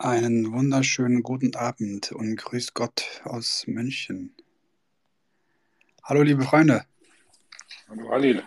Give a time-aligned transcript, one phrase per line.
[0.00, 4.32] Einen wunderschönen guten Abend und grüß Gott aus München.
[6.04, 6.84] Hallo, liebe Freunde.
[7.88, 8.42] Hallo, Halil.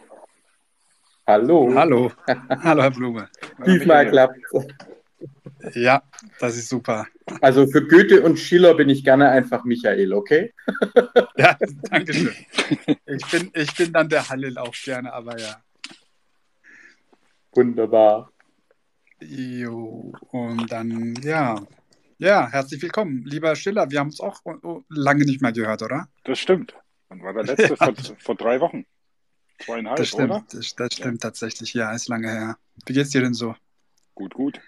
[1.28, 1.74] Hallo.
[1.76, 2.12] Hallo.
[2.50, 3.30] Hallo, Herr Blume.
[3.66, 4.40] Diesmal klappt
[5.74, 6.02] Ja,
[6.40, 7.06] das ist super.
[7.42, 10.54] Also für Goethe und Schiller bin ich gerne einfach Michael, okay?
[11.36, 11.58] Ja,
[11.90, 12.36] danke schön.
[13.08, 15.62] Ich bin, ich bin dann der Halil auch gerne, aber ja.
[17.52, 18.31] Wunderbar.
[19.22, 21.62] Jo, und dann, ja.
[22.18, 23.90] Ja, herzlich willkommen, lieber Schiller.
[23.92, 24.42] Wir haben uns auch
[24.90, 26.08] lange nicht mehr gehört, oder?
[26.24, 26.76] Das stimmt.
[27.10, 27.78] Wann war der letzte?
[27.78, 28.86] Vor, vor drei Wochen.
[29.60, 30.46] Zweieinhalb, Das stimmt, oder?
[30.52, 31.74] das, das stimmt tatsächlich.
[31.74, 32.58] Ja, ist lange her.
[32.86, 33.56] Wie geht's dir denn so?
[34.16, 34.60] Gut, gut.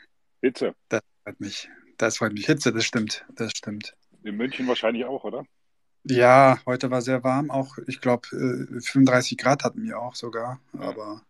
[0.41, 0.75] Hitze.
[0.89, 1.69] Das freut mich.
[1.97, 2.45] Das freut mich.
[2.45, 3.25] Hitze, das stimmt.
[3.35, 3.95] Das stimmt.
[4.23, 5.45] In München wahrscheinlich auch, oder?
[6.03, 7.49] Ja, heute war sehr warm.
[7.49, 10.59] Auch, ich glaube, 35 Grad hatten wir auch sogar.
[10.77, 11.23] Aber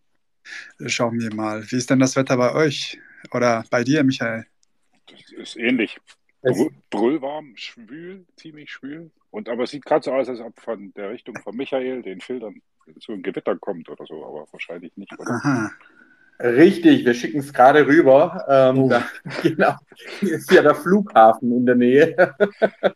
[0.80, 1.64] äh, schauen wir mal.
[1.72, 3.00] Wie ist denn das Wetter bei euch?
[3.32, 4.46] Oder bei dir, Michael?
[5.08, 5.98] Das ist ähnlich.
[6.44, 9.12] Brü- Brüllwarm, schwül, ziemlich schwül.
[9.32, 12.20] Und aber es sieht gerade so aus, als ob von der Richtung von Michael, den
[12.20, 12.62] Filtern,
[13.00, 15.32] so ein Gewitter kommt oder so, aber wahrscheinlich nicht, oder?
[15.32, 15.72] Aha.
[16.40, 18.44] Richtig, wir schicken es gerade rüber.
[18.50, 18.90] Ähm, Oh.
[18.90, 19.06] da,
[19.42, 19.76] genau,
[20.20, 22.36] hier ist ja der Flughafen in der Nähe.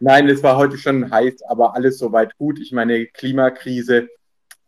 [0.00, 2.60] Nein, es war heute schon heiß, aber alles soweit gut.
[2.60, 4.08] Ich meine, Klimakrise.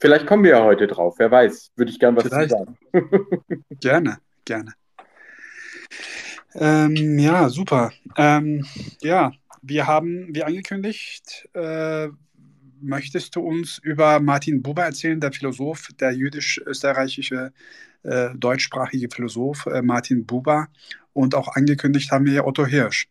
[0.01, 1.73] Vielleicht kommen wir ja heute drauf, wer weiß.
[1.77, 2.79] Würde ich gern was zu sagen.
[3.81, 4.73] Gerne, gerne.
[6.55, 7.93] Ähm, ja, super.
[8.17, 8.67] Ähm,
[9.03, 12.09] ja, wir haben, wie angekündigt, äh,
[12.81, 17.53] möchtest du uns über Martin Buber erzählen, der Philosoph, der jüdisch-österreichische,
[18.03, 20.69] äh, deutschsprachige Philosoph äh, Martin Buber.
[21.13, 23.07] Und auch angekündigt haben wir Otto Hirsch.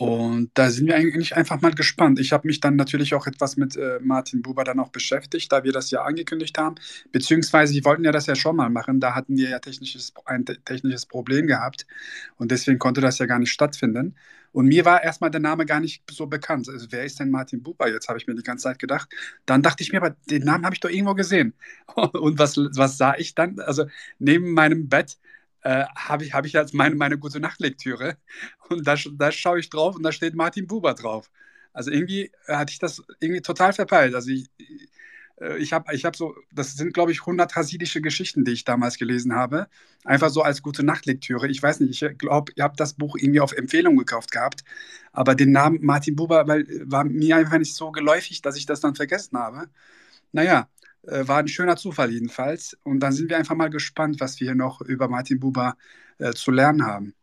[0.00, 2.18] Und da sind wir eigentlich einfach mal gespannt.
[2.20, 5.62] Ich habe mich dann natürlich auch etwas mit äh, Martin Buber dann auch beschäftigt, da
[5.62, 6.76] wir das ja angekündigt haben.
[7.12, 8.98] Beziehungsweise, wir wollten ja das ja schon mal machen.
[9.00, 11.86] Da hatten wir ja technisches, ein te- technisches Problem gehabt.
[12.36, 14.16] Und deswegen konnte das ja gar nicht stattfinden.
[14.52, 16.68] Und mir war erstmal der Name gar nicht so bekannt.
[16.70, 19.10] Also, wer ist denn Martin Buber jetzt, habe ich mir die ganze Zeit gedacht.
[19.44, 21.52] Dann dachte ich mir, aber den Namen habe ich doch irgendwo gesehen.
[21.94, 23.60] Und was, was sah ich dann?
[23.60, 23.84] Also,
[24.18, 25.18] neben meinem Bett
[25.62, 28.16] äh, habe ich, hab ich jetzt meine, meine gute Nachtlektüre.
[28.68, 31.30] Und da, da schaue ich drauf und da steht Martin Buber drauf.
[31.72, 34.14] Also irgendwie hatte ich das irgendwie total verpeilt.
[34.14, 34.50] Also ich,
[35.40, 38.64] äh, ich habe ich hab so, das sind glaube ich 100 hasidische Geschichten, die ich
[38.64, 39.68] damals gelesen habe.
[40.04, 41.48] Einfach so als gute Nachtlektüre.
[41.48, 44.64] Ich weiß nicht, ich glaube, ihr habt das Buch irgendwie auf Empfehlung gekauft gehabt.
[45.12, 48.80] Aber den Namen Martin Buber weil, war mir einfach nicht so geläufig, dass ich das
[48.80, 49.68] dann vergessen habe.
[50.32, 50.68] Naja,
[51.02, 52.76] war ein schöner Zufall jedenfalls.
[52.82, 55.76] Und dann sind wir einfach mal gespannt, was wir hier noch über Martin Buber
[56.18, 57.14] äh, zu lernen haben.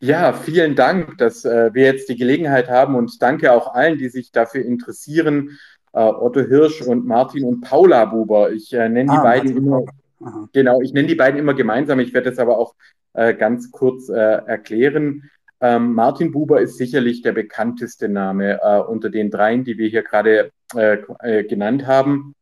[0.00, 4.08] Ja, vielen Dank, dass äh, wir jetzt die Gelegenheit haben und danke auch allen, die
[4.08, 5.58] sich dafür interessieren.
[5.92, 8.52] Äh, Otto Hirsch und Martin und Paula Buber.
[8.52, 12.00] Ich äh, nenne die Ah, beiden Martin immer, genau, ich nenne die beiden immer gemeinsam.
[12.00, 12.74] Ich werde das aber auch
[13.14, 15.30] äh, ganz kurz äh, erklären.
[15.60, 20.02] Ähm, Martin Buber ist sicherlich der bekannteste Name äh, unter den dreien, die wir hier
[20.02, 22.34] gerade äh, äh, genannt haben.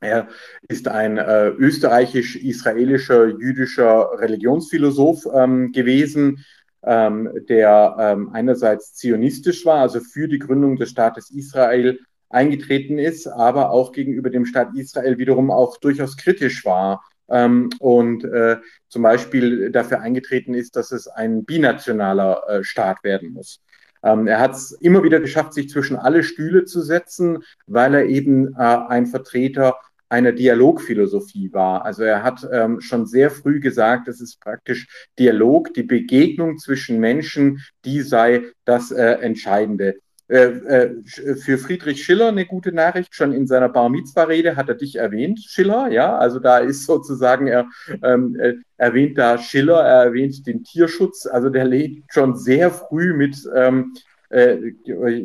[0.00, 0.28] Er
[0.68, 6.44] ist ein äh, österreichisch-israelischer jüdischer Religionsphilosoph ähm, gewesen,
[6.84, 11.98] ähm, der ähm, einerseits zionistisch war, also für die Gründung des Staates Israel
[12.28, 18.24] eingetreten ist, aber auch gegenüber dem Staat Israel wiederum auch durchaus kritisch war ähm, und
[18.24, 18.56] äh,
[18.88, 23.60] zum Beispiel dafür eingetreten ist, dass es ein binationaler äh, Staat werden muss.
[24.02, 28.06] Ähm, er hat es immer wieder geschafft, sich zwischen alle Stühle zu setzen, weil er
[28.06, 29.76] eben äh, ein Vertreter
[30.08, 31.84] einer Dialogphilosophie war.
[31.84, 34.86] Also er hat ähm, schon sehr früh gesagt, es ist praktisch
[35.18, 39.96] Dialog, die Begegnung zwischen Menschen, die sei das äh, Entscheidende.
[40.28, 43.14] Äh, äh, für Friedrich Schiller eine gute Nachricht.
[43.14, 45.88] Schon in seiner Bar Mitzvah-Rede hat er dich erwähnt, Schiller.
[45.90, 47.66] Ja, also da ist sozusagen er
[48.02, 51.26] ähm, äh, erwähnt da Schiller, er erwähnt den Tierschutz.
[51.26, 53.94] Also der legt schon sehr früh mit ähm,
[54.28, 54.58] äh,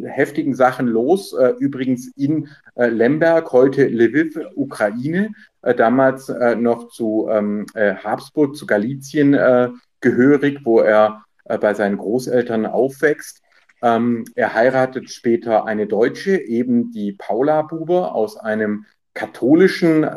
[0.05, 1.33] heftigen Sachen los.
[1.33, 5.31] Äh, übrigens in äh, Lemberg, heute Lviv, Ukraine,
[5.63, 11.57] äh, damals äh, noch zu ähm, äh, Habsburg, zu Galizien äh, gehörig, wo er äh,
[11.57, 13.42] bei seinen Großeltern aufwächst.
[13.83, 20.07] Ähm, er heiratet später eine Deutsche, eben die Paula Buber aus einem katholischen äh,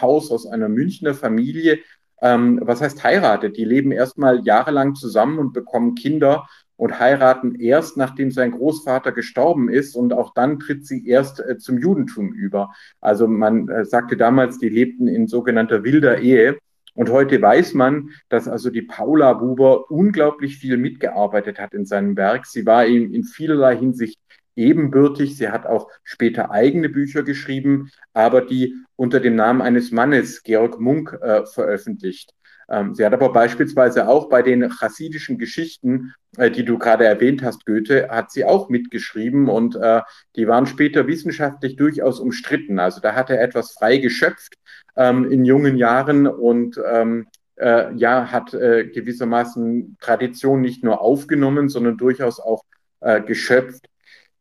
[0.00, 1.80] Haus, aus einer Münchner Familie.
[2.22, 3.56] Ähm, was heißt heiratet?
[3.56, 6.46] Die leben erstmal jahrelang zusammen und bekommen Kinder
[6.76, 11.58] und heiraten erst, nachdem sein Großvater gestorben ist und auch dann tritt sie erst äh,
[11.58, 12.72] zum Judentum über.
[13.00, 16.58] Also man äh, sagte damals, die lebten in sogenannter wilder Ehe.
[16.96, 22.16] Und heute weiß man, dass also die Paula Buber unglaublich viel mitgearbeitet hat in seinem
[22.16, 22.46] Werk.
[22.46, 24.18] Sie war ihm in vielerlei Hinsicht
[24.56, 25.36] ebenbürtig.
[25.36, 30.80] Sie hat auch später eigene Bücher geschrieben, aber die unter dem Namen eines Mannes, Georg
[30.80, 32.32] Munk, äh, veröffentlicht.
[32.68, 37.42] Ähm, sie hat aber beispielsweise auch bei den chassidischen Geschichten, äh, die du gerade erwähnt
[37.42, 40.00] hast, Goethe, hat sie auch mitgeschrieben und äh,
[40.34, 42.78] die waren später wissenschaftlich durchaus umstritten.
[42.78, 44.54] Also da hat er etwas frei geschöpft
[44.96, 47.26] ähm, in jungen Jahren und ähm,
[47.56, 52.64] äh, ja, hat äh, gewissermaßen Tradition nicht nur aufgenommen, sondern durchaus auch
[53.00, 53.88] äh, geschöpft.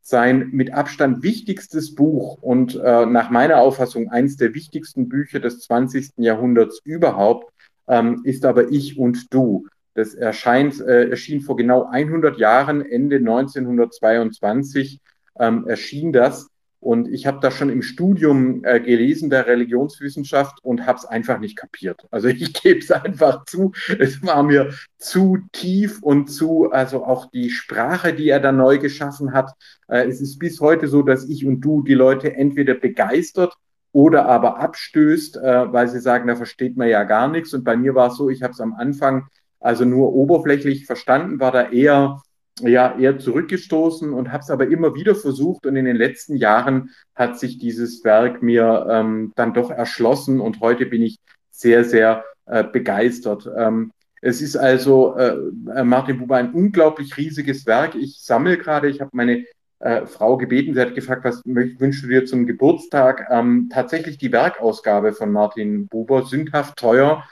[0.01, 5.61] Sein mit Abstand wichtigstes Buch und äh, nach meiner Auffassung eines der wichtigsten Bücher des
[5.61, 6.13] 20.
[6.17, 7.51] Jahrhunderts überhaupt
[7.87, 9.65] ähm, ist aber Ich und Du.
[9.95, 14.99] Das erscheint, äh, erschien vor genau 100 Jahren, Ende 1922
[15.39, 16.49] ähm, erschien das.
[16.85, 21.39] Und ich habe das schon im Studium äh, gelesen der Religionswissenschaft und habe es einfach
[21.39, 22.05] nicht kapiert.
[22.11, 27.31] Also ich gebe es einfach zu, es war mir zu tief und zu, also auch
[27.31, 29.51] die Sprache, die er da neu geschaffen hat.
[29.87, 33.55] Äh, es ist bis heute so, dass ich und du die Leute entweder begeistert
[33.91, 37.51] oder aber abstößt, äh, weil sie sagen, da versteht man ja gar nichts.
[37.55, 39.25] Und bei mir war es so, ich habe es am Anfang
[39.59, 42.21] also nur oberflächlich verstanden, war da eher
[42.61, 46.91] ja eher zurückgestoßen und habe es aber immer wieder versucht und in den letzten Jahren
[47.13, 51.17] hat sich dieses Werk mir ähm, dann doch erschlossen und heute bin ich
[51.51, 53.49] sehr, sehr äh, begeistert.
[53.57, 53.91] Ähm,
[54.21, 57.95] es ist also äh, Martin Buber ein unglaublich riesiges Werk.
[57.95, 59.45] Ich sammle gerade, ich habe meine
[59.79, 60.73] äh, Frau gebeten.
[60.73, 63.27] Sie hat gefragt, was wünschst du dir zum Geburtstag?
[63.29, 67.23] Ähm, tatsächlich die Werkausgabe von Martin Buber, sündhaft teuer.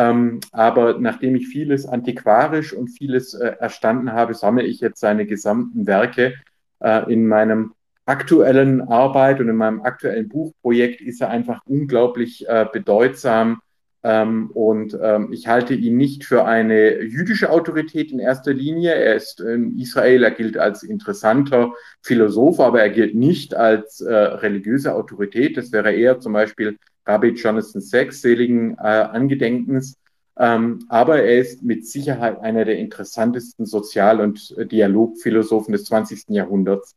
[0.00, 5.26] Ähm, aber nachdem ich vieles antiquarisch und vieles äh, erstanden habe, sammle ich jetzt seine
[5.26, 6.36] gesamten Werke.
[6.80, 7.74] Äh, in meinem
[8.06, 13.60] aktuellen Arbeit und in meinem aktuellen Buchprojekt ist er einfach unglaublich äh, bedeutsam
[14.02, 18.94] ähm, und ähm, ich halte ihn nicht für eine jüdische Autorität in erster Linie.
[18.94, 24.14] Er ist in Israel, er gilt als interessanter Philosoph, aber er gilt nicht als äh,
[24.14, 25.58] religiöse Autorität.
[25.58, 26.78] Das wäre eher zum Beispiel
[27.10, 29.96] Rabbi Jonathan Sachs, seligen äh, Angedenkens.
[30.38, 36.28] Ähm, aber er ist mit Sicherheit einer der interessantesten Sozial- und Dialogphilosophen des 20.
[36.28, 36.94] Jahrhunderts.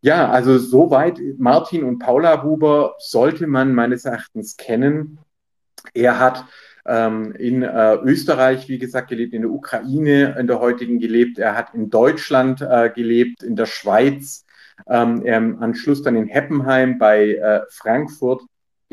[0.00, 5.18] Ja, also soweit Martin und Paula Huber sollte man meines Erachtens kennen.
[5.94, 6.44] Er hat
[6.86, 11.38] ähm, in äh, Österreich, wie gesagt, gelebt, in der Ukraine, in der heutigen gelebt.
[11.38, 14.44] Er hat in Deutschland äh, gelebt, in der Schweiz,
[14.88, 18.42] ähm, am Anschluss dann in Heppenheim bei äh, Frankfurt.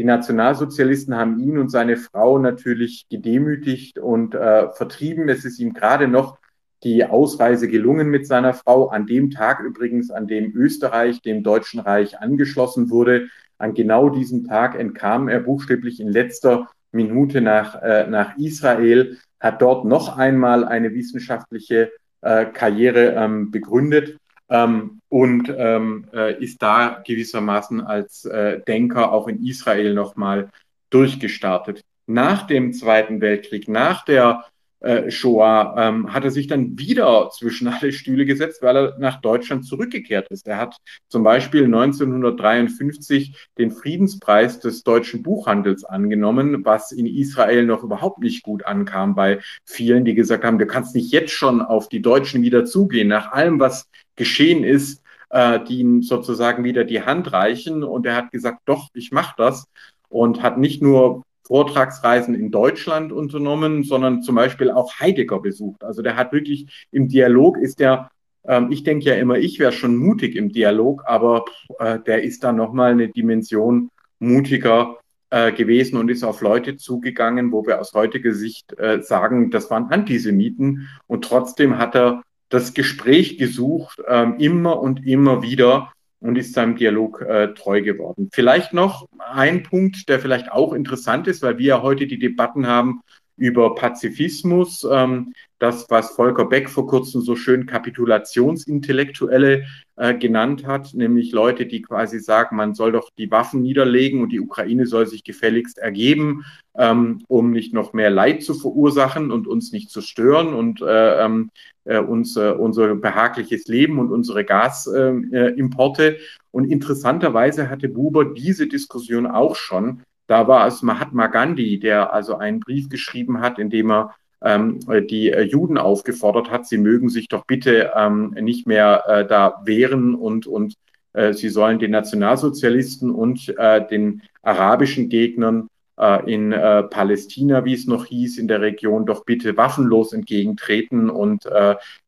[0.02, 5.30] Die Nationalsozialisten haben ihn und seine Frau natürlich gedemütigt und äh, vertrieben.
[5.30, 6.40] Es ist ihm gerade noch
[6.82, 8.88] die Ausreise gelungen mit seiner Frau.
[8.88, 13.28] An dem Tag übrigens, an dem Österreich dem Deutschen Reich angeschlossen wurde,
[13.60, 19.62] an genau diesem Tag entkam er buchstäblich in letzter Minute nach, äh, nach Israel, hat
[19.62, 24.18] dort noch einmal eine wissenschaftliche äh, Karriere ähm, begründet
[24.52, 30.50] ähm, und ähm, äh, ist da gewissermaßen als äh, Denker auch in Israel nochmal
[30.90, 31.84] durchgestartet.
[32.06, 34.46] Nach dem Zweiten Weltkrieg, nach der
[34.82, 39.22] äh, Shoah, ähm, hat er sich dann wieder zwischen alle Stühle gesetzt, weil er nach
[39.22, 40.48] Deutschland zurückgekehrt ist.
[40.48, 47.84] Er hat zum Beispiel 1953 den Friedenspreis des deutschen Buchhandels angenommen, was in Israel noch
[47.84, 51.88] überhaupt nicht gut ankam bei vielen, die gesagt haben, du kannst nicht jetzt schon auf
[51.88, 57.04] die Deutschen wieder zugehen, nach allem, was geschehen ist, äh, die ihm sozusagen wieder die
[57.04, 57.84] Hand reichen.
[57.84, 59.66] Und er hat gesagt, doch, ich mache das
[60.10, 65.84] und hat nicht nur Vortragsreisen in Deutschland unternommen, sondern zum Beispiel auch Heidegger besucht.
[65.84, 68.10] Also der hat wirklich im Dialog ist der,
[68.46, 71.44] ähm, ich denke ja immer, ich wäre schon mutig im Dialog, aber
[71.80, 73.90] äh, der ist da nochmal eine Dimension
[74.20, 79.52] mutiger äh, gewesen und ist auf Leute zugegangen, wo wir aus heutiger Sicht äh, sagen,
[79.52, 85.92] das waren Antisemiten und trotzdem hat er das Gespräch gesucht, ähm, immer und immer wieder
[86.22, 88.30] und ist seinem Dialog äh, treu geworden.
[88.32, 92.68] Vielleicht noch ein Punkt, der vielleicht auch interessant ist, weil wir ja heute die Debatten
[92.68, 93.02] haben
[93.38, 99.66] über Pazifismus, ähm, das, was Volker Beck vor kurzem so schön Kapitulationsintellektuelle
[100.02, 104.32] äh, genannt hat, nämlich Leute, die quasi sagen, man soll doch die Waffen niederlegen und
[104.32, 106.44] die Ukraine soll sich gefälligst ergeben,
[106.76, 111.24] ähm, um nicht noch mehr Leid zu verursachen und uns nicht zu stören und äh,
[111.24, 111.52] ähm,
[111.86, 116.18] äh, äh, unser behagliches Leben und unsere Gasimporte.
[116.50, 122.38] Und interessanterweise hatte Buber diese Diskussion auch schon da war es Mahatma Gandhi, der also
[122.38, 124.80] einen Brief geschrieben hat, in dem er ähm,
[125.10, 129.62] die äh, Juden aufgefordert hat, sie mögen sich doch bitte ähm, nicht mehr äh, da
[129.66, 130.76] wehren und, und
[131.14, 135.68] äh, sie sollen den Nationalsozialisten und äh, den arabischen Gegnern
[135.98, 141.10] äh, in äh, Palästina, wie es noch hieß, in der Region doch bitte waffenlos entgegentreten
[141.10, 141.48] und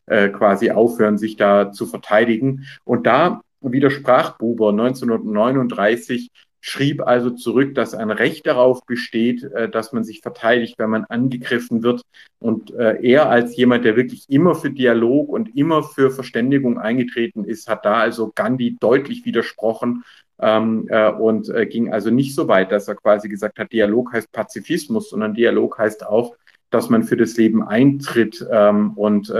[0.05, 2.65] quasi aufhören, sich da zu verteidigen.
[2.83, 6.29] Und da widersprach Buber 1939
[6.65, 11.03] schrieb also zurück, dass ein Recht darauf besteht, äh, dass man sich verteidigt, wenn man
[11.03, 12.03] angegriffen wird.
[12.39, 17.43] Und äh, er als jemand, der wirklich immer für Dialog und immer für Verständigung eingetreten
[17.43, 20.05] ist, hat da also Gandhi deutlich widersprochen
[20.39, 24.31] ähm, äh, und ging also nicht so weit, dass er quasi gesagt hat, Dialog heißt
[24.31, 26.37] Pazifismus, sondern Dialog heißt auch,
[26.69, 28.45] dass man für das Leben eintritt.
[28.49, 29.33] Ähm, und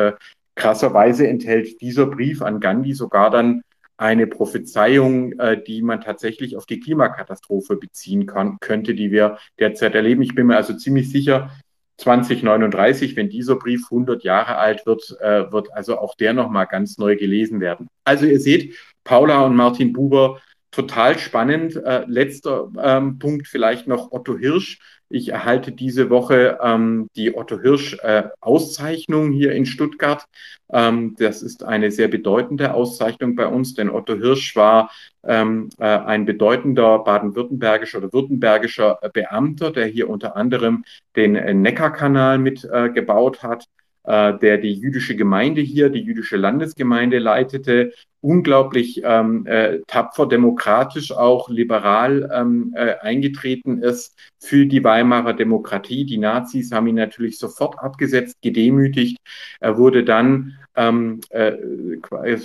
[0.56, 3.64] krasserweise enthält dieser Brief an Gandhi sogar dann
[4.04, 9.96] eine Prophezeiung, äh, die man tatsächlich auf die Klimakatastrophe beziehen kann, könnte, die wir derzeit
[9.96, 10.22] erleben.
[10.22, 11.52] Ich bin mir also ziemlich sicher,
[12.00, 16.98] 2039, wenn dieser Brief 100 Jahre alt wird, äh, wird also auch der nochmal ganz
[16.98, 17.88] neu gelesen werden.
[18.04, 20.42] Also ihr seht, Paula und Martin Buber,
[20.74, 21.76] total spannend.
[21.78, 24.80] Äh, letzter ähm, Punkt vielleicht noch Otto Hirsch.
[25.10, 30.26] Ich erhalte diese Woche ähm, die Otto Hirsch äh, Auszeichnung hier in Stuttgart.
[30.72, 34.90] Ähm, das ist eine sehr bedeutende Auszeichnung bei uns, denn Otto Hirsch war
[35.24, 40.84] ähm, äh, ein bedeutender baden-württembergischer oder württembergischer Beamter, der hier unter anderem
[41.16, 43.66] den äh, Neckarkanal mitgebaut äh, hat
[44.04, 47.94] äh, der die jüdische Gemeinde hier, die jüdische Landesgemeinde leitete,
[48.24, 56.06] unglaublich ähm, äh, tapfer, demokratisch, auch liberal ähm, äh, eingetreten ist für die Weimarer Demokratie.
[56.06, 59.18] Die Nazis haben ihn natürlich sofort abgesetzt, gedemütigt.
[59.60, 61.58] Er wurde dann, ähm, äh,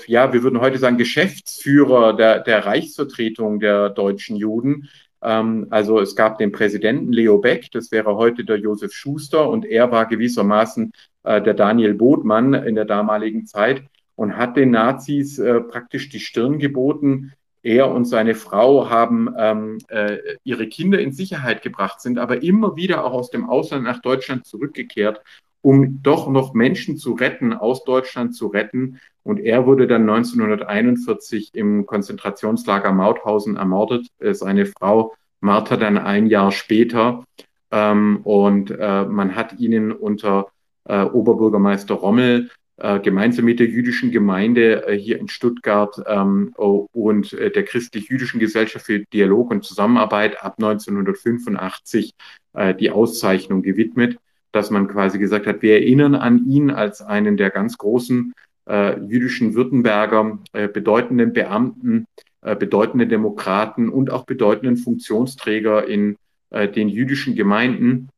[0.07, 4.89] ja, wir würden heute sagen, Geschäftsführer der, der Reichsvertretung der deutschen Juden.
[5.23, 9.65] Ähm, also es gab den Präsidenten Leo Beck, das wäre heute der Josef Schuster, und
[9.65, 10.93] er war gewissermaßen
[11.25, 13.83] äh, der Daniel Bodmann in der damaligen Zeit
[14.15, 17.33] und hat den Nazis äh, praktisch die Stirn geboten.
[17.63, 22.77] Er und seine Frau haben ähm, äh, ihre Kinder in Sicherheit gebracht, sind aber immer
[22.77, 25.21] wieder auch aus dem Ausland nach Deutschland zurückgekehrt,
[25.63, 29.01] um doch noch Menschen zu retten, aus Deutschland zu retten.
[29.23, 36.27] Und er wurde dann 1941 im Konzentrationslager Mauthausen ermordet, äh, seine Frau Martha dann ein
[36.27, 37.25] Jahr später.
[37.71, 40.49] Ähm, und äh, man hat ihnen unter
[40.85, 42.51] äh, Oberbürgermeister Rommel
[43.03, 49.01] gemeinsam mit der jüdischen Gemeinde hier in Stuttgart ähm, und äh, der christlich-jüdischen Gesellschaft für
[49.01, 52.15] Dialog und Zusammenarbeit ab 1985
[52.53, 54.19] äh, die Auszeichnung gewidmet,
[54.53, 58.33] dass man quasi gesagt hat, wir erinnern an ihn als einen der ganz großen
[58.69, 62.07] äh, jüdischen Württemberger, äh, bedeutenden Beamten,
[62.41, 66.17] bedeutenden Demokraten und auch bedeutenden Funktionsträger in
[66.53, 68.11] den jüdischen Gemeinden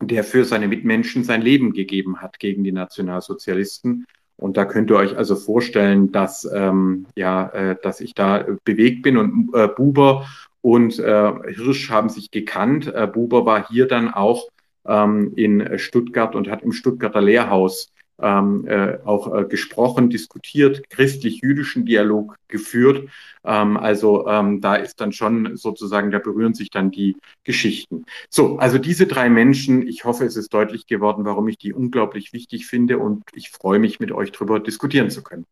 [0.00, 4.06] der für seine Mitmenschen sein Leben gegeben hat gegen die Nationalsozialisten.
[4.36, 9.02] Und da könnt ihr euch also vorstellen, dass, ähm, ja, äh, dass ich da bewegt
[9.02, 9.18] bin.
[9.18, 10.26] Und äh, Buber
[10.62, 12.92] und äh, Hirsch haben sich gekannt.
[12.92, 14.48] Äh, Buber war hier dann auch
[14.86, 21.86] ähm, in Stuttgart und hat im Stuttgarter Lehrhaus ähm, äh, auch äh, gesprochen, diskutiert, christlich-jüdischen
[21.86, 23.08] Dialog geführt.
[23.44, 28.04] Ähm, also ähm, da ist dann schon sozusagen, da berühren sich dann die Geschichten.
[28.28, 32.32] So, also diese drei Menschen, ich hoffe, es ist deutlich geworden, warum ich die unglaublich
[32.32, 35.46] wichtig finde und ich freue mich, mit euch darüber diskutieren zu können.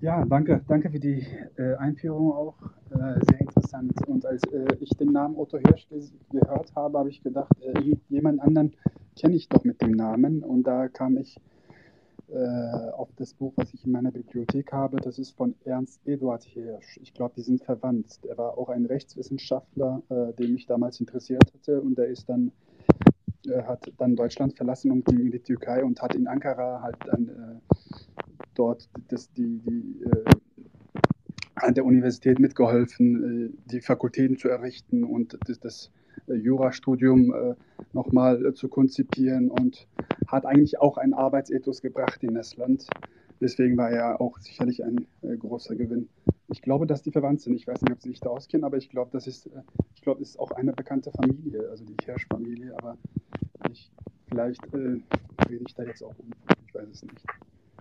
[0.00, 1.26] Ja, danke, danke für die
[1.56, 2.54] äh, Einführung auch.
[2.90, 3.92] Äh, sehr interessant.
[4.06, 5.88] Und als äh, ich den Namen Otto Hirsch
[6.30, 8.76] gehört habe, habe ich gedacht, äh, jemand anderen
[9.20, 10.44] kenne ich doch mit dem Namen.
[10.44, 11.40] Und da kam ich
[12.28, 14.98] äh, auf das Buch, was ich in meiner Bibliothek habe.
[14.98, 17.00] Das ist von Ernst Eduard Hirsch.
[17.02, 18.20] Ich glaube, die sind verwandt.
[18.22, 21.80] Er war auch ein Rechtswissenschaftler, äh, der mich damals interessiert hatte.
[21.80, 22.52] Und der ist dann
[23.66, 27.60] hat dann Deutschland verlassen und ging in die Türkei und hat in Ankara halt dann
[28.58, 30.24] dort das, die, die, äh,
[31.54, 35.90] an der Universität mitgeholfen, äh, die Fakultäten zu errichten und das, das
[36.26, 37.54] äh, Jurastudium äh,
[37.92, 39.86] nochmal äh, zu konzipieren und
[40.26, 42.86] hat eigentlich auch einen Arbeitsethos gebracht in das Land.
[43.40, 46.08] Deswegen war er auch sicherlich ein äh, großer Gewinn.
[46.48, 47.54] Ich glaube, dass die verwandt sind.
[47.54, 49.62] Ich weiß nicht, ob Sie sich da auskennen, aber ich glaube, das ist, äh,
[49.94, 52.74] ich glaube, ist auch eine bekannte Familie, also die Hirsch-Familie.
[52.78, 52.96] Aber
[53.70, 53.90] ich,
[54.28, 55.00] vielleicht äh,
[55.48, 56.30] rede ich da jetzt auch um.
[56.66, 57.24] Ich weiß es nicht.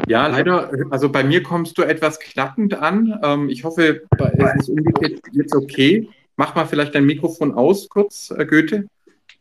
[0.07, 3.19] Ja, leider, also bei mir kommst du etwas knackend an.
[3.23, 6.07] Ähm, ich hoffe, es ist umgekehrt jetzt okay.
[6.35, 8.87] Mach mal vielleicht dein Mikrofon aus, kurz, äh, Goethe.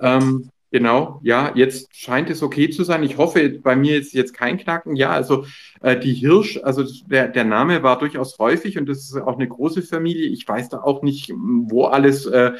[0.01, 3.03] Ähm, genau, ja, jetzt scheint es okay zu sein.
[3.03, 4.95] Ich hoffe, bei mir ist jetzt kein Knacken.
[4.95, 5.47] Ja, also
[5.81, 9.49] äh, die Hirsch, also der, der Name war durchaus häufig und das ist auch eine
[9.49, 10.27] große Familie.
[10.27, 12.53] Ich weiß da auch nicht, wo alles äh,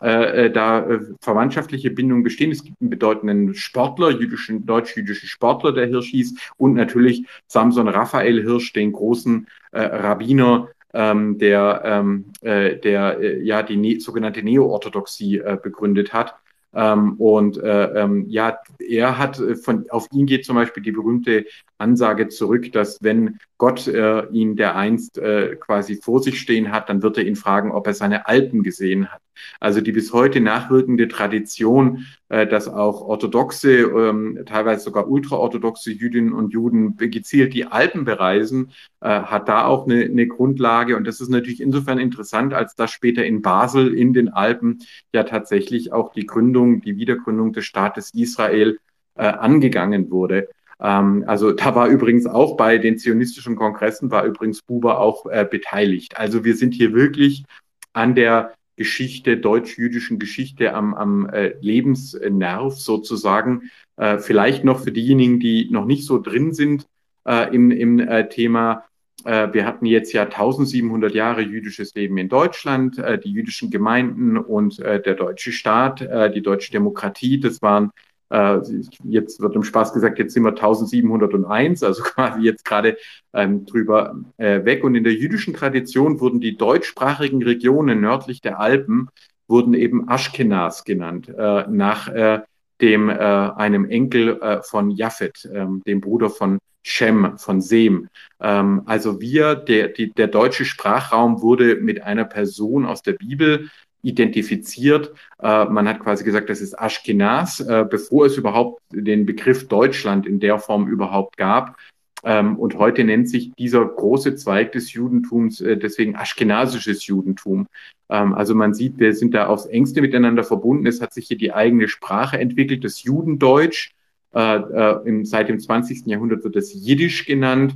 [0.00, 2.50] äh, äh, da äh, verwandtschaftliche Bindungen bestehen.
[2.50, 8.40] Es gibt einen bedeutenden Sportler, jüdischen, deutsch-jüdischen Sportler, der Hirsch hieß, und natürlich Samson Raphael
[8.40, 14.42] Hirsch, den großen äh, Rabbiner, ähm, der, ähm, äh, der äh, ja die ne sogenannte
[14.42, 16.39] Neo-Orthodoxie äh, begründet hat.
[16.72, 21.46] Ähm, und äh, ähm, ja, er hat von auf ihn geht zum Beispiel die berühmte
[21.78, 26.88] Ansage zurück, dass wenn Gott äh, ihn der einst äh, quasi vor sich stehen hat,
[26.88, 29.20] dann wird er ihn fragen, ob er seine Alpen gesehen hat.
[29.60, 36.32] Also die bis heute nachwirkende Tradition, äh, dass auch orthodoxe, ähm, teilweise sogar ultraorthodoxe Jüdinnen
[36.32, 38.70] und Juden gezielt die Alpen bereisen,
[39.02, 40.96] äh, hat da auch eine, eine Grundlage.
[40.96, 44.78] Und das ist natürlich insofern interessant, als dass später in Basel in den Alpen
[45.12, 48.78] ja tatsächlich auch die Gründung, die Wiedergründung des Staates Israel
[49.16, 50.48] äh, angegangen wurde.
[50.80, 55.46] Ähm, also da war übrigens auch bei den zionistischen Kongressen, war übrigens Buber auch äh,
[55.48, 56.16] beteiligt.
[56.16, 57.44] Also wir sind hier wirklich
[57.92, 63.70] an der Geschichte, deutsch-jüdischen Geschichte am, am äh, Lebensnerv sozusagen.
[63.96, 66.86] Äh, vielleicht noch für diejenigen, die noch nicht so drin sind
[67.26, 68.84] äh, im, im äh, Thema.
[69.26, 74.38] Äh, wir hatten jetzt ja 1700 Jahre jüdisches Leben in Deutschland, äh, die jüdischen Gemeinden
[74.38, 77.38] und der deutsche Staat, die deutsche Demokratie.
[77.38, 77.90] Das waren
[78.30, 78.58] äh,
[79.04, 82.96] jetzt wird im Spaß gesagt, jetzt sind wir 1701, also quasi jetzt gerade
[83.32, 84.84] ähm, drüber äh, weg.
[84.84, 89.08] Und in der jüdischen Tradition wurden die deutschsprachigen Regionen nördlich der Alpen
[89.48, 92.40] wurden eben Aschkenas genannt, äh, nach äh,
[92.80, 98.08] dem äh, einem Enkel äh, von Japhet, ähm, dem Bruder von Shem, von Sem.
[98.40, 103.68] Ähm, also wir, der, die, der deutsche Sprachraum wurde mit einer Person aus der Bibel
[104.02, 105.12] identifiziert.
[105.40, 110.26] Äh, man hat quasi gesagt, das ist Ashkenaz, äh, bevor es überhaupt den Begriff Deutschland
[110.26, 111.76] in der Form überhaupt gab.
[112.22, 117.66] Ähm, und heute nennt sich dieser große Zweig des Judentums äh, deswegen aschkenasisches Judentum.
[118.08, 120.86] Ähm, also man sieht, wir sind da aufs engste miteinander verbunden.
[120.86, 123.92] Es hat sich hier die eigene Sprache entwickelt, das Judendeutsch.
[124.32, 126.06] Äh, äh, im, seit dem 20.
[126.06, 127.74] Jahrhundert wird das Jiddisch genannt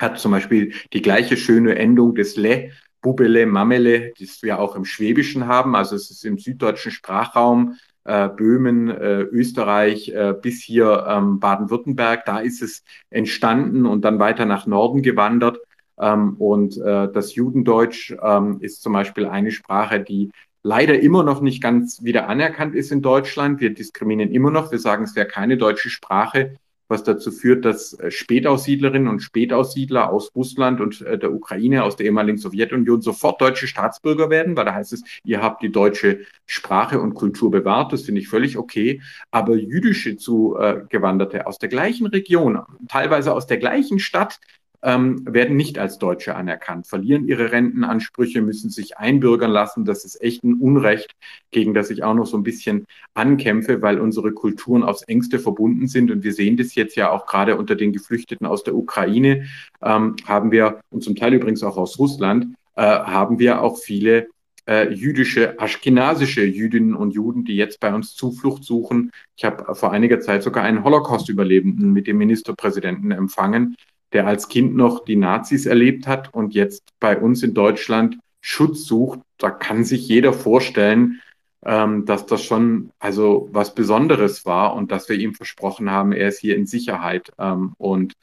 [0.00, 4.84] hat zum Beispiel die gleiche schöne Endung des Le, Bubele, Mamele, das wir auch im
[4.84, 5.74] Schwäbischen haben.
[5.76, 12.24] Also es ist im süddeutschen Sprachraum, äh, Böhmen, äh, Österreich äh, bis hier ähm, Baden-Württemberg.
[12.24, 15.58] Da ist es entstanden und dann weiter nach Norden gewandert.
[15.98, 20.30] Ähm, und äh, das Judendeutsch ähm, ist zum Beispiel eine Sprache, die
[20.62, 23.60] leider immer noch nicht ganz wieder anerkannt ist in Deutschland.
[23.60, 24.70] Wir diskriminieren immer noch.
[24.70, 26.56] Wir sagen, es wäre keine deutsche Sprache
[26.88, 31.96] was dazu führt, dass äh, Spätaussiedlerinnen und Spätaussiedler aus Russland und äh, der Ukraine, aus
[31.96, 36.20] der ehemaligen Sowjetunion sofort deutsche Staatsbürger werden, weil da heißt es, ihr habt die deutsche
[36.46, 39.02] Sprache und Kultur bewahrt, das finde ich völlig okay.
[39.30, 44.40] Aber jüdische Zugewanderte aus der gleichen Region, teilweise aus der gleichen Stadt,
[44.82, 49.84] ähm, werden nicht als Deutsche anerkannt, verlieren ihre Rentenansprüche, müssen sich einbürgern lassen.
[49.84, 51.12] Das ist echt ein Unrecht,
[51.50, 55.88] gegen das ich auch noch so ein bisschen ankämpfe, weil unsere Kulturen aufs engste verbunden
[55.88, 56.10] sind.
[56.10, 59.46] Und wir sehen das jetzt ja auch gerade unter den Geflüchteten aus der Ukraine,
[59.82, 64.28] ähm, haben wir, und zum Teil übrigens auch aus Russland, äh, haben wir auch viele
[64.68, 69.10] äh, jüdische, aschkenasische Jüdinnen und Juden, die jetzt bei uns Zuflucht suchen.
[69.36, 73.76] Ich habe vor einiger Zeit sogar einen Holocaust-Überlebenden mit dem Ministerpräsidenten empfangen,
[74.12, 78.86] der als Kind noch die Nazis erlebt hat und jetzt bei uns in Deutschland Schutz
[78.86, 81.20] sucht, da kann sich jeder vorstellen,
[81.64, 86.28] ähm, dass das schon also was Besonderes war und dass wir ihm versprochen haben, er
[86.28, 87.32] ist hier in Sicherheit.
[87.38, 88.14] Ähm, und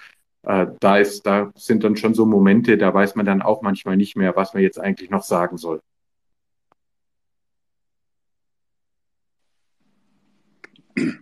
[0.43, 3.97] äh, da ist, da sind dann schon so Momente, da weiß man dann auch manchmal
[3.97, 5.81] nicht mehr, was man jetzt eigentlich noch sagen soll.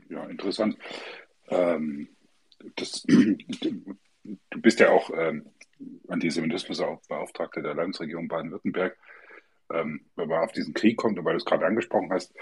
[0.09, 0.77] Ja, interessant.
[1.49, 2.09] Ähm,
[2.75, 3.05] das,
[4.23, 5.45] du bist ja auch ähm,
[6.07, 8.97] Antisemitismusbeauftragter der Landesregierung Baden-Württemberg.
[9.73, 12.33] Ähm, wenn man auf diesen Krieg kommt und weil du es gerade angesprochen hast,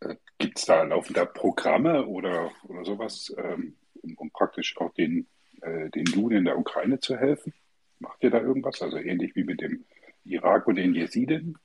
[0.00, 5.26] äh, gibt es da laufende Programme oder, oder sowas, ähm, um, um, praktisch auch den,
[5.62, 7.52] äh, den Juden in der Ukraine zu helfen?
[7.98, 8.82] Macht ihr da irgendwas?
[8.82, 9.84] Also ähnlich wie mit dem
[10.24, 11.58] Irak und den Jesiden?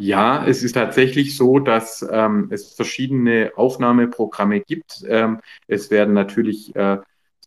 [0.00, 5.04] Ja, es ist tatsächlich so, dass ähm, es verschiedene Aufnahmeprogramme gibt.
[5.08, 6.98] Ähm, es werden natürlich äh,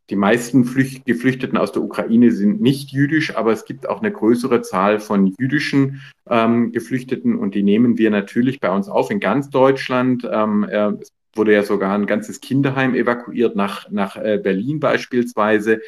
[0.09, 4.11] die meisten Flücht Geflüchteten aus der Ukraine sind nicht jüdisch, aber es gibt auch eine
[4.11, 9.19] größere Zahl von jüdischen ähm, Geflüchteten und die nehmen wir natürlich bei uns auf in
[9.19, 10.27] ganz Deutschland.
[10.29, 15.79] Ähm, äh, es wurde ja sogar ein ganzes Kinderheim evakuiert nach, nach äh, Berlin beispielsweise.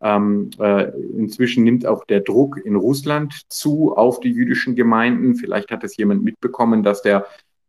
[0.00, 5.36] Ähm, äh, inzwischen nimmt auch der Druck in Russland zu auf die jüdischen Gemeinden.
[5.36, 7.26] Vielleicht hat es jemand mitbekommen, dass der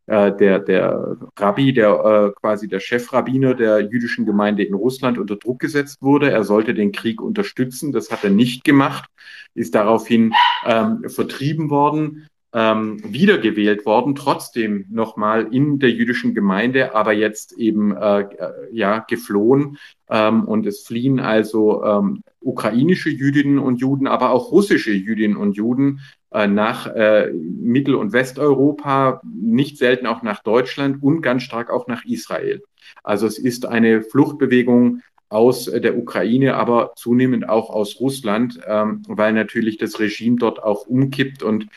[0.07, 1.89] äh, der, der Rabbi, der
[2.33, 6.31] äh, quasi der Chefrabbiner der jüdischen Gemeinde in Russland unter Druck gesetzt wurde.
[6.31, 7.91] Er sollte den Krieg unterstützen.
[7.91, 9.09] Das hat er nicht gemacht,
[9.53, 10.33] ist daraufhin
[10.65, 17.95] ähm, vertrieben worden, ähm, wiedergewählt worden, trotzdem nochmal in der jüdischen Gemeinde, aber jetzt eben
[17.95, 19.77] äh, äh, ja geflohen.
[20.09, 25.55] Ähm, und es fliehen also ähm, ukrainische Jüdinnen und Juden, aber auch russische Jüdinnen und
[25.55, 25.99] Juden
[26.31, 31.85] äh, nach äh, Mittel- und Westeuropa, nicht selten auch nach Deutschland und ganz stark auch
[31.85, 32.63] nach Israel.
[33.03, 39.33] Also es ist eine Fluchtbewegung aus der Ukraine, aber zunehmend auch aus Russland, ähm, weil
[39.33, 41.67] natürlich das Regime dort auch umkippt und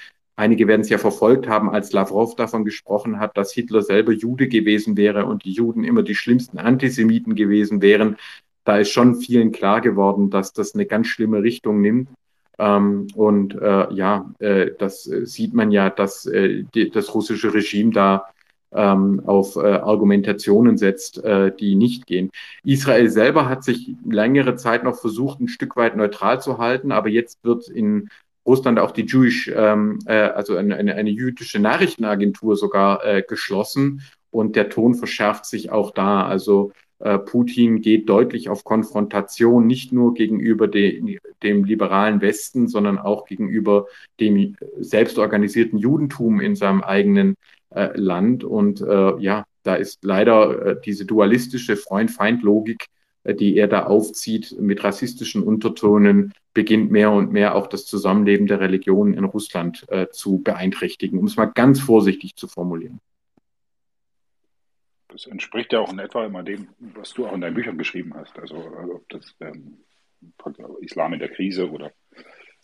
[0.41, 4.49] einige werden es ja verfolgt haben, als Lavrov davon gesprochen hat, dass Hitler selber Jude
[4.49, 8.17] gewesen wäre und die Juden immer die schlimmsten Antisemiten gewesen wären.
[8.65, 12.09] Da ist schon vielen klar geworden, dass das eine ganz schlimme Richtung nimmt.
[12.59, 17.93] Ähm, und äh, ja, äh, das sieht man ja, dass äh, die, das russische Regime
[17.93, 18.27] da
[18.73, 22.31] ähm, auf äh, Argumentationen setzt, äh, die nicht gehen.
[22.65, 27.09] Israel selber hat sich längere Zeit noch versucht, ein Stück weit neutral zu halten, aber
[27.09, 28.09] jetzt wird in
[28.51, 34.03] Russland auch die Jewish, ähm, äh, also eine, eine, eine, jüdische Nachrichtenagentur sogar äh, geschlossen
[34.31, 36.27] und der Ton verschärft sich auch da.
[36.27, 42.99] Also äh, Putin geht deutlich auf Konfrontation, nicht nur gegenüber de, dem liberalen Westen, sondern
[42.99, 43.87] auch gegenüber
[44.19, 47.37] dem selbstorganisierten Judentum in seinem eigenen
[47.71, 48.43] äh, Land.
[48.43, 52.87] Und äh, ja, da ist leider äh, diese dualistische Freund-Feind-Logik,
[53.25, 58.47] äh, die er da aufzieht, mit rassistischen Untertonen, beginnt mehr und mehr auch das Zusammenleben
[58.47, 63.01] der Religionen in Russland äh, zu beeinträchtigen, um es mal ganz vorsichtig zu formulieren.
[65.09, 68.15] Das entspricht ja auch in etwa immer dem, was du auch in deinen Büchern geschrieben
[68.15, 68.39] hast.
[68.39, 69.79] Also, also ob das ähm,
[70.81, 71.93] Islam in der Krise oder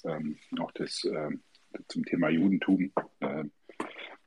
[0.05, 1.42] ähm, auch das ähm,
[1.88, 2.92] zum Thema Judentum.
[3.20, 3.44] Äh,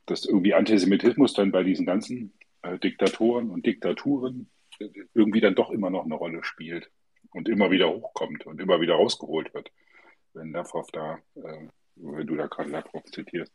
[0.06, 4.50] dass irgendwie Antisemitismus dann bei diesen ganzen äh, Diktatoren und Diktaturen
[5.14, 6.90] irgendwie dann doch immer noch eine Rolle spielt
[7.32, 9.72] und immer wieder hochkommt und immer wieder rausgeholt wird,
[10.34, 13.54] wenn Lavrov da, äh, wenn du da gerade Lavrov zitierst.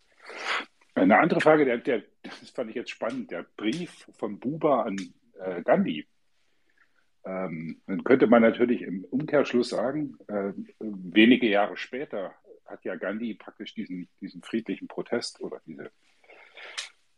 [0.95, 4.97] Eine andere Frage, der, der, das fand ich jetzt spannend, der Brief von Buba an
[5.41, 6.07] äh, Gandhi.
[7.25, 12.35] Ähm, dann könnte man natürlich im Umkehrschluss sagen, äh, wenige Jahre später
[12.67, 15.91] hat ja Gandhi praktisch diesen, diesen friedlichen Protest oder diese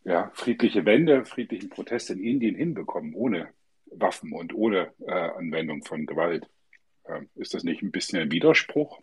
[0.05, 3.49] ja, friedliche Wende, friedlichen Protest in Indien hinbekommen, ohne
[3.90, 6.46] Waffen und ohne äh, Anwendung von Gewalt.
[7.09, 9.01] Ähm, ist das nicht ein bisschen ein Widerspruch?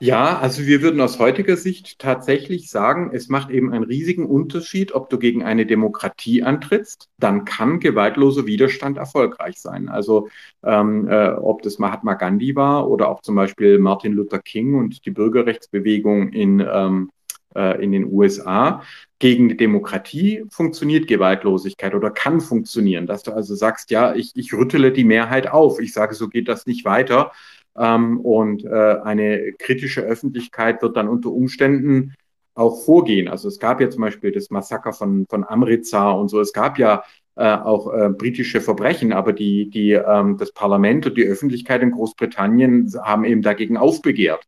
[0.00, 4.92] Ja, also wir würden aus heutiger Sicht tatsächlich sagen, es macht eben einen riesigen Unterschied,
[4.94, 9.88] ob du gegen eine Demokratie antrittst, dann kann gewaltloser Widerstand erfolgreich sein.
[9.88, 10.28] Also
[10.62, 15.04] ähm, äh, ob das Mahatma Gandhi war oder auch zum Beispiel Martin Luther King und
[15.04, 17.10] die Bürgerrechtsbewegung in ähm,
[17.58, 18.82] äh, in den USA.
[19.18, 24.54] Gegen die Demokratie funktioniert Gewaltlosigkeit oder kann funktionieren, dass du also sagst, ja, ich, ich
[24.54, 25.80] rüttele die Mehrheit auf.
[25.80, 27.32] Ich sage, so geht das nicht weiter.
[27.76, 32.14] Ähm, und äh, eine kritische Öffentlichkeit wird dann unter Umständen
[32.54, 33.28] auch vorgehen.
[33.28, 36.40] Also es gab ja zum Beispiel das Massaker von, von Amritsar und so.
[36.40, 37.02] Es gab ja
[37.36, 41.92] äh, auch äh, britische Verbrechen, aber die, die, ähm, das Parlament und die Öffentlichkeit in
[41.92, 44.44] Großbritannien haben eben dagegen aufbegehrt.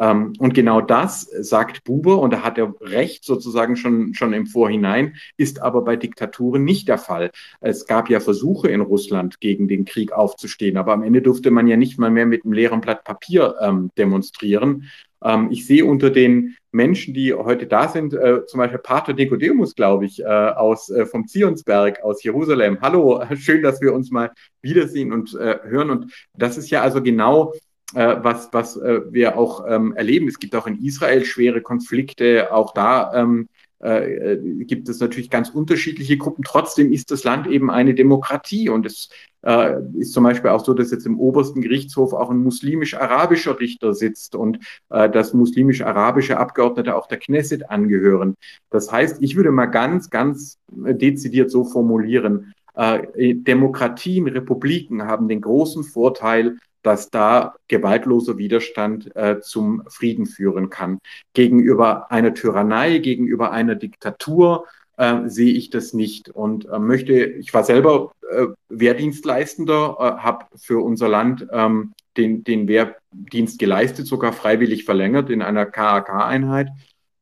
[0.00, 4.46] Ähm, und genau das sagt Buber, und da hat er recht sozusagen schon, schon im
[4.46, 7.30] Vorhinein, ist aber bei Diktaturen nicht der Fall.
[7.60, 11.68] Es gab ja Versuche in Russland gegen den Krieg aufzustehen, aber am Ende durfte man
[11.68, 14.88] ja nicht mal mehr mit einem leeren Blatt Papier ähm, demonstrieren.
[15.22, 19.74] Ähm, ich sehe unter den Menschen, die heute da sind, äh, zum Beispiel Pater Nicodemus,
[19.74, 22.78] glaube ich, äh, aus, äh, vom Zionsberg aus Jerusalem.
[22.80, 24.30] Hallo, schön, dass wir uns mal
[24.62, 25.90] wiedersehen und äh, hören.
[25.90, 27.52] Und das ist ja also genau
[27.94, 30.28] was, was äh, wir auch ähm, erleben.
[30.28, 33.48] Es gibt auch in Israel schwere Konflikte, auch da ähm,
[33.80, 36.44] äh, gibt es natürlich ganz unterschiedliche Gruppen.
[36.44, 39.08] Trotzdem ist das Land eben eine Demokratie und es
[39.42, 43.94] äh, ist zum Beispiel auch so, dass jetzt im obersten Gerichtshof auch ein muslimisch-arabischer Richter
[43.94, 44.58] sitzt und
[44.90, 48.34] äh, dass muslimisch-arabische Abgeordnete auch der Knesset angehören.
[48.68, 55.40] Das heißt, ich würde mal ganz, ganz dezidiert so formulieren, äh, Demokratien, Republiken haben den
[55.40, 60.98] großen Vorteil, dass da gewaltloser Widerstand äh, zum Frieden führen kann.
[61.34, 64.66] Gegenüber einer Tyrannei, gegenüber einer Diktatur
[64.96, 70.46] äh, sehe ich das nicht und äh, möchte, ich war selber äh, Wehrdienstleistender, äh, habe
[70.56, 76.68] für unser Land ähm, den, den Wehrdienst geleistet, sogar freiwillig verlängert in einer KAK-Einheit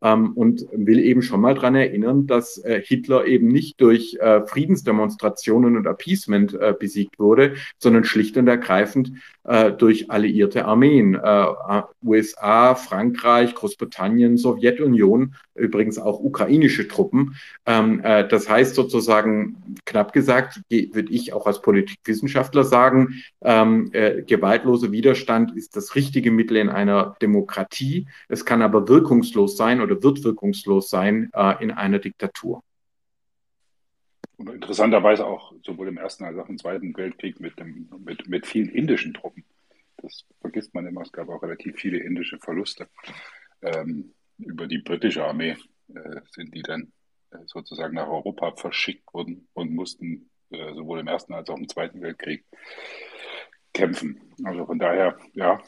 [0.02, 4.46] ähm, und will eben schon mal dran erinnern, dass äh, Hitler eben nicht durch äh,
[4.46, 9.12] Friedensdemonstrationen und Appeasement äh, besiegt wurde, sondern schlicht und ergreifend
[9.44, 11.14] äh, durch alliierte Armeen.
[11.14, 11.46] Äh,
[12.02, 17.36] USA, Frankreich, Großbritannien, Sowjetunion, übrigens auch ukrainische Truppen.
[17.66, 24.92] Ähm, äh, das heißt sozusagen, knapp gesagt, würde ich auch als Politikwissenschaftler sagen, ähm, gewaltloser
[24.92, 28.06] Widerstand ist das richtige Mittel in einer Demokratie.
[28.28, 32.62] Es kann aber wirkungslos sein oder wird wirkungslos sein äh, in einer Diktatur.
[34.36, 38.46] Und interessanterweise auch sowohl im Ersten als auch im Zweiten Weltkrieg mit, dem, mit, mit
[38.46, 39.44] vielen indischen Truppen.
[39.96, 41.02] Das vergisst man immer.
[41.02, 42.88] Es gab auch relativ viele indische Verluste.
[43.62, 45.56] Ähm, über die britische Armee
[45.88, 46.92] äh, sind die dann
[47.30, 51.68] äh, sozusagen nach Europa verschickt worden und mussten äh, sowohl im Ersten als auch im
[51.68, 52.44] Zweiten Weltkrieg
[53.74, 54.34] kämpfen.
[54.44, 55.60] Also von daher, ja,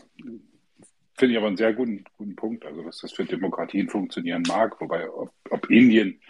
[1.18, 4.80] finde ich aber einen sehr guten, guten Punkt, also dass das für Demokratien funktionieren mag,
[4.80, 6.20] wobei ob, ob Indien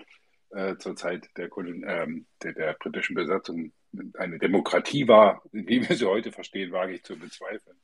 [0.51, 3.73] äh, zur Zeit der, ähm, der, der, britischen Besatzung
[4.15, 7.77] eine Demokratie war, wie wir sie heute verstehen, wage ich zu bezweifeln.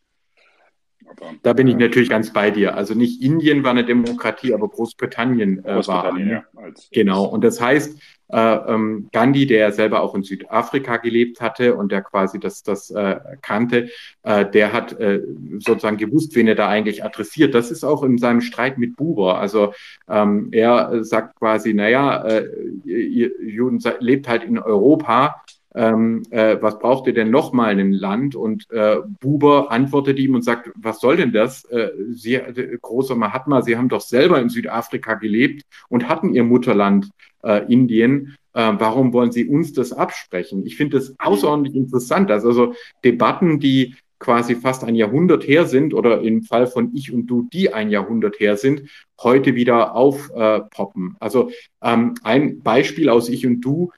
[1.04, 2.74] Aber, da bin ich natürlich ganz bei dir.
[2.74, 6.36] Also nicht Indien war eine Demokratie, aber Großbritannien, äh, Großbritannien war.
[6.36, 7.24] Ja, als, genau.
[7.24, 12.02] Und das heißt, äh, ähm, Gandhi, der selber auch in Südafrika gelebt hatte und der
[12.02, 13.88] quasi das, das äh, kannte,
[14.24, 15.22] äh, der hat äh,
[15.58, 17.54] sozusagen gewusst, wen er da eigentlich adressiert.
[17.54, 19.38] Das ist auch in seinem Streit mit Buber.
[19.38, 19.74] Also
[20.08, 22.48] ähm, er sagt quasi, naja, äh,
[22.84, 25.36] Juden lebt halt in Europa
[25.76, 28.34] ähm, äh, was braucht ihr denn nochmal in einem Land?
[28.34, 31.64] Und äh, Buber antwortet ihm und sagt, was soll denn das?
[31.66, 36.44] Äh, Sie, äh, großer Mahatma, Sie haben doch selber in Südafrika gelebt und hatten Ihr
[36.44, 37.10] Mutterland
[37.42, 38.36] äh, Indien.
[38.54, 40.64] Äh, warum wollen Sie uns das absprechen?
[40.64, 42.30] Ich finde das außerordentlich interessant.
[42.30, 47.12] Also, also Debatten, die quasi fast ein Jahrhundert her sind oder im Fall von Ich
[47.12, 48.88] und Du, die ein Jahrhundert her sind,
[49.20, 51.16] heute wieder aufpoppen.
[51.20, 51.50] also
[51.82, 53.90] ähm, ein Beispiel aus Ich und Du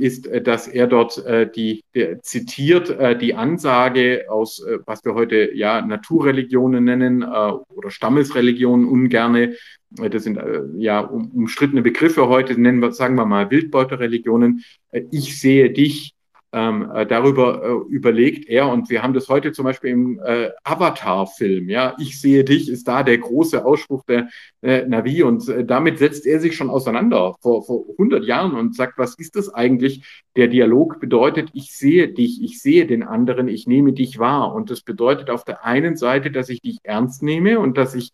[0.00, 5.04] ist, äh, dass er dort äh, die, die zitiert äh, die Ansage aus, äh, was
[5.04, 9.54] wir heute ja Naturreligionen nennen äh, oder Stammesreligionen ungerne.
[10.00, 10.40] Äh, das sind
[10.76, 14.64] ja um, umstrittene Begriffe heute, nennen wir, sagen wir mal Wildbeuterreligionen.
[15.10, 16.14] ich sehe dich
[16.54, 20.50] ähm, äh, darüber äh, überlegt er, und wir haben das heute zum Beispiel im äh,
[20.64, 24.28] Avatar-Film, ja, ich sehe dich, ist da der große Ausspruch der
[24.60, 25.22] äh, Navi.
[25.22, 29.14] Und äh, damit setzt er sich schon auseinander vor, vor 100 Jahren und sagt, was
[29.18, 30.22] ist das eigentlich?
[30.36, 34.54] Der Dialog bedeutet, ich sehe dich, ich sehe den anderen, ich nehme dich wahr.
[34.54, 38.10] Und das bedeutet auf der einen Seite, dass ich dich ernst nehme und dass ich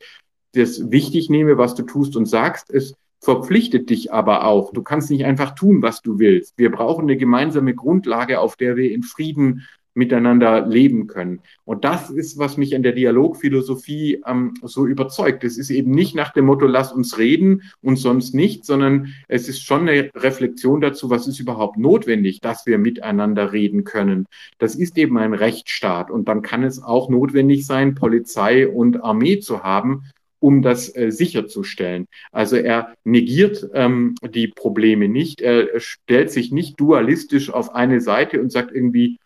[0.53, 4.73] das wichtig nehme, was du tust und sagst, es verpflichtet dich aber auch.
[4.73, 6.57] Du kannst nicht einfach tun, was du willst.
[6.57, 9.67] Wir brauchen eine gemeinsame Grundlage, auf der wir in Frieden
[9.99, 11.41] miteinander leben können.
[11.65, 15.43] Und das ist, was mich an der Dialogphilosophie ähm, so überzeugt.
[15.43, 19.49] Es ist eben nicht nach dem Motto, lass uns reden und sonst nicht, sondern es
[19.49, 24.27] ist schon eine Reflexion dazu, was ist überhaupt notwendig, dass wir miteinander reden können.
[24.59, 26.11] Das ist eben ein Rechtsstaat.
[26.11, 30.05] Und dann kann es auch notwendig sein, Polizei und Armee zu haben,
[30.41, 32.07] um das äh, sicherzustellen.
[32.33, 38.41] Also er negiert ähm, die Probleme nicht, er stellt sich nicht dualistisch auf eine Seite
[38.41, 39.19] und sagt irgendwie,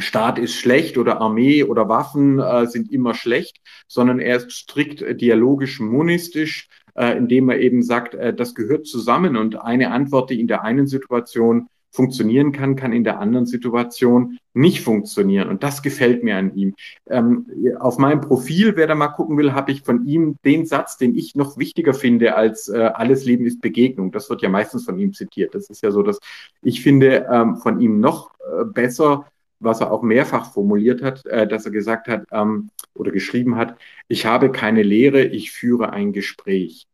[0.00, 5.20] Staat ist schlecht oder Armee oder Waffen äh, sind immer schlecht, sondern er ist strikt
[5.20, 10.40] dialogisch monistisch, äh, indem er eben sagt, äh, das gehört zusammen und eine Antwort, die
[10.40, 15.48] in der einen Situation funktionieren kann, kann in der anderen Situation nicht funktionieren.
[15.48, 16.74] Und das gefällt mir an ihm.
[17.08, 17.46] Ähm,
[17.78, 21.16] auf meinem Profil, wer da mal gucken will, habe ich von ihm den Satz, den
[21.16, 24.12] ich noch wichtiger finde als äh, alles Leben ist Begegnung.
[24.12, 25.54] Das wird ja meistens von ihm zitiert.
[25.54, 26.18] Das ist ja so, dass
[26.62, 29.26] ich finde ähm, von ihm noch äh, besser,
[29.60, 33.78] was er auch mehrfach formuliert hat, äh, dass er gesagt hat ähm, oder geschrieben hat,
[34.08, 36.87] ich habe keine Lehre, ich führe ein Gespräch.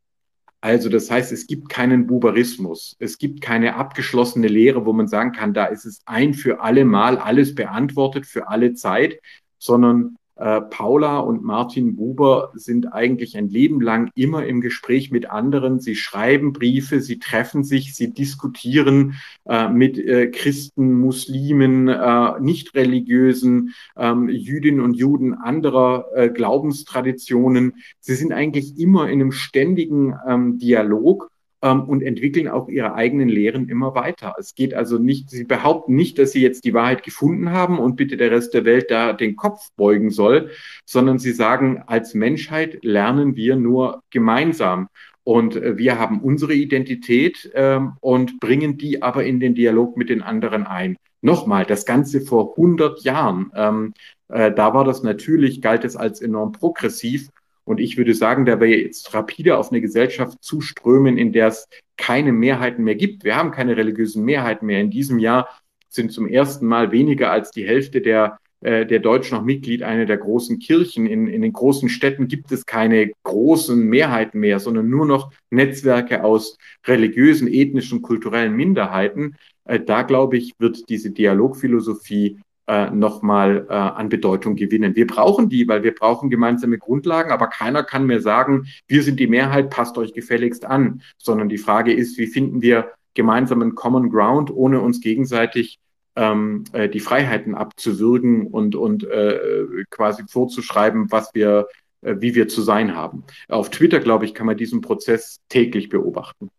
[0.65, 2.97] Also das heißt, es gibt keinen Buberismus.
[2.99, 6.87] Es gibt keine abgeschlossene Lehre, wo man sagen kann, da ist es ein für alle
[6.87, 9.21] Mal alles beantwortet für alle Zeit,
[9.59, 15.79] sondern Paula und Martin Buber sind eigentlich ein Leben lang immer im Gespräch mit anderen.
[15.79, 19.15] Sie schreiben Briefe, sie treffen sich, sie diskutieren
[19.47, 27.75] äh, mit äh, Christen, Muslimen, äh, nicht-religiösen, ähm, Jüdinnen und Juden anderer äh, Glaubenstraditionen.
[28.01, 31.31] Sie sind eigentlich immer in einem ständigen ähm, Dialog
[31.71, 34.35] und entwickeln auch ihre eigenen Lehren immer weiter.
[34.39, 37.97] Es geht also nicht, sie behaupten nicht, dass sie jetzt die Wahrheit gefunden haben und
[37.97, 40.51] bitte der Rest der Welt da den Kopf beugen soll,
[40.85, 44.89] sondern sie sagen, als Menschheit lernen wir nur gemeinsam.
[45.25, 50.11] Und äh, wir haben unsere Identität ähm, und bringen die aber in den Dialog mit
[50.11, 50.97] den anderen ein.
[51.23, 53.51] Nochmal, das Ganze vor 100 Jahren.
[53.57, 53.95] Ähm,
[54.29, 57.31] äh, da war das natürlich, galt es als enorm progressiv.
[57.65, 61.67] Und ich würde sagen, da wir jetzt rapide auf eine Gesellschaft zuströmen, in der es
[61.97, 63.25] keine Mehrheiten mehr gibt.
[63.25, 64.81] Wir haben keine religiösen Mehrheiten mehr.
[64.81, 65.49] In diesem Jahr
[65.89, 70.07] sind zum ersten Mal weniger als die Hälfte der, äh, der Deutschen noch Mitglied einer
[70.07, 71.07] der großen Kirchen.
[71.07, 76.25] In, in den großen Städten gibt es keine großen Mehrheiten mehr, sondern nur noch Netzwerke
[76.25, 79.37] aus religiösen, ethnischen, kulturellen Minderheiten.
[79.65, 84.97] Äh, da, glaube ich, wird diese Dialogphilosophie äh, nochmal äh, an Bedeutung gewinnen.
[84.97, 89.21] Wir brauchen die, weil wir brauchen gemeinsame Grundlagen, aber keiner kann mir sagen, wir sind
[89.21, 94.11] die Mehrheit, passt euch gefälligst an, sondern die Frage ist, wie finden wir gemeinsamen Common
[94.11, 95.79] Ground, ohne uns gegenseitig
[96.17, 101.69] ähm, äh, die Freiheiten abzuwürgen und, und äh, quasi vorzuschreiben, was wir,
[102.03, 103.25] äh, wie wir zu sein haben.
[103.49, 106.51] Auf Twitter, glaube ich, kann man diesen Prozess täglich beobachten.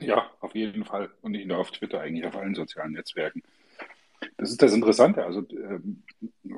[0.00, 1.10] Ja, auf jeden Fall.
[1.22, 3.42] Und nicht nur auf Twitter, eigentlich auf allen sozialen Netzwerken.
[4.36, 5.24] Das ist das Interessante.
[5.24, 6.02] Also ähm,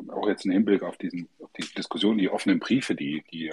[0.08, 3.52] auch jetzt im Hinblick auf, diesen, auf die Diskussion, die offenen Briefe, die, die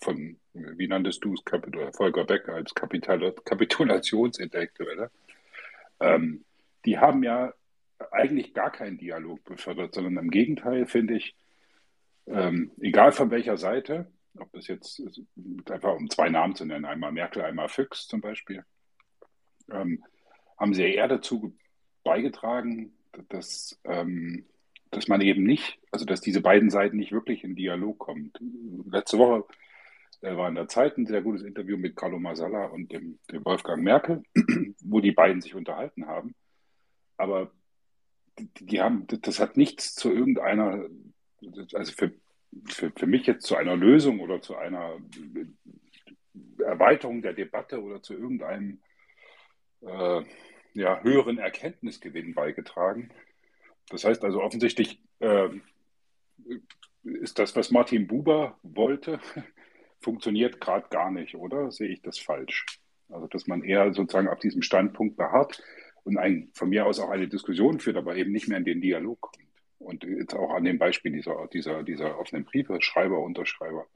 [0.00, 1.42] von, wie nanntest du es,
[1.96, 5.10] Volker Beck als Kapital Kapitulationsintellektuelle,
[6.00, 6.44] ähm,
[6.84, 7.52] die haben ja
[8.12, 11.34] eigentlich gar keinen Dialog befördert, sondern im Gegenteil finde ich,
[12.26, 15.02] ähm, egal von welcher Seite, ob das jetzt
[15.68, 18.64] einfach um zwei Namen zu nennen, einmal Merkel, einmal Füchs zum Beispiel,
[19.70, 20.04] ähm,
[20.56, 21.56] haben sie eher dazu
[22.08, 22.92] beigetragen,
[23.28, 24.46] dass, ähm,
[24.90, 28.32] dass man eben nicht, also dass diese beiden Seiten nicht wirklich in Dialog kommen.
[28.90, 29.44] Letzte Woche
[30.22, 33.44] äh, war in der Zeit ein sehr gutes Interview mit Carlo Masala und dem, dem
[33.44, 34.22] Wolfgang Merkel,
[34.80, 36.34] wo die beiden sich unterhalten haben.
[37.18, 37.50] Aber
[38.38, 40.86] die, die haben, das hat nichts zu irgendeiner,
[41.74, 42.12] also für,
[42.68, 44.96] für, für mich jetzt zu einer Lösung oder zu einer
[46.58, 48.80] Erweiterung der Debatte oder zu irgendeinem
[49.82, 50.22] äh,
[50.74, 53.10] ja, höheren Erkenntnisgewinn beigetragen.
[53.88, 55.48] Das heißt also offensichtlich äh,
[57.04, 59.20] ist das, was Martin Buber wollte,
[60.00, 62.66] funktioniert gerade gar nicht, oder sehe ich das falsch?
[63.08, 65.62] Also dass man eher sozusagen auf diesem Standpunkt beharrt
[66.04, 68.80] und ein, von mir aus auch eine Diskussion führt, aber eben nicht mehr in den
[68.80, 69.44] Dialog kommt.
[69.78, 73.86] Und jetzt auch an dem Beispiel dieser, dieser, dieser offenen Briefe, Schreiber, Unterschreiber.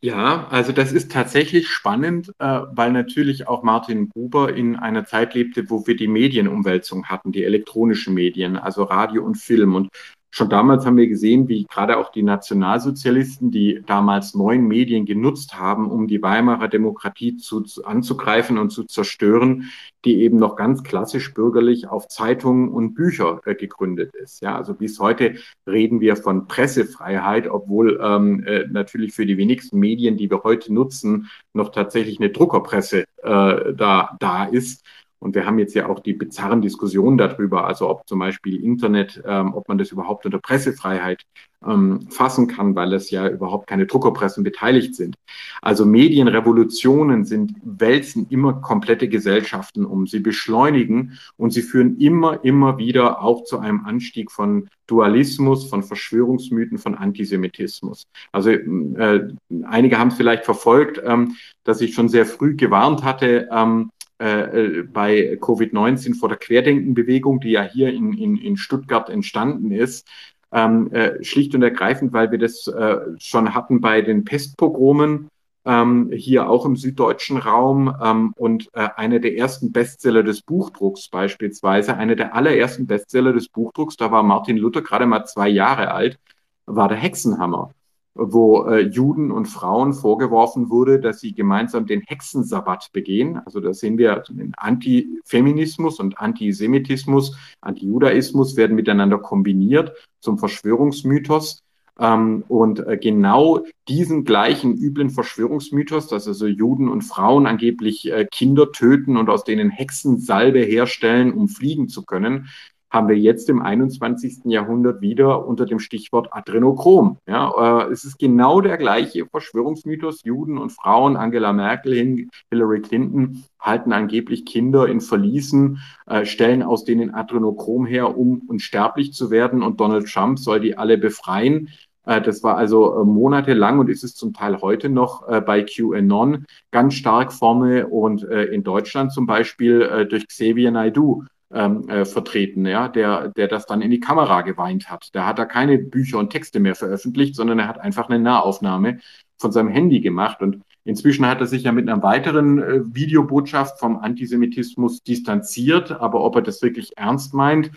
[0.00, 5.34] Ja, also das ist tatsächlich spannend, äh, weil natürlich auch Martin Buber in einer Zeit
[5.34, 9.74] lebte, wo wir die Medienumwälzung hatten, die elektronischen Medien, also Radio und Film.
[9.74, 9.88] Und
[10.30, 15.58] Schon damals haben wir gesehen, wie gerade auch die Nationalsozialisten, die damals neuen Medien genutzt
[15.58, 19.70] haben, um die Weimarer Demokratie zu, zu, anzugreifen und zu zerstören,
[20.04, 24.42] die eben noch ganz klassisch bürgerlich auf Zeitungen und Bücher äh, gegründet ist.
[24.42, 25.36] Ja, also bis heute
[25.66, 30.72] reden wir von Pressefreiheit, obwohl ähm, äh, natürlich für die wenigsten Medien, die wir heute
[30.72, 34.84] nutzen, noch tatsächlich eine Druckerpresse äh, da, da ist.
[35.20, 39.22] Und wir haben jetzt ja auch die bizarren Diskussionen darüber, also ob zum Beispiel Internet,
[39.26, 41.24] ähm, ob man das überhaupt unter Pressefreiheit
[41.66, 45.16] ähm, fassen kann, weil es ja überhaupt keine Druckerpressen beteiligt sind.
[45.60, 50.06] Also Medienrevolutionen sind, wälzen immer komplette Gesellschaften um.
[50.06, 55.82] Sie beschleunigen und sie führen immer, immer wieder auch zu einem Anstieg von Dualismus, von
[55.82, 58.04] Verschwörungsmythen, von Antisemitismus.
[58.30, 59.28] Also äh,
[59.64, 64.80] einige haben es vielleicht verfolgt, ähm, dass ich schon sehr früh gewarnt hatte, ähm, äh,
[64.80, 70.08] äh, bei Covid-19 vor der Querdenkenbewegung, die ja hier in, in, in Stuttgart entstanden ist,
[70.50, 75.28] ähm, äh, schlicht und ergreifend, weil wir das äh, schon hatten bei den Pestpogromen,
[75.64, 81.08] ähm, hier auch im süddeutschen Raum ähm, und äh, einer der ersten Bestseller des Buchdrucks
[81.08, 85.92] beispielsweise, einer der allerersten Bestseller des Buchdrucks, da war Martin Luther gerade mal zwei Jahre
[85.92, 86.18] alt,
[86.66, 87.72] war der Hexenhammer
[88.18, 93.40] wo äh, Juden und Frauen vorgeworfen wurde, dass sie gemeinsam den Hexensabbat begehen.
[93.46, 101.62] Also da sehen wir also den Antifeminismus und Antisemitismus, Antijudaismus werden miteinander kombiniert zum Verschwörungsmythos.
[102.00, 108.26] Ähm, und äh, genau diesen gleichen üblen Verschwörungsmythos, dass also Juden und Frauen angeblich äh,
[108.30, 112.48] Kinder töten und aus denen Hexensalbe herstellen, um fliegen zu können,
[112.90, 114.44] haben wir jetzt im 21.
[114.44, 117.18] Jahrhundert wieder unter dem Stichwort Adrenochrom.
[117.26, 120.24] Ja, äh, es ist genau der gleiche Verschwörungsmythos.
[120.24, 126.84] Juden und Frauen, Angela Merkel, Hillary Clinton halten angeblich Kinder in Verliesen, äh, stellen aus
[126.84, 129.62] denen Adrenochrom her, um unsterblich zu werden.
[129.62, 131.68] Und Donald Trump soll die alle befreien.
[132.08, 135.62] Äh, das war also äh, monatelang und ist es zum Teil heute noch äh, bei
[135.62, 142.66] QAnon ganz stark vorne und in Deutschland zum Beispiel durch Xavier Naidu ähm, äh, vertreten,
[142.66, 145.08] ja, der, der das dann in die Kamera geweint hat.
[145.12, 148.98] Da hat er keine Bücher und Texte mehr veröffentlicht, sondern er hat einfach eine Nahaufnahme
[149.38, 150.42] von seinem Handy gemacht.
[150.42, 155.92] Und inzwischen hat er sich ja mit einer weiteren äh, Videobotschaft vom Antisemitismus distanziert.
[155.92, 157.70] Aber ob er das wirklich ernst meint,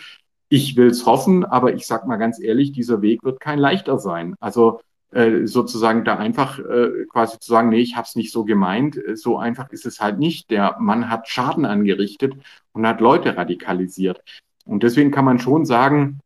[0.50, 4.00] ich will es hoffen, aber ich sage mal ganz ehrlich, dieser Weg wird kein leichter
[4.00, 4.36] sein.
[4.42, 4.82] Also
[5.12, 8.96] äh, sozusagen da einfach äh, quasi zu sagen, nee, ich habe es nicht so gemeint.
[8.96, 10.50] Äh, so einfach ist es halt nicht.
[10.50, 12.34] Der Mann hat Schaden angerichtet
[12.72, 14.24] und hat Leute radikalisiert.
[14.66, 16.20] Und deswegen kann man schon sagen,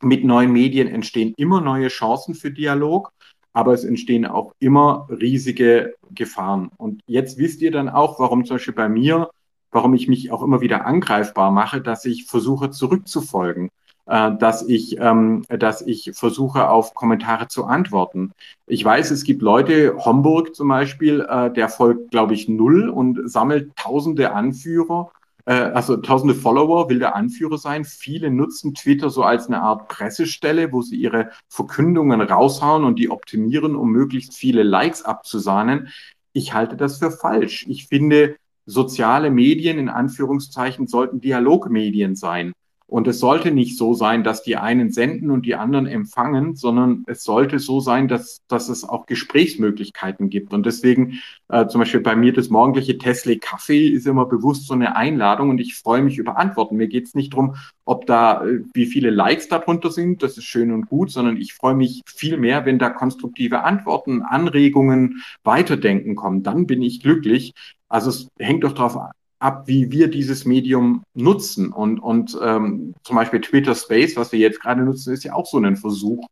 [0.00, 3.12] mit neuen Medien entstehen immer neue Chancen für Dialog,
[3.52, 6.70] aber es entstehen auch immer riesige Gefahren.
[6.76, 9.30] Und jetzt wisst ihr dann auch, warum zum Beispiel bei mir,
[9.70, 13.68] warum ich mich auch immer wieder angreifbar mache, dass ich versuche zurückzufolgen
[14.04, 18.32] dass ich, ähm, dass ich versuche, auf Kommentare zu antworten.
[18.66, 23.30] Ich weiß, es gibt Leute, Homburg zum Beispiel, äh, der folgt, glaube ich, null und
[23.30, 25.12] sammelt tausende Anführer,
[25.44, 27.84] äh, also tausende Follower, will der Anführer sein.
[27.84, 33.10] Viele nutzen Twitter so als eine Art Pressestelle, wo sie ihre Verkündungen raushauen und die
[33.10, 35.88] optimieren, um möglichst viele Likes abzusahnen.
[36.32, 37.66] Ich halte das für falsch.
[37.68, 38.36] Ich finde,
[38.66, 42.52] soziale Medien in Anführungszeichen sollten Dialogmedien sein.
[42.86, 47.04] Und es sollte nicht so sein, dass die einen senden und die anderen empfangen, sondern
[47.06, 50.52] es sollte so sein, dass, dass es auch Gesprächsmöglichkeiten gibt.
[50.52, 54.74] Und deswegen äh, zum Beispiel bei mir das morgendliche Tesla Kaffee ist immer bewusst so
[54.74, 56.76] eine Einladung und ich freue mich über Antworten.
[56.76, 60.44] Mir geht es nicht darum, ob da, äh, wie viele Likes darunter sind, das ist
[60.44, 66.14] schön und gut, sondern ich freue mich viel mehr, wenn da konstruktive Antworten, Anregungen, Weiterdenken
[66.14, 66.42] kommen.
[66.42, 67.54] Dann bin ich glücklich.
[67.88, 68.96] Also es hängt doch darauf
[69.42, 71.72] ab, wie wir dieses Medium nutzen.
[71.72, 75.46] Und, und ähm, zum Beispiel Twitter Space, was wir jetzt gerade nutzen, ist ja auch
[75.46, 76.26] so ein Versuch,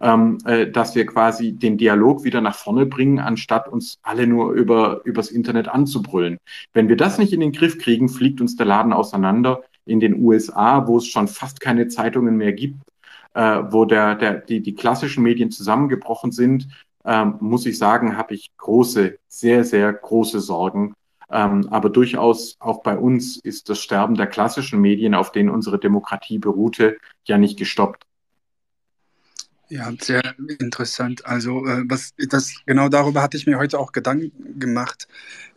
[0.00, 4.52] ähm, äh, dass wir quasi den Dialog wieder nach vorne bringen, anstatt uns alle nur
[4.52, 6.38] über übers Internet anzubrüllen.
[6.72, 9.62] Wenn wir das nicht in den Griff kriegen, fliegt uns der Laden auseinander.
[9.84, 12.80] In den USA, wo es schon fast keine Zeitungen mehr gibt,
[13.34, 16.66] äh, wo der, der, die, die klassischen Medien zusammengebrochen sind,
[17.04, 20.94] ähm, muss ich sagen, habe ich große, sehr, sehr große Sorgen,
[21.30, 25.78] ähm, aber durchaus auch bei uns ist das Sterben der klassischen Medien, auf denen unsere
[25.78, 28.04] Demokratie beruhte, ja nicht gestoppt.
[29.68, 30.22] Ja, sehr
[30.60, 31.26] interessant.
[31.26, 35.08] Also äh, was das genau darüber hatte ich mir heute auch Gedanken gemacht,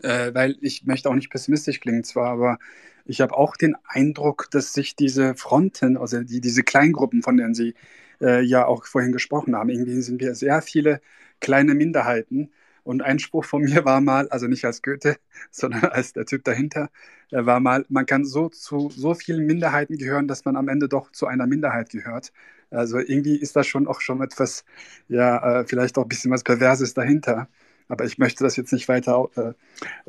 [0.01, 2.57] äh, weil ich möchte auch nicht pessimistisch klingen zwar, aber
[3.05, 7.53] ich habe auch den Eindruck, dass sich diese Fronten, also die, diese Kleingruppen, von denen
[7.53, 7.75] Sie
[8.19, 11.01] äh, ja auch vorhin gesprochen haben, irgendwie sind wir sehr viele
[11.39, 12.51] kleine Minderheiten,
[12.89, 15.17] und ein Spruch von mir war mal, also nicht als Goethe,
[15.51, 16.89] sondern als der Typ dahinter,
[17.29, 21.11] war mal, man kann so zu so vielen Minderheiten gehören, dass man am Ende doch
[21.11, 22.33] zu einer Minderheit gehört.
[22.71, 24.65] Also irgendwie ist da schon auch schon etwas,
[25.07, 27.47] ja, äh, vielleicht auch ein bisschen was Perverses dahinter.
[27.89, 29.53] Aber ich möchte das jetzt nicht weiter äh,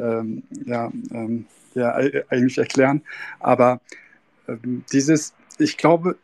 [0.02, 1.94] ähm, ja, ähm, ja,
[2.30, 3.02] eigentlich erklären.
[3.40, 3.82] Aber
[4.48, 6.16] ähm, dieses, ich glaube,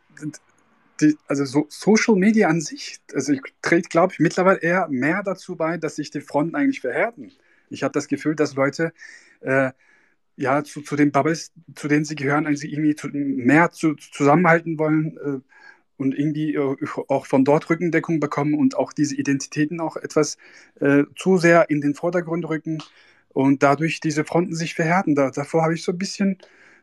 [1.01, 5.23] die, also so Social Media an sich, also ich trägt, glaube ich, mittlerweile eher mehr
[5.23, 7.31] dazu bei, dass sich die Fronten eigentlich verhärten.
[7.69, 8.93] Ich habe das Gefühl, dass Leute
[9.41, 9.71] äh,
[10.37, 14.79] ja zu, zu den Bubbles, zu denen sie gehören, eigentlich irgendwie zu, mehr zu, zusammenhalten
[14.79, 15.39] wollen äh,
[15.97, 16.75] und irgendwie äh,
[17.07, 20.37] auch von dort Rückendeckung bekommen und auch diese Identitäten auch etwas
[20.79, 22.79] äh, zu sehr in den Vordergrund rücken
[23.29, 25.15] und dadurch diese Fronten sich verhärten.
[25.15, 26.37] Da, davor habe ich so ein bisschen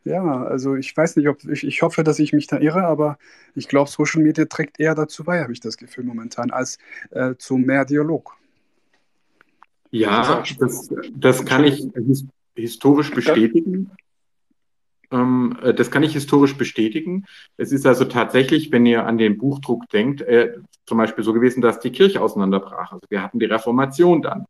[0.05, 3.17] ja, also ich weiß nicht, ob ich, ich hoffe, dass ich mich da irre, aber
[3.55, 6.77] ich glaube, Social Media trägt eher dazu bei, habe ich das Gefühl momentan, als
[7.09, 8.37] äh, zu mehr Dialog.
[9.91, 11.87] Ja, das, das kann ich
[12.55, 13.91] historisch bestätigen.
[15.11, 17.25] Ähm, äh, das kann ich historisch bestätigen.
[17.57, 20.53] Es ist also tatsächlich, wenn ihr an den Buchdruck denkt, äh,
[20.85, 22.91] zum Beispiel so gewesen, dass die Kirche auseinanderbrach.
[22.91, 24.45] Also wir hatten die Reformation dann.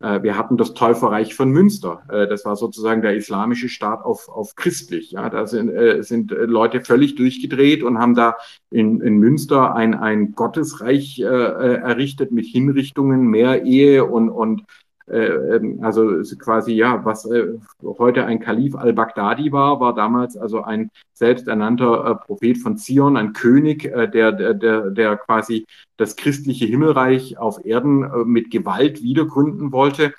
[0.00, 2.02] Äh, wir hatten das Täuferreich von Münster.
[2.08, 5.12] Äh, das war sozusagen der islamische Staat auf, auf christlich.
[5.12, 8.36] Ja, da sind, äh, sind Leute völlig durchgedreht und haben da
[8.70, 14.64] in, in Münster ein, ein Gottesreich errichtet mit Hinrichtungen, mehr Ehe und, und
[15.06, 22.06] also quasi ja, was äh, heute ein Kalif al-Baghdadi war, war damals also ein selbsternannter
[22.06, 25.66] äh, Prophet von Zion, ein König, äh, der, der, der, quasi
[25.98, 30.14] das christliche Himmelreich auf Erden äh, mit Gewalt wiedergründen wollte.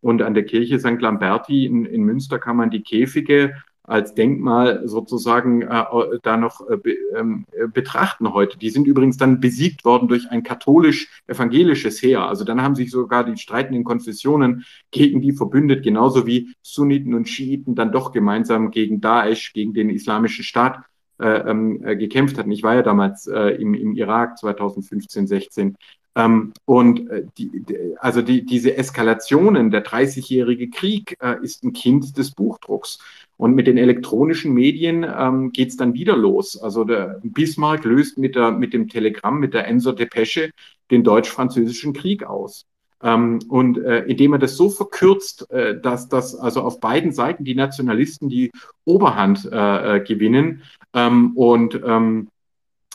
[0.00, 1.00] Und an der Kirche St.
[1.00, 3.54] Lamberti in, in Münster kann man die Käfige
[3.90, 5.84] als Denkmal sozusagen äh,
[6.22, 6.78] da noch äh,
[7.16, 8.56] ähm, äh, betrachten heute.
[8.56, 12.22] Die sind übrigens dann besiegt worden durch ein katholisch-evangelisches Heer.
[12.22, 17.28] Also dann haben sich sogar die streitenden Konfessionen gegen die verbündet, genauso wie Sunniten und
[17.28, 20.84] Schiiten dann doch gemeinsam gegen Daesh, gegen den islamischen Staat
[21.20, 22.52] äh, ähm, äh, gekämpft hatten.
[22.52, 25.76] Ich war ja damals äh, im, im Irak 2015, 16.
[26.16, 27.64] Ähm, und äh, die,
[27.98, 32.98] also die, diese Eskalationen, der 30-jährige Krieg äh, ist ein Kind des Buchdrucks.
[33.36, 36.60] Und mit den elektronischen Medien ähm, geht es dann wieder los.
[36.60, 40.50] Also der Bismarck löst mit, der, mit dem Telegramm, mit der Enso Depesche
[40.90, 42.66] den deutsch-französischen Krieg aus.
[43.02, 47.44] Ähm, und äh, indem er das so verkürzt, äh, dass das also auf beiden Seiten
[47.44, 48.50] die Nationalisten die
[48.84, 52.28] Oberhand äh, äh gewinnen ähm, und ähm,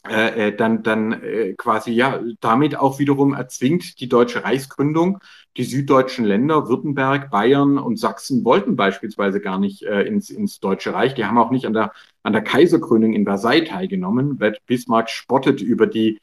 [0.10, 5.20] äh, äh, dann, dann äh, quasi ja damit auch wiederum erzwingt die deutsche Reichsgründung.
[5.58, 10.94] Die süddeutschen Länder, Württemberg, Bayern und Sachsen wollten beispielsweise gar nicht äh, ins, ins Deutsche
[10.94, 11.16] Reich.
[11.16, 11.92] Die haben auch nicht an der,
[12.24, 14.40] an der Kaiserkrönung in Versailles teilgenommen.
[14.68, 16.20] Bismarck spottet über die,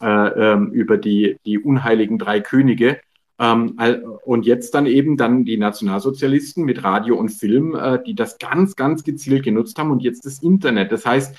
[0.00, 3.00] äh, ähm, über die, die unheiligen drei Könige.
[3.40, 3.76] Ähm,
[4.24, 8.76] und jetzt dann eben dann die Nationalsozialisten mit Radio und Film, äh, die das ganz,
[8.76, 10.92] ganz gezielt genutzt haben und jetzt das Internet.
[10.92, 11.34] Das heißt,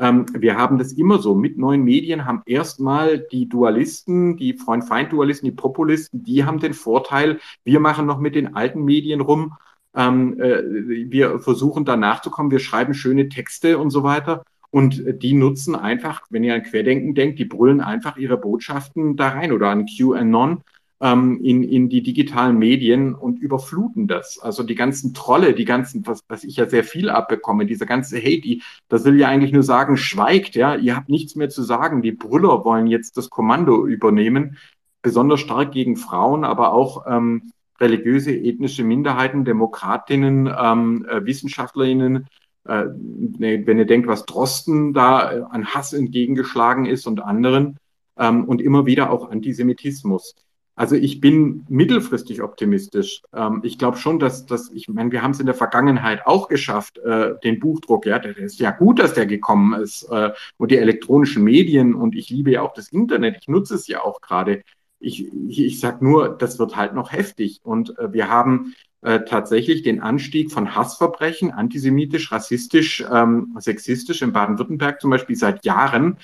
[0.00, 1.34] ähm, wir haben das immer so.
[1.34, 7.38] Mit neuen Medien haben erstmal die Dualisten, die Freund-Feind-Dualisten, die Populisten, die haben den Vorteil,
[7.64, 9.54] wir machen noch mit den alten Medien rum.
[9.94, 10.62] Ähm, äh,
[11.10, 14.42] wir versuchen da nachzukommen, wir schreiben schöne Texte und so weiter.
[14.70, 19.30] Und die nutzen einfach, wenn ihr an Querdenken denkt, die brüllen einfach ihre Botschaften da
[19.30, 20.62] rein oder an QAnon
[21.00, 24.38] ähm, in, in die digitalen Medien und überfluten das.
[24.38, 28.18] Also die ganzen Trolle, die ganzen, was, was ich ja sehr viel abbekomme, dieser ganze
[28.18, 31.62] Hate, die, das will ja eigentlich nur sagen, schweigt, ja, ihr habt nichts mehr zu
[31.62, 32.02] sagen.
[32.02, 34.58] Die Brüller wollen jetzt das Kommando übernehmen,
[35.02, 42.26] besonders stark gegen Frauen, aber auch ähm, religiöse, ethnische Minderheiten, Demokratinnen, ähm, äh, Wissenschaftlerinnen,
[42.68, 47.78] äh, ne, wenn ihr denkt, was Drosten da äh, an Hass entgegengeschlagen ist und anderen
[48.18, 50.34] ähm, und immer wieder auch Antisemitismus.
[50.80, 53.20] Also ich bin mittelfristig optimistisch.
[53.34, 56.48] Ähm, ich glaube schon, dass, dass ich meine, wir haben es in der Vergangenheit auch
[56.48, 60.70] geschafft, äh, den Buchdruck, ja, der ist ja gut, dass der gekommen ist äh, und
[60.70, 64.22] die elektronischen Medien und ich liebe ja auch das Internet, ich nutze es ja auch
[64.22, 64.62] gerade.
[65.00, 69.20] Ich, ich, ich sage nur, das wird halt noch heftig und äh, wir haben äh,
[69.26, 76.16] tatsächlich den Anstieg von Hassverbrechen, antisemitisch, rassistisch, ähm, sexistisch in Baden-Württemberg zum Beispiel seit Jahren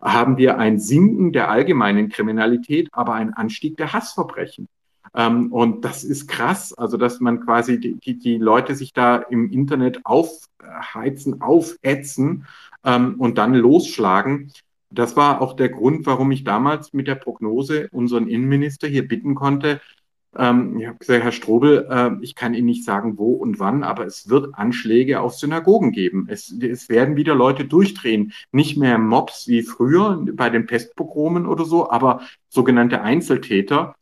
[0.00, 4.68] haben wir ein Sinken der allgemeinen Kriminalität, aber ein Anstieg der Hassverbrechen.
[5.14, 9.50] Ähm, und das ist krass, also dass man quasi die, die, Leute sich da im
[9.50, 12.46] Internet aufheizen, aufätzen
[12.84, 14.52] ähm, und dann losschlagen.
[14.90, 19.34] Das war auch der Grund, warum ich damals mit der Prognose unseren Innenminister hier bitten
[19.34, 19.80] konnte,
[20.38, 23.82] ähm, ich habe gesagt, Herr Strobel, äh, ich kann Ihnen nicht sagen, wo und wann,
[23.82, 26.26] aber es wird Anschläge auf Synagogen geben.
[26.28, 28.32] Es, es werden wieder Leute durchdrehen.
[28.52, 33.94] Nicht mehr Mobs wie früher bei den Pestpogromen oder so, aber sogenannte Einzeltäter.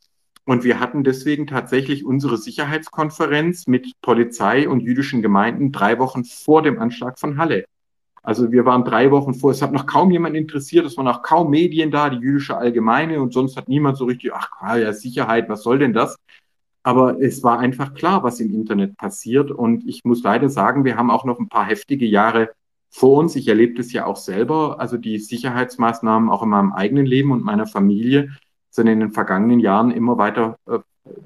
[0.45, 6.63] Und wir hatten deswegen tatsächlich unsere Sicherheitskonferenz mit Polizei und jüdischen Gemeinden drei Wochen vor
[6.63, 7.65] dem Anschlag von Halle.
[8.23, 11.23] Also wir waren drei Wochen vor, es hat noch kaum jemand interessiert, es waren auch
[11.23, 15.49] kaum Medien da, die jüdische Allgemeine und sonst hat niemand so richtig, ach ja, Sicherheit,
[15.49, 16.17] was soll denn das?
[16.85, 20.97] Aber es war einfach klar, was im Internet passiert und ich muss leider sagen, wir
[20.97, 22.51] haben auch noch ein paar heftige Jahre
[22.91, 23.35] vor uns.
[23.37, 27.45] Ich erlebe das ja auch selber, also die Sicherheitsmaßnahmen auch in meinem eigenen Leben und
[27.45, 28.31] meiner Familie
[28.71, 30.79] sind in den vergangenen Jahren immer weiter äh,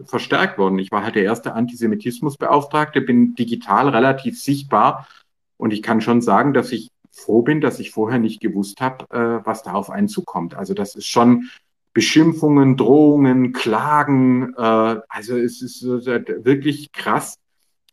[0.04, 0.78] verstärkt worden.
[0.78, 5.06] Ich war halt der erste Antisemitismusbeauftragte, bin digital relativ sichtbar
[5.56, 9.04] und ich kann schon sagen, dass ich froh bin, dass ich vorher nicht gewusst habe,
[9.10, 10.54] äh, was da auf einen zukommt.
[10.54, 11.48] Also das ist schon
[11.94, 14.52] Beschimpfungen, Drohungen, Klagen.
[14.54, 17.38] Äh, also es ist äh, wirklich krass.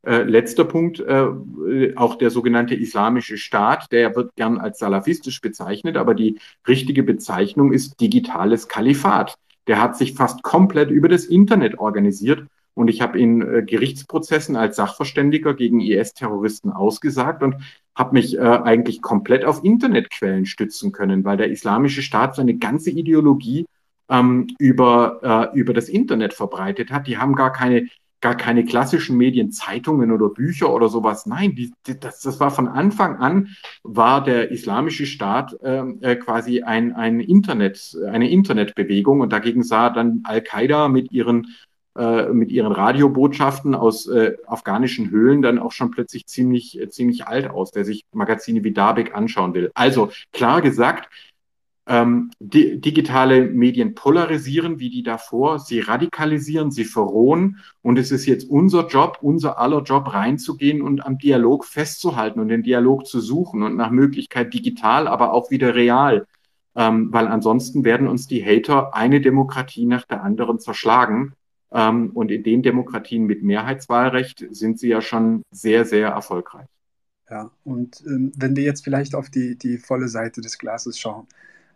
[0.05, 5.95] Äh, letzter Punkt, äh, auch der sogenannte Islamische Staat, der wird gern als salafistisch bezeichnet,
[5.95, 9.35] aber die richtige Bezeichnung ist digitales Kalifat.
[9.67, 12.45] Der hat sich fast komplett über das Internet organisiert
[12.75, 17.55] und ich habe in äh, Gerichtsprozessen als Sachverständiger gegen IS-Terroristen ausgesagt und
[17.95, 22.89] habe mich äh, eigentlich komplett auf Internetquellen stützen können, weil der Islamische Staat seine ganze
[22.89, 23.65] Ideologie
[24.09, 27.07] ähm, über, äh, über das Internet verbreitet hat.
[27.07, 27.87] Die haben gar keine,
[28.19, 31.27] gar keine klassischen Medien, Zeitungen oder Bücher oder sowas.
[31.27, 33.49] Nein, die, die, das, das war von Anfang an,
[33.83, 39.91] war der Islamische Staat ähm, äh, quasi ein, ein Internet, eine Internetbewegung und dagegen sah
[39.91, 41.47] dann Al-Qaida mit ihren
[41.95, 47.27] äh, mit ihren Radiobotschaften aus äh, afghanischen Höhlen dann auch schon plötzlich ziemlich, äh, ziemlich
[47.27, 49.69] alt aus, der sich Magazine wie Dabek anschauen will.
[49.75, 51.07] Also klar gesagt,
[51.85, 57.59] ähm, di digitale Medien polarisieren wie die davor, sie radikalisieren, sie verrohen.
[57.83, 62.47] Und es ist jetzt unser Job, unser aller Job reinzugehen und am Dialog festzuhalten und
[62.47, 66.25] den Dialog zu suchen und nach Möglichkeit digital, aber auch wieder real,
[66.75, 71.33] ähm, weil ansonsten werden uns die Hater eine Demokratie nach der anderen zerschlagen
[71.73, 76.67] und in den Demokratien mit Mehrheitswahlrecht sind sie ja schon sehr, sehr erfolgreich.
[77.29, 81.25] Ja, und ähm, wenn wir jetzt vielleicht auf die, die volle Seite des Glases schauen,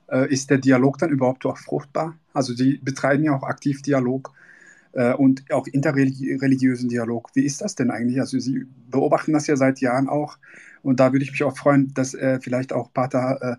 [0.08, 2.16] äh, ist der Dialog dann überhaupt auch fruchtbar?
[2.34, 4.34] Also Sie betreiben ja auch aktiv Dialog
[4.92, 7.30] äh, und auch interreligiösen Dialog.
[7.34, 8.20] Wie ist das denn eigentlich?
[8.20, 10.38] Also Sie beobachten das ja seit Jahren auch
[10.84, 13.58] und da würde ich mich auch freuen, dass äh, vielleicht auch Pater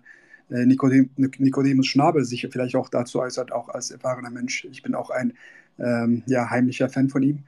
[0.49, 4.65] äh, Nikodem, Nikodemus Schnabel sich vielleicht auch dazu äußert, auch als erfahrener Mensch.
[4.71, 5.33] Ich bin auch ein
[5.79, 7.43] ähm, ja, heimlicher Fan von ihm.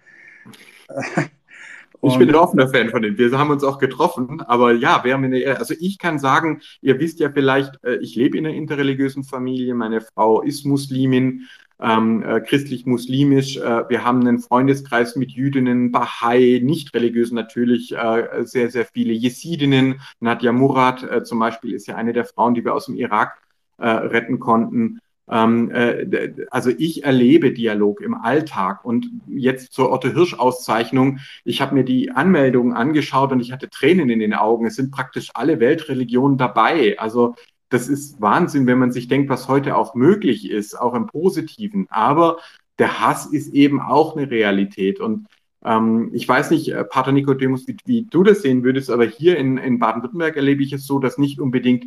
[2.01, 3.17] ich bin ein offener Fan von ihm.
[3.17, 6.99] Wir haben uns auch getroffen, aber ja, wir haben eine, also ich kann sagen, ihr
[6.99, 11.47] wisst ja vielleicht, äh, ich lebe in einer interreligiösen Familie, meine Frau ist Muslimin,
[11.81, 13.57] ähm, äh, christlich-muslimisch.
[13.57, 19.13] Äh, wir haben einen Freundeskreis mit Jüdinnen, Bahai, nicht religiös natürlich, äh, sehr, sehr viele
[19.13, 19.99] Jesidinnen.
[20.19, 23.41] Nadja Murad äh, zum Beispiel ist ja eine der Frauen, die wir aus dem Irak
[23.77, 24.99] äh, retten konnten.
[25.31, 31.19] Ähm, äh, also ich erlebe Dialog im Alltag und jetzt zur Otto Hirsch Auszeichnung.
[31.45, 34.65] Ich habe mir die Anmeldungen angeschaut und ich hatte Tränen in den Augen.
[34.65, 36.99] Es sind praktisch alle Weltreligionen dabei.
[36.99, 37.35] Also
[37.69, 41.87] das ist Wahnsinn, wenn man sich denkt, was heute auch möglich ist, auch im Positiven.
[41.89, 42.37] Aber
[42.77, 45.27] der Hass ist eben auch eine Realität und
[45.63, 49.37] ähm, ich weiß nicht, äh, Pater Nikodemus, wie, wie, du das sehen würdest, aber hier
[49.37, 51.85] in, in Baden-Württemberg erlebe ich es so, dass nicht unbedingt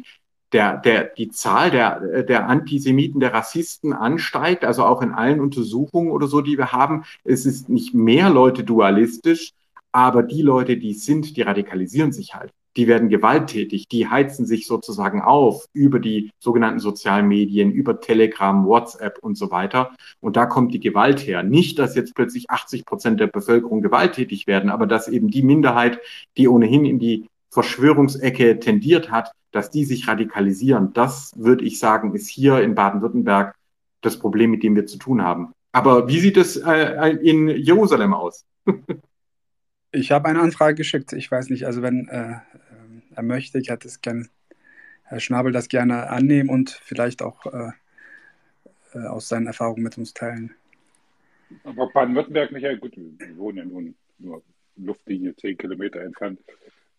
[0.55, 6.13] der, der, die Zahl der, der Antisemiten, der Rassisten ansteigt, also auch in allen Untersuchungen
[6.13, 7.05] oder so, die wir haben.
[7.25, 9.51] Es ist nicht mehr Leute dualistisch,
[9.91, 12.53] aber die Leute, die sind, die radikalisieren sich halt.
[12.77, 18.65] Die werden gewalttätig, die heizen sich sozusagen auf über die sogenannten sozialen Medien, über Telegram,
[18.65, 19.93] WhatsApp und so weiter.
[20.21, 21.43] Und da kommt die Gewalt her.
[21.45, 26.01] Nicht, dass jetzt plötzlich 80 Prozent der Bevölkerung gewalttätig werden, aber dass eben die Minderheit,
[26.37, 30.93] die ohnehin in die Verschwörungsecke tendiert hat, dass die sich radikalisieren.
[30.93, 33.55] Das würde ich sagen, ist hier in Baden-Württemberg
[34.01, 35.53] das Problem, mit dem wir zu tun haben.
[35.71, 38.45] Aber wie sieht es äh, in Jerusalem aus?
[39.93, 41.13] ich habe eine Anfrage geschickt.
[41.13, 42.39] Ich weiß nicht, also wenn äh,
[43.15, 44.29] er möchte, ich hätte es gerne,
[45.05, 47.71] Herr Schnabel das gerne annehmen und vielleicht auch äh,
[48.95, 50.55] äh aus seinen Erfahrungen mit uns teilen.
[51.63, 54.43] Aber Baden-Württemberg, Michael, gut, wir wohnen ja nun nur
[54.77, 56.41] Luftlinie zehn Kilometer entfernt.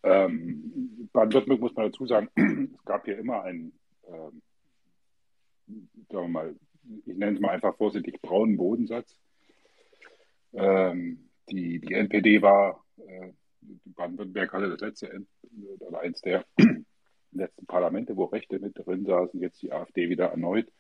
[0.06, 2.30] Ähm, Baden-Württemberg muss man dazu sagen,
[2.76, 3.74] es gab hier immer einen,
[4.08, 4.42] ähm,
[6.10, 6.56] sagen wir mal,
[7.06, 9.18] ich nenne es mal einfach vorsichtig, braunen Bodensatz.
[10.54, 13.32] Ähm, die, die NPD war, äh,
[13.86, 15.26] Baden-Württemberg hatte das letzte
[15.80, 16.46] oder eins der
[17.32, 20.72] letzten Parlamente, wo Rechte mit drin saßen, jetzt die AfD wieder erneut.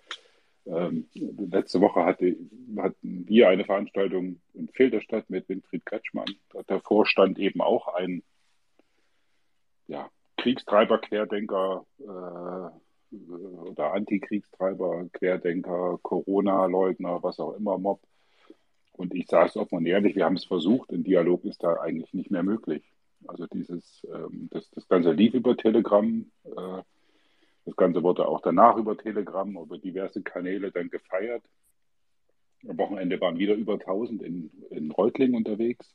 [0.68, 2.36] Ähm, letzte Woche hatte,
[2.78, 6.28] hatten wir eine Veranstaltung in Filderstadt mit Winfried Kretschmann.
[6.68, 8.24] Davor stand eben auch ein
[9.88, 13.16] ja, Kriegstreiber, Querdenker äh,
[13.70, 18.02] oder Antikriegstreiber, Querdenker, Corona-Leugner, was auch immer, Mob.
[18.94, 21.74] Und ich sage es offen und ehrlich, wir haben es versucht, ein Dialog ist da
[21.82, 22.84] eigentlich nicht mehr möglich.
[23.28, 26.82] Also dieses, ähm, das, das Ganze lief über Telegram, äh,
[27.66, 31.44] das Ganze wurde auch danach über Telegram, über diverse Kanäle dann gefeiert.
[32.68, 35.94] Am Wochenende waren wieder über 1000 in, in Reutlingen unterwegs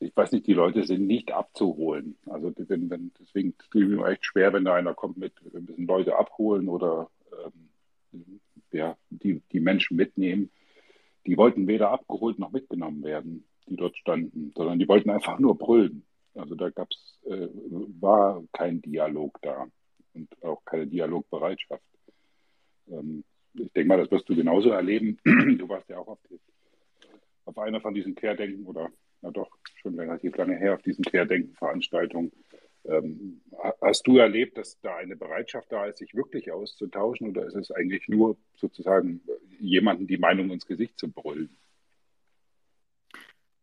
[0.00, 2.16] ich weiß nicht, die Leute sind nicht abzuholen.
[2.26, 5.60] Also wenn, wenn, deswegen tue ich mir echt schwer, wenn da einer kommt mit, wir
[5.60, 7.10] müssen Leute abholen oder
[8.12, 10.50] ähm, ja, die, die Menschen mitnehmen.
[11.26, 15.56] Die wollten weder abgeholt noch mitgenommen werden, die dort standen, sondern die wollten einfach nur
[15.56, 16.04] brüllen.
[16.34, 17.48] Also da gab's, äh,
[18.00, 19.66] war kein Dialog da
[20.12, 21.82] und auch keine Dialogbereitschaft.
[22.88, 25.18] Ähm, ich denke mal, das wirst du genauso erleben.
[25.58, 26.18] Du warst ja auch auf,
[27.46, 28.90] auf einer von diesen Querdenken oder
[29.24, 29.50] na doch,
[29.80, 32.30] schon relativ lange her, auf diesen Querdenken-Veranstaltungen.
[32.84, 33.40] Ähm,
[33.80, 37.70] hast du erlebt, dass da eine Bereitschaft da ist, sich wirklich auszutauschen oder ist es
[37.70, 39.22] eigentlich nur sozusagen
[39.58, 41.56] jemanden die Meinung ins Gesicht zu brüllen?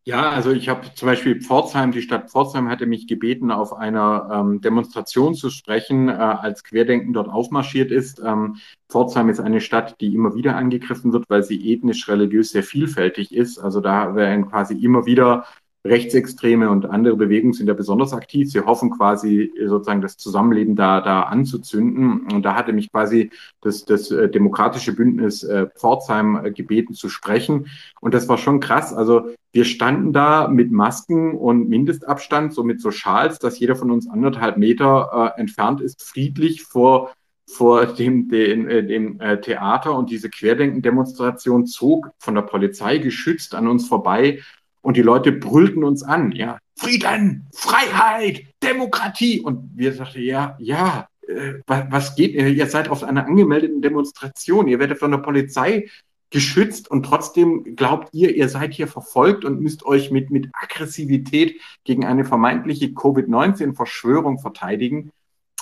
[0.04, 4.30] Ja, also ich habe zum Beispiel Pforzheim, die Stadt Pforzheim hatte mich gebeten, auf einer
[4.34, 8.20] ähm, Demonstration zu sprechen, äh, als Querdenken dort aufmarschiert ist.
[8.26, 8.58] Ähm,
[8.89, 13.32] Pforzheim ist eine Stadt, die immer wieder angegriffen wird, weil sie ethnisch, religiös sehr vielfältig
[13.32, 13.60] ist.
[13.60, 15.45] Also da werden quasi immer wieder
[15.84, 18.51] Rechtsextreme und andere Bewegungen sind ja besonders aktiv.
[18.51, 22.27] Sie hoffen quasi sozusagen das Zusammenleben da, da anzuzünden.
[22.32, 27.09] Und da hatte mich quasi das, das äh, demokratische Bündnis äh, Pforzheim äh, gebeten zu
[27.09, 27.67] sprechen.
[27.99, 28.93] Und das war schon krass.
[28.93, 33.89] Also wir standen da mit Masken und Mindestabstand, so mit so Schals, dass jeder von
[33.89, 37.11] uns anderthalb Meter äh, entfernt ist, friedlich vor
[37.47, 43.55] vor dem, dem, äh, dem äh, Theater und diese Querdenken-Demonstration zog von der Polizei geschützt
[43.55, 44.39] an uns vorbei
[44.82, 49.39] und die Leute brüllten uns an, ja, Frieden, Freiheit, Demokratie.
[49.39, 52.34] Und wir sagten, ja, ja, äh, was geht?
[52.34, 55.88] Ihr seid auf einer angemeldeten Demonstration, ihr werdet von der Polizei
[56.32, 61.59] geschützt und trotzdem glaubt ihr, ihr seid hier verfolgt und müsst euch mit, mit Aggressivität
[61.84, 65.11] gegen eine vermeintliche Covid-19-Verschwörung verteidigen.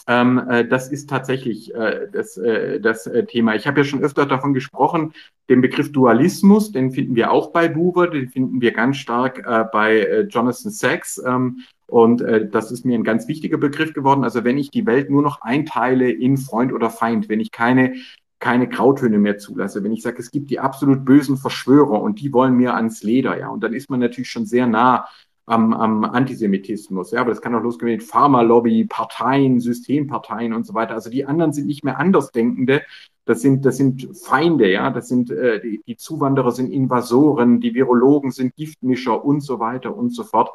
[0.09, 3.53] Ähm, äh, das ist tatsächlich äh, das, äh, das äh, Thema.
[3.53, 5.13] Ich habe ja schon öfter davon gesprochen,
[5.49, 9.65] den Begriff Dualismus, den finden wir auch bei Buber, den finden wir ganz stark äh,
[9.71, 11.21] bei äh, Jonathan Sachs.
[11.23, 14.23] Ähm, und das ist mir ein ganz wichtiger Begriff geworden.
[14.23, 17.95] Also wenn ich die Welt nur noch einteile in Freund oder Feind, wenn ich keine
[18.37, 22.31] keine Grautöne mehr zulasse, wenn ich sage, es gibt die absolut bösen Verschwörer und die
[22.31, 25.07] wollen mir ans Leder, ja, und dann ist man natürlich schon sehr nah
[25.49, 27.11] am, am Antisemitismus.
[27.11, 30.93] Ja, aber das kann auch losgehen mit Pharmalobby, Parteien, Systemparteien und so weiter.
[30.93, 32.83] Also die anderen sind nicht mehr Andersdenkende.
[33.25, 37.73] Das sind, das sind Feinde, ja, das sind äh, die, die Zuwanderer sind Invasoren, die
[37.73, 40.51] Virologen sind Giftmischer und so weiter und so fort.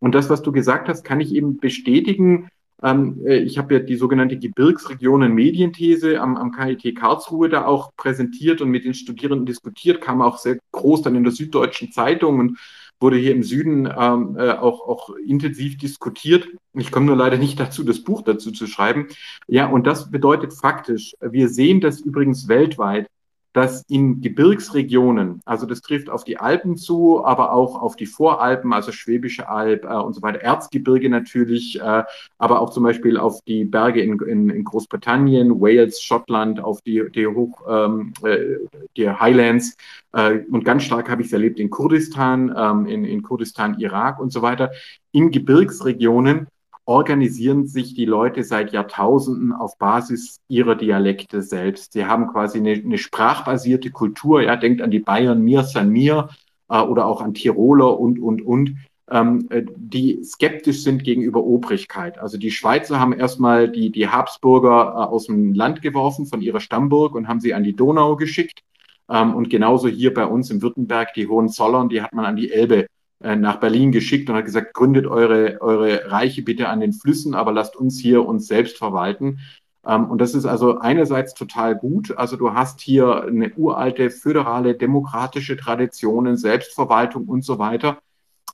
[0.00, 2.48] Und das, was du gesagt hast, kann ich eben bestätigen.
[2.82, 7.92] Ähm, äh, ich habe ja die sogenannte Gebirgsregionen Medienthese am, am KIT Karlsruhe da auch
[7.96, 12.38] präsentiert und mit den Studierenden diskutiert, kam auch sehr groß dann in der Süddeutschen Zeitung
[12.38, 12.58] und
[13.00, 16.48] wurde hier im Süden ähm, äh, auch, auch intensiv diskutiert.
[16.74, 19.08] Ich komme nur leider nicht dazu, das Buch dazu zu schreiben.
[19.46, 23.08] Ja, und das bedeutet faktisch, wir sehen das übrigens weltweit,
[23.56, 28.74] dass in Gebirgsregionen, also das trifft auf die Alpen zu, aber auch auf die Voralpen,
[28.74, 32.04] also Schwäbische Alb äh, und so weiter, Erzgebirge natürlich, äh,
[32.36, 37.02] aber auch zum Beispiel auf die Berge in, in, in Großbritannien, Wales, Schottland, auf die,
[37.14, 38.58] die, Hoch, ähm, äh,
[38.94, 39.78] die Highlands
[40.12, 44.20] äh, und ganz stark habe ich es erlebt in Kurdistan, ähm, in, in Kurdistan, Irak
[44.20, 44.70] und so weiter,
[45.12, 46.48] in Gebirgsregionen
[46.86, 51.92] organisieren sich die Leute seit Jahrtausenden auf Basis ihrer Dialekte selbst.
[51.92, 54.40] Sie haben quasi eine, eine sprachbasierte Kultur.
[54.40, 56.28] Ja, denkt an die Bayern, mir san mir
[56.68, 58.76] äh, oder auch an Tiroler und, und, und,
[59.10, 62.18] ähm, äh, die skeptisch sind gegenüber Obrigkeit.
[62.18, 66.60] Also die Schweizer haben erstmal die, die Habsburger äh, aus dem Land geworfen von ihrer
[66.60, 68.62] Stammburg und haben sie an die Donau geschickt.
[69.08, 72.50] Ähm, und genauso hier bei uns im Württemberg, die Hohenzollern, die hat man an die
[72.50, 72.86] Elbe
[73.20, 77.52] nach Berlin geschickt und hat gesagt, gründet eure, eure Reiche bitte an den Flüssen, aber
[77.52, 79.38] lasst uns hier uns selbst verwalten.
[79.86, 82.16] Ähm, und das ist also einerseits total gut.
[82.16, 87.98] Also du hast hier eine uralte föderale demokratische Traditionen, Selbstverwaltung und so weiter.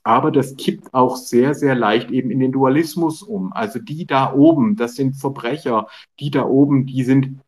[0.04, 3.52] Aber das kippt auch sehr, sehr leicht eben in den Dualismus um.
[3.52, 5.86] Also die da oben, das sind Verbrecher.
[6.20, 7.40] Die da oben, die sind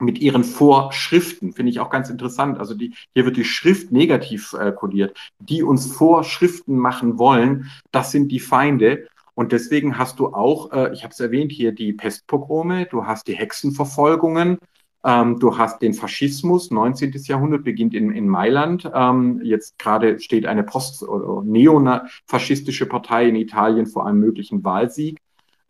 [0.00, 2.58] mit ihren Vorschriften, finde ich auch ganz interessant.
[2.58, 5.16] Also die, hier wird die Schrift negativ äh, kodiert.
[5.38, 9.08] Die uns Vorschriften machen wollen, das sind die Feinde.
[9.34, 13.26] Und deswegen hast du auch, äh, ich habe es erwähnt, hier die Pestpogrome, du hast
[13.26, 14.58] die Hexenverfolgungen,
[15.02, 17.12] ähm, du hast den Faschismus, 19.
[17.24, 18.90] Jahrhundert beginnt in, in Mailand.
[18.92, 25.18] Ähm, jetzt gerade steht eine post- oder neofaschistische Partei in Italien vor einem möglichen Wahlsieg.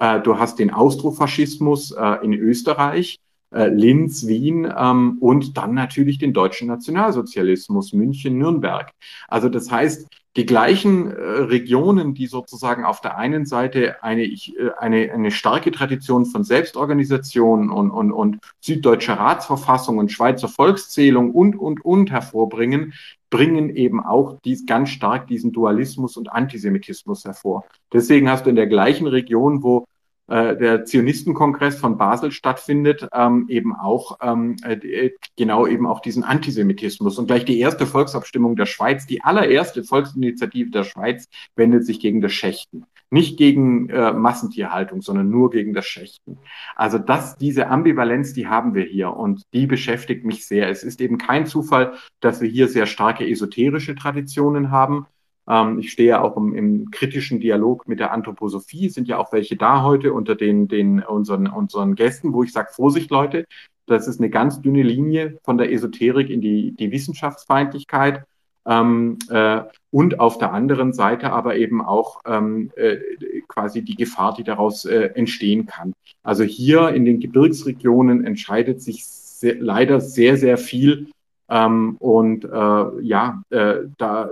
[0.00, 3.18] Äh, du hast den Austrofaschismus äh, in Österreich
[3.52, 8.92] äh, Linz, Wien ähm, und dann natürlich den deutschen Nationalsozialismus, München, Nürnberg.
[9.28, 14.56] Also das heißt, die gleichen äh, Regionen, die sozusagen auf der einen Seite eine, ich,
[14.56, 21.32] äh, eine, eine starke Tradition von Selbstorganisation und, und, und süddeutscher Ratsverfassung und Schweizer Volkszählung
[21.32, 22.94] und, und, und hervorbringen,
[23.28, 27.64] bringen eben auch dies ganz stark diesen Dualismus und Antisemitismus hervor.
[27.92, 29.86] Deswegen hast du in der gleichen Region, wo
[30.30, 36.22] äh, der Zionistenkongress von Basel stattfindet, ähm, eben auch ähm, äh, genau eben auch diesen
[36.22, 37.18] Antisemitismus.
[37.18, 42.20] Und gleich die erste Volksabstimmung der Schweiz, die allererste Volksinitiative der Schweiz, wendet sich gegen
[42.20, 42.86] das Schächten.
[43.10, 46.38] Nicht gegen äh, Massentierhaltung, sondern nur gegen das Schächten.
[46.76, 50.68] Also das, diese Ambivalenz, die haben wir hier und die beschäftigt mich sehr.
[50.68, 55.06] Es ist eben kein Zufall, dass wir hier sehr starke esoterische Traditionen haben,
[55.78, 59.82] ich stehe auch im, im, kritischen Dialog mit der Anthroposophie, sind ja auch welche da
[59.82, 63.46] heute unter den, den unseren, unseren Gästen, wo ich sage, Vorsicht Leute,
[63.86, 68.24] das ist eine ganz dünne Linie von der Esoterik in die, die Wissenschaftsfeindlichkeit.
[68.66, 72.98] Ähm, äh, und auf der anderen Seite aber eben auch ähm, äh,
[73.48, 75.92] quasi die Gefahr, die daraus äh, entstehen kann.
[76.22, 81.08] Also hier in den Gebirgsregionen entscheidet sich sehr, leider sehr, sehr viel
[81.50, 84.30] ähm, und äh, ja, äh, da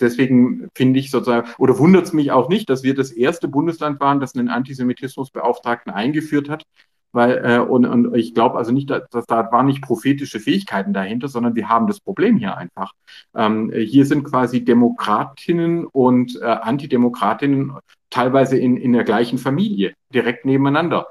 [0.00, 4.00] deswegen finde ich sozusagen, oder wundert es mich auch nicht, dass wir das erste Bundesland
[4.00, 6.64] waren, das einen Antisemitismusbeauftragten eingeführt hat.
[7.12, 10.92] Weil, äh, und, und ich glaube also nicht, dass, dass da waren nicht prophetische Fähigkeiten
[10.92, 12.92] dahinter, sondern wir haben das Problem hier einfach.
[13.36, 17.74] Ähm, hier sind quasi Demokratinnen und äh, Antidemokratinnen
[18.10, 21.06] teilweise in, in der gleichen Familie, direkt nebeneinander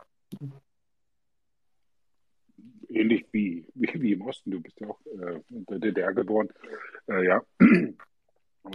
[2.94, 4.52] ähnlich wie, wie, wie, im Osten.
[4.52, 6.50] Du bist ja auch äh, in der DDR geboren.
[7.08, 7.42] Äh, ja.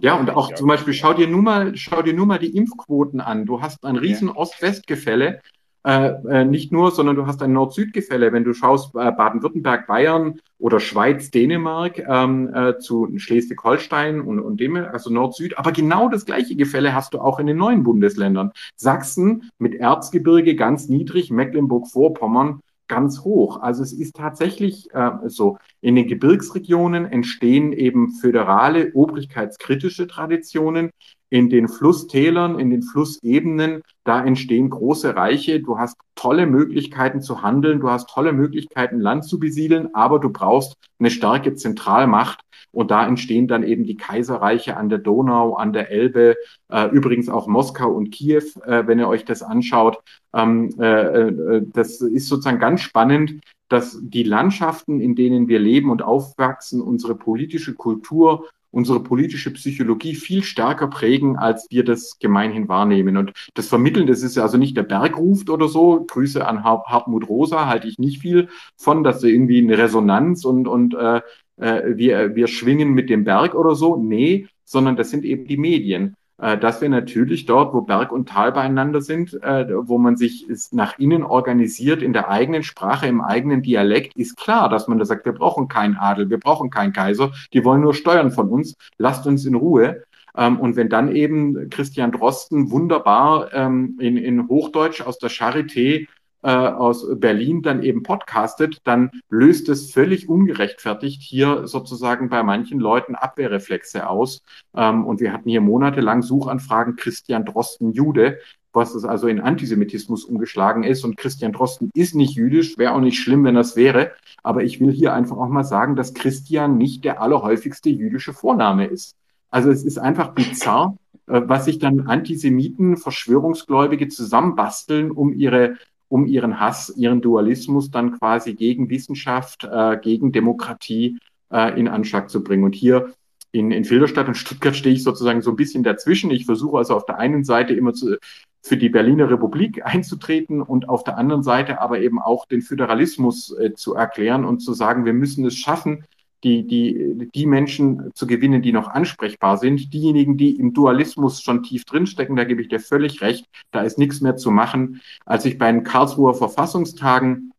[0.03, 3.23] Ja, und auch zum Beispiel, schau dir, nur mal, schau dir nur mal die Impfquoten
[3.23, 3.47] an.
[3.47, 4.29] Du hast ein riesen.
[4.29, 5.41] Ost-West-Gefälle.
[5.85, 8.33] Äh, äh, nicht nur, sondern du hast ein Nord-Süd-Gefälle.
[8.33, 14.61] Wenn du schaust, äh, Baden-Württemberg, Bayern oder Schweiz, Dänemark ähm, äh, zu Schleswig-Holstein und, und
[14.61, 15.57] dem, also Nord-Süd.
[15.57, 18.53] Aber genau das gleiche Gefälle hast du auch in den neuen Bundesländern.
[18.77, 23.61] Sachsen mit Erzgebirge ganz niedrig, Mecklenburg-Vorpommern ganz hoch.
[23.61, 30.91] Also es ist tatsächlich äh, so, in den Gebirgsregionen entstehen eben föderale, obrigkeitskritische Traditionen.
[31.31, 35.61] In den Flusstälern, in den Flussebenen, da entstehen große Reiche.
[35.61, 40.31] Du hast tolle Möglichkeiten zu handeln, du hast tolle Möglichkeiten, Land zu besiedeln, aber du
[40.31, 42.41] brauchst eine starke Zentralmacht.
[42.73, 46.37] Und da entstehen dann eben die Kaiserreiche an der Donau, an der Elbe,
[46.69, 49.99] äh, übrigens auch Moskau und Kiew, äh, wenn ihr euch das anschaut.
[50.35, 55.91] Ähm, äh, äh das ist sozusagen ganz spannend, dass die Landschaften, in denen wir leben
[55.91, 62.69] und aufwachsen, unsere politische Kultur, unsere politische Psychologie viel stärker prägen, als wir das gemeinhin
[62.69, 63.17] wahrnehmen.
[63.17, 66.05] Und das Vermitteln, das ist also nicht der Berg ruft oder so.
[66.07, 70.69] Grüße an Hartmut Rosa, halte ich nicht viel von, dass er irgendwie eine Resonanz und,
[70.69, 71.23] und äh,
[71.61, 73.97] äh wir, wir schwingen mit dem Berg oder so.
[73.97, 76.17] Nee, sondern das sind eben die Medien.
[76.41, 80.47] äh, dass wir natürlich dort, wo Berg und Tal beieinander sind, äh, wo man sich
[80.71, 85.05] nach innen organisiert, in der eigenen Sprache, im eigenen Dialekt, ist klar, dass man da
[85.05, 88.77] sagt, wir brauchen keinen Adel, wir brauchen keinen Kaiser, die wollen nur Steuern von uns,
[88.99, 90.05] lasst uns in Ruhe.
[90.37, 96.07] Ähm, und wenn dann eben Christian Drosten wunderbar ähm, in, in Hochdeutsch aus der Charité
[96.43, 102.79] äh, aus Berlin dann eben podcastet, dann löst es völlig ungerechtfertigt hier sozusagen bei manchen
[102.79, 104.43] Leuten Abwehrreflexe aus.
[104.75, 108.39] Ähm, und wir hatten hier monatelang Suchanfragen Christian Drosten Jude,
[108.73, 111.05] was es also in Antisemitismus umgeschlagen ist.
[111.05, 114.13] Und Christian Drosten ist nicht jüdisch, wäre auch nicht schlimm, wenn das wäre.
[114.43, 118.87] Aber ich will hier einfach auch mal sagen, dass Christian nicht der allerhäufigste jüdische Vorname
[118.87, 119.17] ist.
[119.51, 125.77] Also es ist einfach bizarr, äh, was sich dann Antisemiten, Verschwörungsgläubige zusammenbasteln, um ihre
[126.09, 131.19] um ihren Hass, ihren Dualismus dann quasi gegen Wissenschaft, äh, gegen Demokratie
[131.53, 132.65] äh, in Anschlag zu bringen.
[132.65, 133.13] Und hier
[133.53, 136.31] in, in Filderstadt und Stuttgart stehe ich sozusagen so ein bisschen dazwischen.
[136.31, 138.17] Ich versuche also auf der einen Seite immer zu,
[138.63, 143.57] für die Berliner Republik einzutreten und auf der anderen Seite aber eben auch den Föderalismus
[143.59, 146.05] äh, zu erklären und zu sagen, wir müssen es schaffen,
[146.45, 149.93] die, die, die Menschen zu gewinnen, die noch ansprechbar sind.
[149.93, 153.99] Diejenigen, die im Dualismus schon tief drinstecken, da gebe ich dir völlig recht, da ist
[153.99, 155.01] nichts mehr zu machen.
[155.25, 157.53] Als ich bei den Karlsruher Verfassungstagen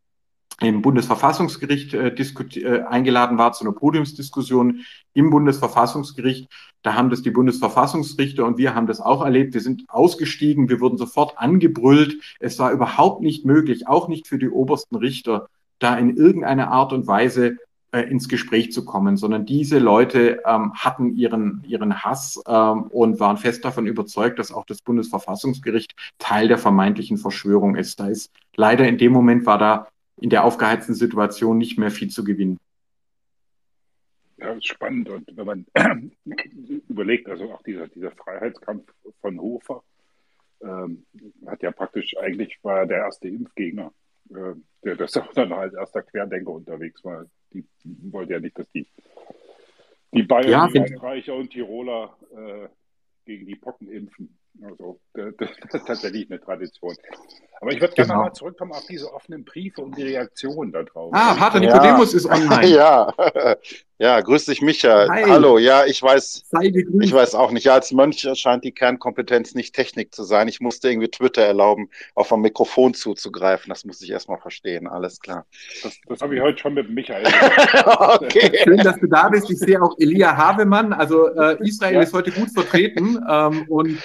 [0.62, 4.82] im Bundesverfassungsgericht äh, äh, eingeladen war zu einer Podiumsdiskussion
[5.14, 6.50] im Bundesverfassungsgericht.
[6.82, 9.54] Da haben das die Bundesverfassungsrichter und wir haben das auch erlebt.
[9.54, 12.22] Wir sind ausgestiegen, wir wurden sofort angebrüllt.
[12.40, 15.48] Es war überhaupt nicht möglich, auch nicht für die obersten Richter,
[15.80, 17.58] da in irgendeiner Art und Weise
[17.92, 23.20] äh, ins Gespräch zu kommen, sondern diese Leute ähm, hatten ihren, ihren Hass ähm, und
[23.20, 28.00] waren fest davon überzeugt, dass auch das Bundesverfassungsgericht Teil der vermeintlichen Verschwörung ist.
[28.00, 29.88] Da ist leider in dem Moment war da
[30.22, 32.60] in der aufgeheizten Situation nicht mehr viel zu gewinnen.
[34.38, 35.10] Ja, ist spannend.
[35.10, 35.66] Und wenn man
[36.90, 38.84] überlegt, also auch dieser, dieser Freiheitskampf
[39.22, 39.82] von Hofer,
[40.62, 41.06] ähm,
[41.48, 43.92] hat ja praktisch, eigentlich war er der erste Impfgegner,
[44.30, 47.66] äh, der das auch dann als erster Querdenker unterwegs war die
[48.12, 48.88] wollte ja nicht, dass die,
[50.14, 52.68] die Bayern, ja, die Österreicher und Tiroler äh,
[53.26, 54.39] gegen die Pocken impfen.
[54.64, 55.34] Also das,
[55.72, 56.96] das ist tatsächlich eine Tradition.
[57.62, 58.20] Aber ich würde gerne genau.
[58.20, 61.14] nochmal zurückkommen auf diese offenen Briefe und die Reaktion darauf.
[61.14, 62.18] Ah, Pater Nikodemus ja.
[62.18, 62.68] ist online.
[62.74, 63.14] ja.
[63.98, 65.08] ja, grüß dich, Micha.
[65.10, 65.24] Hi.
[65.24, 67.66] Hallo, ja, ich weiß, ich weiß auch nicht.
[67.66, 70.48] Ja, als Mönch scheint die Kernkompetenz nicht Technik zu sein.
[70.48, 73.70] Ich musste irgendwie Twitter erlauben, auf ein Mikrofon zuzugreifen.
[73.70, 74.88] Das muss ich erstmal verstehen.
[74.88, 75.46] Alles klar.
[75.84, 77.26] Das, das habe ich heute schon mit Michael.
[77.86, 78.58] okay.
[78.64, 79.50] Schön, dass du da bist.
[79.52, 80.94] Ich sehe auch Elia Havemann.
[80.94, 82.02] Also äh, Israel ja.
[82.04, 84.00] ist heute gut vertreten ähm, und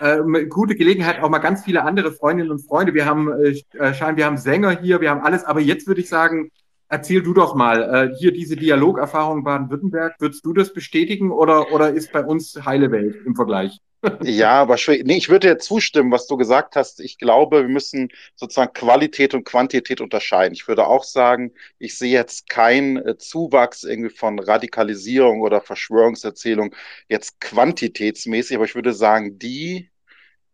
[0.00, 2.94] äh, gute Gelegenheit, auch mal ganz viele andere Freundinnen und Freunde.
[2.94, 6.00] Wir haben äh, äh, Schein, wir haben Sänger hier, wir haben alles, aber jetzt würde
[6.00, 6.50] ich sagen,
[6.88, 11.90] erzähl du doch mal, äh, hier diese Dialogerfahrung Baden-Württemberg, würdest du das bestätigen oder, oder
[11.90, 13.78] ist bei uns heile Welt im Vergleich?
[14.22, 15.02] Ja, aber schwer.
[15.04, 17.00] Nee, ich würde dir zustimmen, was du gesagt hast.
[17.00, 20.54] Ich glaube, wir müssen sozusagen Qualität und Quantität unterscheiden.
[20.54, 26.74] Ich würde auch sagen, ich sehe jetzt keinen äh, Zuwachs irgendwie von Radikalisierung oder Verschwörungserzählung
[27.08, 29.90] jetzt quantitätsmäßig, aber ich würde sagen, die,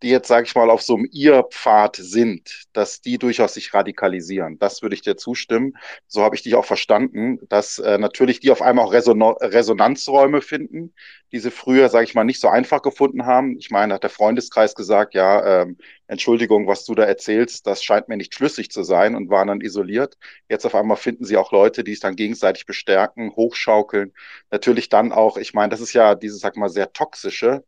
[0.03, 4.59] die jetzt, sage ich mal, auf so einem Irrpfad sind, dass die durchaus sich radikalisieren.
[4.59, 5.75] Das würde ich dir zustimmen.
[6.07, 10.43] So habe ich dich auch verstanden, dass äh, natürlich die auf einmal auch Reson Resonanzräume
[10.43, 10.93] finden,
[11.33, 13.57] die sie früher, sage ich mal, nicht so einfach gefunden haben.
[13.59, 18.09] Ich meine, hat der Freundeskreis gesagt, ja, ähm, Entschuldigung, was du da erzählst, das scheint
[18.09, 20.17] mir nicht schlüssig zu sein und waren dann isoliert.
[20.49, 24.13] Jetzt auf einmal finden sie auch Leute, die es dann gegenseitig bestärken, hochschaukeln.
[24.51, 27.65] Natürlich dann auch, ich meine, das ist ja dieses, sag mal, sehr toxische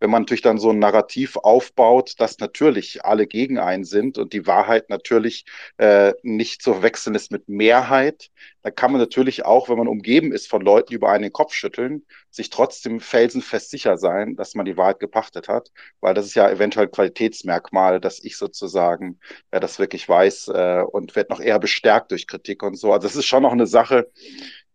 [0.00, 4.32] wenn man natürlich dann so ein Narrativ aufbaut, dass natürlich alle gegen einen sind und
[4.32, 5.44] die Wahrheit natürlich
[5.78, 8.30] äh, nicht zu verwechseln ist mit Mehrheit,
[8.62, 11.32] dann kann man natürlich auch, wenn man umgeben ist von Leuten, die über einen den
[11.32, 15.70] Kopf schütteln, sich trotzdem felsenfest sicher sein, dass man die Wahrheit gepachtet hat,
[16.00, 19.18] weil das ist ja eventuell ein Qualitätsmerkmal, dass ich sozusagen
[19.50, 22.92] wer das wirklich weiß äh, und wird noch eher bestärkt durch Kritik und so.
[22.92, 24.10] Also das ist schon noch eine Sache,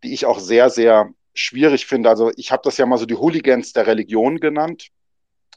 [0.02, 2.08] die ich auch sehr, sehr schwierig finde.
[2.08, 4.88] Also ich habe das ja mal so die Hooligans der Religion genannt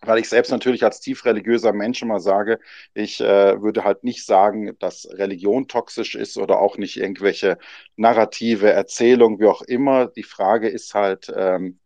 [0.06, 2.60] weil ich selbst natürlich als tief religiöser Mensch immer sage,
[2.94, 7.58] ich äh, würde halt nicht sagen, dass Religion toxisch ist oder auch nicht irgendwelche
[7.96, 10.08] narrative Erzählung, wie auch immer.
[10.08, 11.80] Die Frage ist halt, ähm,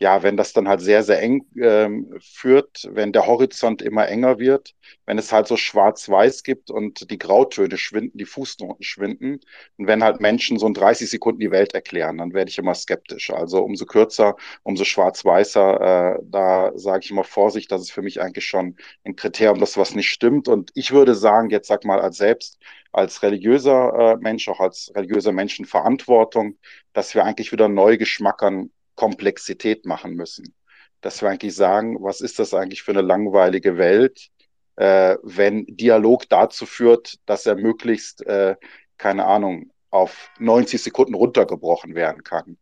[0.00, 4.38] ja, wenn das dann halt sehr, sehr eng ähm, führt, wenn der Horizont immer enger
[4.38, 4.74] wird,
[5.06, 9.40] wenn es halt so schwarz-weiß gibt und die Grautöne schwinden, die Fußnoten schwinden
[9.76, 12.74] und wenn halt Menschen so in 30 Sekunden die Welt erklären, dann werde ich immer
[12.74, 13.30] skeptisch.
[13.30, 18.20] Also umso kürzer, umso schwarz-weißer, äh, da sage ich immer Vorsicht, das ist für mich
[18.20, 20.48] eigentlich schon ein Kriterium, dass was nicht stimmt.
[20.48, 22.58] Und ich würde sagen, jetzt sag mal als selbst,
[22.92, 26.56] als religiöser äh, Mensch, auch als religiöser Menschen Verantwortung,
[26.92, 30.54] dass wir eigentlich wieder neu geschmackern Komplexität machen müssen.
[31.00, 34.30] dass wir eigentlich sagen, was ist das eigentlich für eine langweilige Welt,
[34.76, 38.56] äh, wenn Dialog dazu führt, dass er möglichst, äh,
[38.98, 42.58] keine Ahnung, auf 90 Sekunden runtergebrochen werden kann.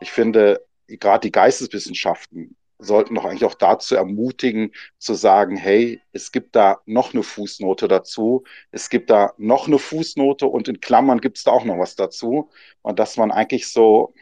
[0.00, 6.32] Ich finde, gerade die Geisteswissenschaften sollten doch eigentlich auch dazu ermutigen, zu sagen, hey, es
[6.32, 11.20] gibt da noch eine Fußnote dazu, es gibt da noch eine Fußnote und in Klammern
[11.20, 12.50] gibt es da auch noch was dazu.
[12.82, 14.14] Und dass man eigentlich so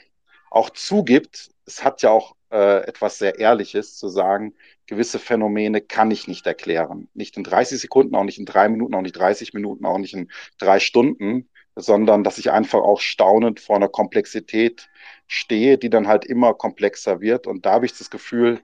[0.58, 4.54] auch zugibt, es hat ja auch äh, etwas sehr Ehrliches zu sagen,
[4.86, 7.08] gewisse Phänomene kann ich nicht erklären.
[7.14, 10.14] Nicht in 30 Sekunden, auch nicht in drei Minuten, auch nicht 30 Minuten, auch nicht
[10.14, 14.88] in drei Stunden, sondern dass ich einfach auch staunend vor einer Komplexität
[15.26, 17.46] stehe, die dann halt immer komplexer wird.
[17.46, 18.60] Und da habe ich das Gefühl,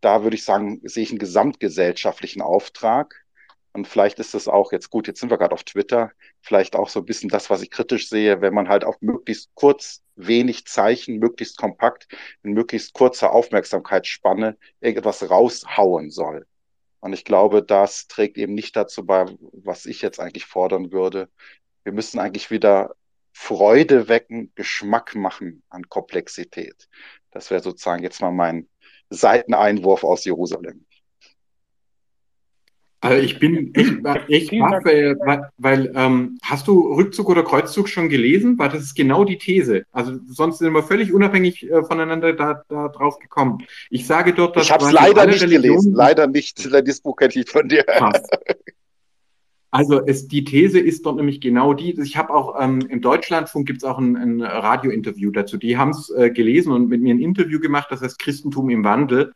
[0.00, 3.24] da würde ich sagen, sehe ich einen gesamtgesellschaftlichen Auftrag.
[3.72, 6.10] Und vielleicht ist das auch jetzt gut, jetzt sind wir gerade auf Twitter,
[6.40, 9.50] vielleicht auch so ein bisschen das, was ich kritisch sehe, wenn man halt auf möglichst
[9.54, 12.08] kurz, wenig Zeichen, möglichst kompakt,
[12.42, 16.46] in möglichst kurzer Aufmerksamkeitsspanne irgendetwas raushauen soll.
[17.00, 21.30] Und ich glaube, das trägt eben nicht dazu bei, was ich jetzt eigentlich fordern würde.
[21.84, 22.94] Wir müssen eigentlich wieder
[23.32, 26.88] Freude wecken, Geschmack machen an Komplexität.
[27.30, 28.68] Das wäre sozusagen jetzt mal mein
[29.08, 30.84] Seiteneinwurf aus Jerusalem.
[33.02, 33.94] Also ich bin echt,
[34.28, 38.58] echt baff, weil, weil ähm, hast du Rückzug oder Kreuzzug schon gelesen?
[38.58, 39.84] Weil das ist genau die These.
[39.90, 43.64] Also sonst sind wir völlig unabhängig äh, voneinander da, da drauf gekommen.
[43.88, 46.68] Ich sage dort, dass ich habe es leider nicht Religionen gelesen, leider nicht.
[46.86, 47.84] Dieses Buch kenne ich von dir.
[47.84, 48.22] Krass.
[49.72, 51.98] Also es, die These ist dort nämlich genau die.
[52.00, 55.56] Ich habe auch ähm, im Deutschlandfunk gibt es auch ein, ein Radiointerview dazu.
[55.56, 58.84] Die haben es äh, gelesen und mit mir ein Interview gemacht, das heißt Christentum im
[58.84, 59.32] Wandel.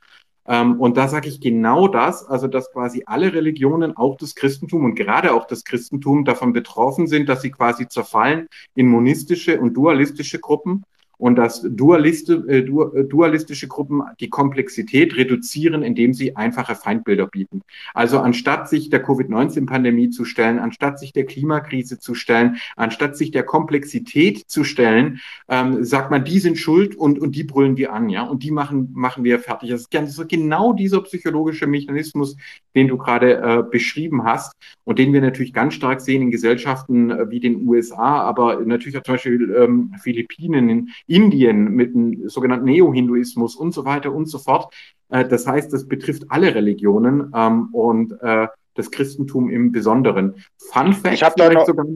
[0.46, 4.84] Ähm, und da sage ich genau das, also dass quasi alle Religionen, auch das Christentum
[4.84, 9.74] und gerade auch das Christentum davon betroffen sind, dass sie quasi zerfallen in monistische und
[9.74, 10.84] dualistische Gruppen
[11.18, 17.62] und dass äh, äh, dualistische Gruppen die Komplexität reduzieren, indem sie einfache Feindbilder bieten.
[17.92, 23.30] Also anstatt sich der Covid-19-Pandemie zu stellen, anstatt sich der Klimakrise zu stellen, anstatt sich
[23.30, 27.92] der Komplexität zu stellen, ähm, sagt man, die sind schuld und, und die brüllen wir
[27.92, 29.70] an, ja, und die machen, machen wir fertig.
[29.70, 32.36] Das ist genau dieser psychologische Mechanismus,
[32.74, 34.52] den du gerade äh, beschrieben hast
[34.84, 38.98] und den wir natürlich ganz stark sehen in Gesellschaften äh, wie den USA, aber natürlich
[38.98, 44.26] auch zum Beispiel ähm, Philippinen, in Indien mit dem sogenannten Neo-Hinduismus und so weiter und
[44.26, 44.72] so fort.
[45.08, 50.34] Äh, das heißt, das betrifft alle Religionen ähm, und äh, das Christentum im Besonderen.
[50.58, 51.86] Fun Fact, ich habe da noch, sogar,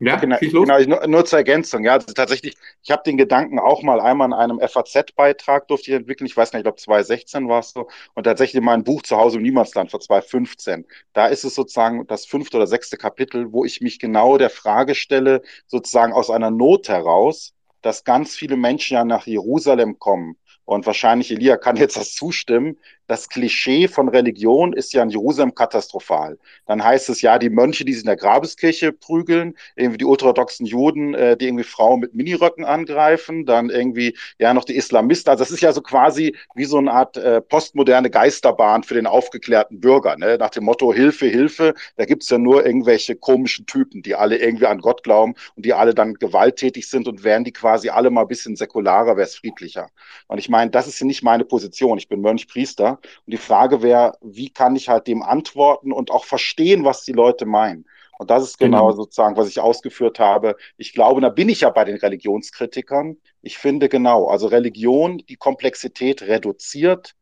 [0.00, 1.84] ja, genau, genau nur, nur, zur Ergänzung.
[1.84, 5.96] Ja, also tatsächlich, ich habe den Gedanken auch mal einmal in einem FAZ-Beitrag durfte ich
[5.96, 6.26] entwickeln.
[6.26, 7.88] Ich weiß nicht, ich glaube 2016 war es so.
[8.14, 10.86] Und tatsächlich in meinem Buch Zuhause im Niemandsland vor 2015.
[11.12, 14.94] Da ist es sozusagen das fünfte oder sechste Kapitel, wo ich mich genau der Frage
[14.94, 20.36] stelle, sozusagen aus einer Not heraus, dass ganz viele Menschen ja nach Jerusalem kommen.
[20.64, 22.78] Und wahrscheinlich, Elia kann jetzt das zustimmen,
[23.10, 26.38] das Klischee von Religion ist ja in Jerusalem katastrophal.
[26.66, 30.64] Dann heißt es ja, die Mönche, die sich in der Grabeskirche prügeln, irgendwie die orthodoxen
[30.64, 35.28] Juden, äh, die irgendwie Frauen mit Miniröcken angreifen, dann irgendwie ja noch die Islamisten.
[35.28, 39.08] Also das ist ja so quasi wie so eine Art äh, postmoderne Geisterbahn für den
[39.08, 40.16] aufgeklärten Bürger.
[40.16, 40.36] Ne?
[40.38, 44.66] Nach dem Motto Hilfe, Hilfe, da gibt's ja nur irgendwelche komischen Typen, die alle irgendwie
[44.66, 48.22] an Gott glauben und die alle dann gewalttätig sind und wären die quasi alle mal
[48.22, 49.88] ein bisschen säkularer, wäre es friedlicher.
[50.28, 51.98] Und ich meine, das ist ja nicht meine Position.
[51.98, 56.10] Ich bin Mönch, Priester und die Frage wäre, wie kann ich halt dem antworten und
[56.10, 57.86] auch verstehen, was die Leute meinen?
[58.18, 60.56] Und das ist genau, genau, sozusagen, was ich ausgeführt habe.
[60.76, 63.16] Ich glaube, da bin ich ja bei den Religionskritikern.
[63.40, 67.14] Ich finde genau, also Religion die Komplexität reduziert,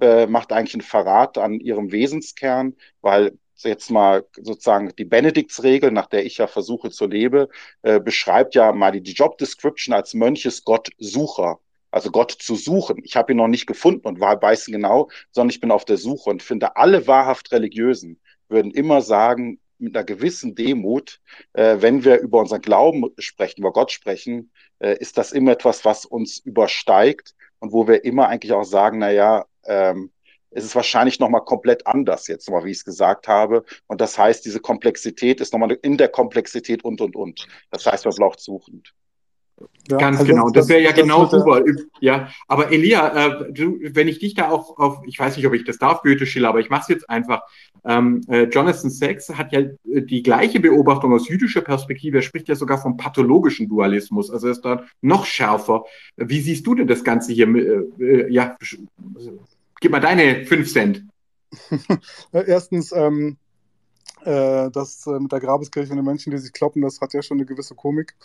[0.00, 6.06] äh, macht eigentlich einen Verrat an ihrem Wesenskern, weil jetzt mal sozusagen die Benediktsregel, nach
[6.06, 7.48] der ich ja versuche zu leben,
[7.82, 11.60] äh, beschreibt ja mal die, die Job Description als Mönches Gott Sucher
[11.96, 13.00] also Gott zu suchen.
[13.04, 16.28] Ich habe ihn noch nicht gefunden und weiß genau, sondern ich bin auf der Suche
[16.28, 18.20] und finde, alle wahrhaft Religiösen
[18.50, 21.20] würden immer sagen, mit einer gewissen Demut,
[21.54, 25.86] äh, wenn wir über unseren Glauben sprechen, über Gott sprechen, äh, ist das immer etwas,
[25.86, 30.12] was uns übersteigt und wo wir immer eigentlich auch sagen, na ja, ähm,
[30.50, 33.64] es ist wahrscheinlich nochmal komplett anders jetzt nochmal, wie ich es gesagt habe.
[33.86, 37.46] Und das heißt, diese Komplexität ist nochmal in der Komplexität und, und, und.
[37.70, 38.92] Das heißt, man braucht suchend.
[39.88, 40.50] Ja, Ganz also genau.
[40.50, 41.62] Das, das wäre ja das genau super.
[42.00, 45.54] Ja, aber Elia, äh, du, wenn ich dich da auch auf, ich weiß nicht, ob
[45.54, 47.42] ich das darf, Goethe Schiller, aber ich mache es jetzt einfach.
[47.84, 52.18] Ähm, äh, Jonathan Sachs hat ja äh, die gleiche Beobachtung aus jüdischer Perspektive.
[52.18, 54.30] Er spricht ja sogar vom pathologischen Dualismus.
[54.30, 55.84] Also ist da noch schärfer.
[56.16, 57.46] Wie siehst du denn das Ganze hier?
[57.46, 58.56] Äh, äh ja,
[59.80, 61.04] gib mal deine fünf Cent.
[62.32, 63.36] Erstens, ähm,
[64.24, 67.38] äh, das mit der Grabeskirche und den Menschen, die sich kloppen, das hat ja schon
[67.38, 68.16] eine gewisse Komik.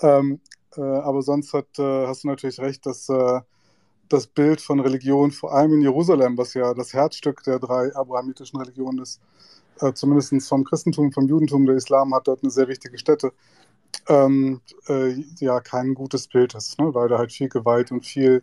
[0.00, 0.40] Ähm,
[0.76, 3.40] äh, aber sonst hat, äh, hast du natürlich recht, dass äh,
[4.08, 8.58] das Bild von Religion, vor allem in Jerusalem, was ja das Herzstück der drei abrahamitischen
[8.58, 9.20] Religionen ist,
[9.80, 13.32] äh, zumindest vom Christentum, vom Judentum, der Islam hat dort eine sehr wichtige Stätte,
[14.08, 16.94] ähm, äh, ja, kein gutes Bild ist, ne?
[16.94, 18.42] weil da halt viel Gewalt und viel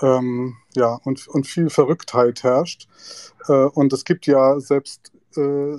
[0.00, 2.88] ähm, ja, und, und viel Verrücktheit herrscht.
[3.48, 5.76] Äh, und es gibt ja selbst äh,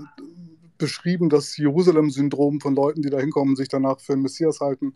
[0.78, 4.94] beschrieben das Jerusalem-Syndrom von Leuten, die da hinkommen sich danach für einen Messias halten,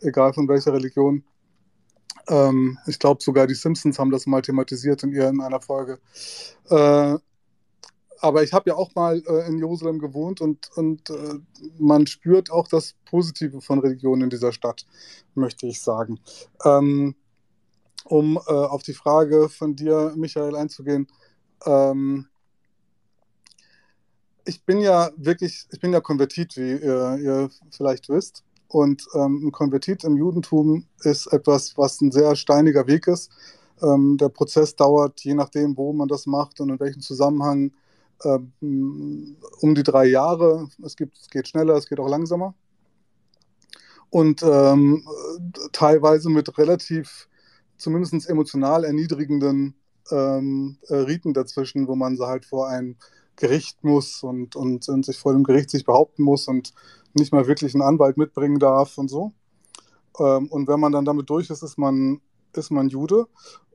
[0.00, 1.24] egal von welcher Religion.
[2.28, 5.98] Ähm, ich glaube, sogar die Simpsons haben das mal thematisiert in, in einer Folge.
[6.68, 7.18] Äh,
[8.20, 11.34] aber ich habe ja auch mal äh, in Jerusalem gewohnt und, und äh,
[11.78, 14.86] man spürt auch das Positive von Religion in dieser Stadt,
[15.34, 16.20] möchte ich sagen.
[16.64, 17.14] Ähm,
[18.04, 21.06] um äh, auf die Frage von dir, Michael, einzugehen.
[21.64, 22.26] Ähm,
[24.44, 28.44] ich bin ja wirklich, ich bin ja konvertit, wie ihr, ihr vielleicht wisst.
[28.68, 33.30] Und ähm, ein Konvertit im Judentum ist etwas, was ein sehr steiniger Weg ist.
[33.82, 37.72] Ähm, der Prozess dauert, je nachdem, wo man das macht und in welchem Zusammenhang,
[38.24, 40.68] ähm, um die drei Jahre.
[40.82, 42.54] Es, gibt, es geht schneller, es geht auch langsamer.
[44.10, 45.06] Und ähm,
[45.72, 47.28] teilweise mit relativ,
[47.76, 49.74] zumindest emotional erniedrigenden
[50.10, 52.96] ähm, äh, Riten dazwischen, wo man halt vor ein
[53.36, 56.72] Gericht muss und, und, und, sich vor dem Gericht sich behaupten muss und
[57.14, 59.32] nicht mal wirklich einen Anwalt mitbringen darf und so.
[60.18, 62.20] Ähm, und wenn man dann damit durch ist, ist man,
[62.54, 63.26] ist man Jude.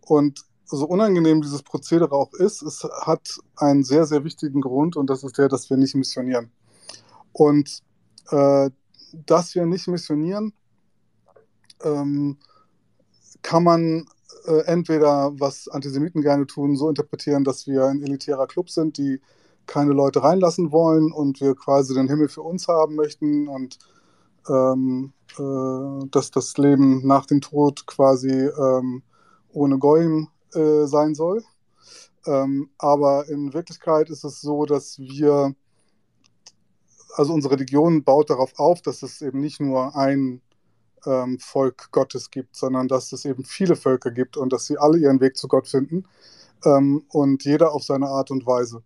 [0.01, 5.09] Und so unangenehm dieses Prozedere auch ist, es hat einen sehr, sehr wichtigen Grund und
[5.09, 6.51] das ist der, dass wir nicht missionieren.
[7.31, 7.83] Und
[8.31, 8.69] äh,
[9.25, 10.53] dass wir nicht missionieren,
[11.83, 12.37] ähm,
[13.41, 14.05] kann man
[14.45, 19.21] äh, entweder, was Antisemiten gerne tun, so interpretieren, dass wir ein elitärer Club sind, die
[19.65, 23.77] keine Leute reinlassen wollen und wir quasi den Himmel für uns haben möchten und
[24.49, 29.03] ähm, äh, dass das Leben nach dem Tod quasi ähm,
[29.51, 31.43] ohne Goyim äh, sein soll.
[32.25, 35.55] Ähm, aber in Wirklichkeit ist es so, dass wir,
[37.15, 40.41] also unsere Religion baut darauf auf, dass es eben nicht nur ein
[41.05, 44.97] ähm, Volk Gottes gibt, sondern dass es eben viele Völker gibt und dass sie alle
[44.97, 46.05] ihren Weg zu Gott finden
[46.65, 48.83] ähm, und jeder auf seine Art und Weise.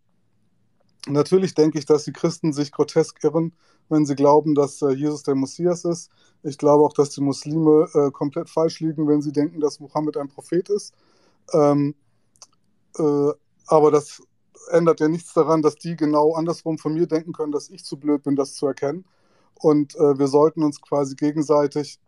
[1.08, 3.54] Natürlich denke ich, dass die Christen sich grotesk irren,
[3.90, 6.10] wenn sie glauben, dass äh, Jesus der Messias ist.
[6.44, 10.18] Ich glaube auch, dass die Muslime äh, komplett falsch liegen, wenn sie denken, dass Mohammed
[10.18, 10.94] ein Prophet ist.
[11.54, 11.96] Ähm,
[12.98, 13.32] äh,
[13.68, 14.22] aber das
[14.70, 17.98] ändert ja nichts daran, dass die genau andersrum von mir denken können, dass ich zu
[17.98, 19.06] blöd bin, das zu erkennen.
[19.56, 22.00] Und äh, wir sollten uns quasi gegenseitig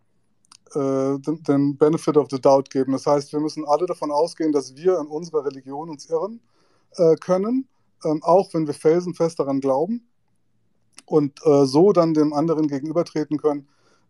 [0.74, 2.92] äh, den, den, Benefit of the Doubt geben.
[2.92, 6.42] Das heißt, wir müssen alle davon ausgehen, dass wir in unserer Religion uns irren
[6.98, 7.68] äh, können
[8.06, 10.08] ähm, auch wenn wir felsenfest daran glauben
[11.06, 13.68] und äh, so dann dem anderen gegenübertreten können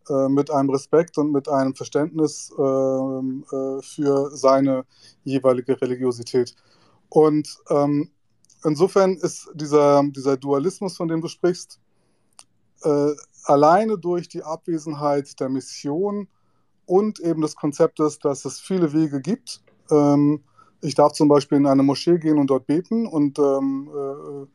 [0.09, 4.85] äh, mit einem Respekt und mit einem Verständnis ähm, äh, für seine
[5.23, 6.55] jeweilige Religiosität.
[7.09, 8.09] Und ähm,
[8.63, 11.79] insofern ist dieser, dieser Dualismus, von dem du sprichst,
[12.83, 13.11] äh,
[13.43, 16.27] alleine durch die Abwesenheit der Mission
[16.85, 19.61] und eben des Konzeptes, dass es viele Wege gibt,
[19.91, 20.43] ähm,
[20.82, 24.47] ich darf zum Beispiel in eine Moschee gehen und dort beten und ähm, äh,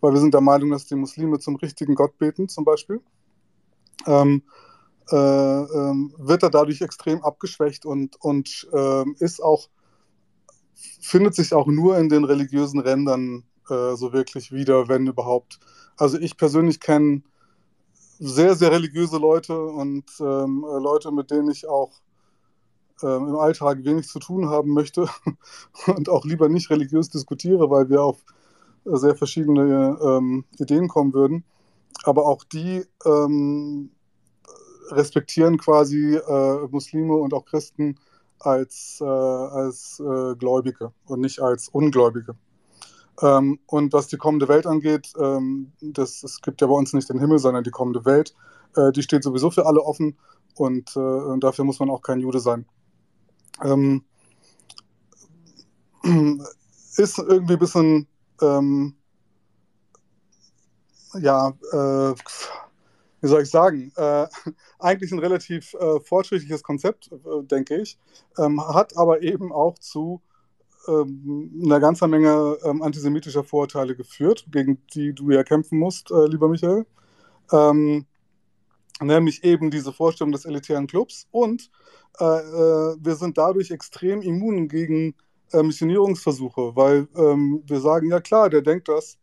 [0.00, 3.00] weil wir sind der Meinung, dass die Muslime zum richtigen Gott beten, zum Beispiel,
[4.06, 4.42] ähm,
[5.10, 9.68] äh, äh, wird er dadurch extrem abgeschwächt und, und ähm, ist auch,
[11.00, 15.60] findet sich auch nur in den religiösen Rändern äh, so wirklich wieder, wenn überhaupt.
[15.96, 17.22] Also ich persönlich kenne
[18.18, 21.92] sehr, sehr religiöse Leute und ähm, äh, Leute, mit denen ich auch
[23.02, 25.06] äh, im Alltag wenig zu tun haben möchte
[25.86, 28.24] und auch lieber nicht religiös diskutiere, weil wir auf
[28.84, 31.44] äh, sehr verschiedene ähm, Ideen kommen würden.
[32.04, 33.90] Aber auch die ähm,
[34.90, 37.98] respektieren quasi äh, Muslime und auch Christen
[38.38, 42.36] als, äh, als äh, Gläubige und nicht als Ungläubige.
[43.22, 47.08] Ähm, und was die kommende Welt angeht, ähm, das, es gibt ja bei uns nicht
[47.08, 48.34] den Himmel, sondern die kommende Welt.
[48.76, 50.18] Äh, die steht sowieso für alle offen
[50.54, 52.66] und, und dafür muss man auch kein Jude sein
[53.64, 54.04] ähm,
[56.96, 58.06] ist irgendwie ein bisschen,
[58.40, 58.94] ähm,
[61.18, 62.14] ja, äh,
[63.20, 64.26] wie soll ich sagen, äh,
[64.78, 67.98] eigentlich ein relativ äh, fortschrittliches Konzept, äh, denke ich,
[68.38, 70.20] ähm, hat aber eben auch zu
[70.88, 76.26] ähm, einer ganzen Menge ähm, antisemitischer Vorurteile geführt, gegen die du ja kämpfen musst, äh,
[76.26, 76.86] lieber Michael.
[77.52, 78.06] Ähm,
[79.00, 81.70] nämlich eben diese Vorstellung des elitären Clubs und
[82.18, 85.14] äh, äh, wir sind dadurch extrem immun gegen
[85.52, 89.18] äh, Missionierungsversuche, weil ähm, wir sagen, ja klar, der denkt das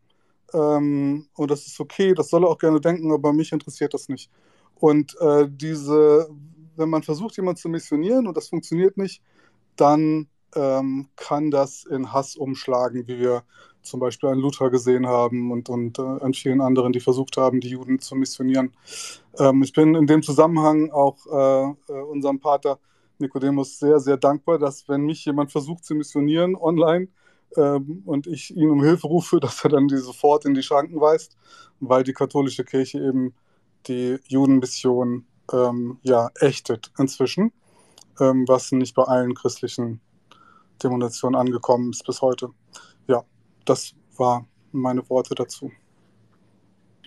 [0.53, 4.09] ähm, und das ist okay, das soll er auch gerne denken, aber mich interessiert das
[4.09, 4.29] nicht.
[4.75, 6.29] Und äh, diese,
[6.75, 9.21] wenn man versucht, jemanden zu missionieren und das funktioniert nicht,
[9.75, 13.43] dann ähm, kann das in Hass umschlagen, wie wir
[13.83, 17.59] zum Beispiel an Luther gesehen haben und, und äh, an vielen anderen, die versucht haben,
[17.59, 18.71] die Juden zu missionieren.
[19.37, 22.79] Ähm, ich bin in dem Zusammenhang auch äh, äh, unserem Pater
[23.19, 27.07] Nikodemus sehr, sehr dankbar, dass wenn mich jemand versucht zu missionieren online
[27.57, 30.99] ähm, und ich ihn um Hilfe rufe, dass er dann die sofort in die Schranken
[30.99, 31.37] weist,
[31.79, 33.33] weil die katholische Kirche eben
[33.87, 37.51] die Judenmission ähm, ja ächtet inzwischen,
[38.19, 39.99] ähm, was nicht bei allen christlichen
[40.81, 42.49] Denominationen angekommen ist bis heute.
[43.65, 45.71] Das waren meine Worte dazu.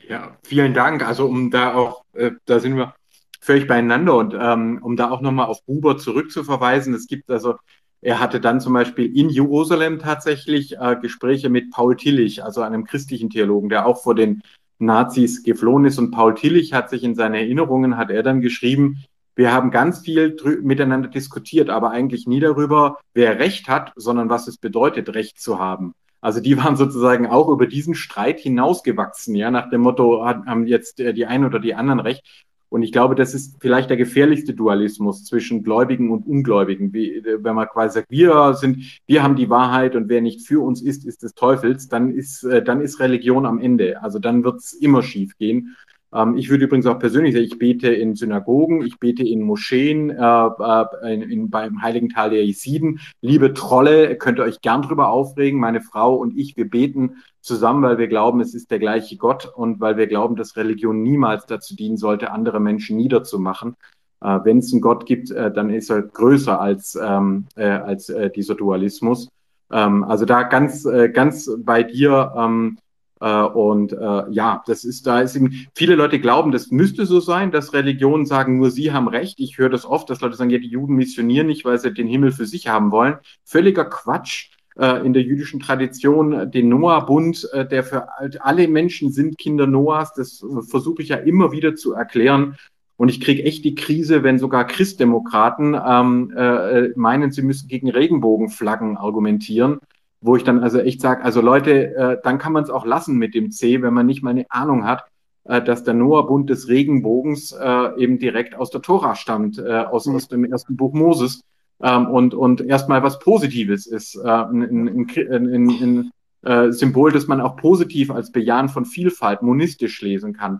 [0.08, 1.06] Ja, vielen Dank.
[1.06, 2.94] Also um da auch, äh, da sind wir
[3.40, 7.56] völlig beieinander und ähm, um da auch nochmal auf Buber zurückzuverweisen, es gibt also,
[8.00, 12.84] er hatte dann zum Beispiel in Jerusalem tatsächlich äh, Gespräche mit Paul Tillich, also einem
[12.84, 14.42] christlichen Theologen, der auch vor den
[14.78, 19.04] Nazis geflohen ist und Paul Tillich hat sich in seinen Erinnerungen, hat er dann geschrieben,
[19.36, 24.48] wir haben ganz viel miteinander diskutiert, aber eigentlich nie darüber, wer Recht hat, sondern was
[24.48, 25.94] es bedeutet, Recht zu haben.
[26.20, 31.00] Also die waren sozusagen auch über diesen Streit hinausgewachsen, ja, nach dem Motto, haben jetzt
[31.00, 32.46] äh, die einen oder die anderen recht.
[32.68, 36.92] Und ich glaube, das ist vielleicht der gefährlichste Dualismus zwischen Gläubigen und Ungläubigen.
[36.92, 40.46] Wie, äh, wenn man quasi sagt, wir sind, wir haben die Wahrheit und wer nicht
[40.46, 44.02] für uns ist, ist des Teufels, dann ist, äh, dann ist Religion am Ende.
[44.02, 45.76] Also dann wird es immer schief gehen.
[46.14, 50.10] Ähm, ich würde übrigens auch persönlich sagen, ich bete in Synagogen, ich bete in Moscheen,
[50.10, 53.00] äh, äh, in, in, beim Heiligen Tal der Jesiden.
[53.20, 55.60] Liebe Trolle, könnt ihr euch gern drüber aufregen.
[55.60, 59.46] Meine Frau und ich, wir beten zusammen, weil wir glauben, es ist der gleiche Gott
[59.46, 63.76] und weil wir glauben, dass Religion niemals dazu dienen sollte, andere Menschen niederzumachen.
[64.20, 68.08] Äh, Wenn es einen Gott gibt, äh, dann ist er größer als, ähm, äh, als
[68.08, 69.28] äh, dieser Dualismus.
[69.70, 72.32] Ähm, also da ganz, ganz bei dir.
[72.36, 72.78] Ähm,
[73.20, 77.20] äh, und äh, ja, das ist, da ist eben, viele Leute glauben, das müsste so
[77.20, 79.40] sein, dass Religionen sagen, nur sie haben Recht.
[79.40, 82.08] Ich höre das oft, dass Leute sagen, ja, die Juden missionieren nicht, weil sie den
[82.08, 83.16] Himmel für sich haben wollen.
[83.44, 84.50] Völliger Quatsch.
[84.78, 88.08] Äh, in der jüdischen Tradition den Noah-Bund, äh, der für
[88.40, 90.12] alle Menschen sind Kinder Noahs.
[90.12, 92.58] Das versuche ich ja immer wieder zu erklären.
[92.98, 97.90] Und ich kriege echt die Krise, wenn sogar Christdemokraten ähm, äh, meinen, sie müssen gegen
[97.90, 99.80] Regenbogenflaggen argumentieren
[100.26, 103.16] wo ich dann also echt sage, also Leute, äh, dann kann man es auch lassen
[103.16, 105.04] mit dem C, wenn man nicht mal eine Ahnung hat,
[105.44, 110.06] äh, dass der Noah-Bund des Regenbogens äh, eben direkt aus der Tora stammt, äh, aus,
[110.06, 110.16] mhm.
[110.16, 111.42] aus dem ersten Buch Moses
[111.80, 115.08] ähm, und, und erstmal was Positives ist, äh, ein, ein,
[115.48, 116.10] ein,
[116.42, 120.58] äh, Symbol, das man auch positiv als Bejahen von Vielfalt monistisch lesen kann.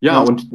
[0.00, 0.48] Ja, und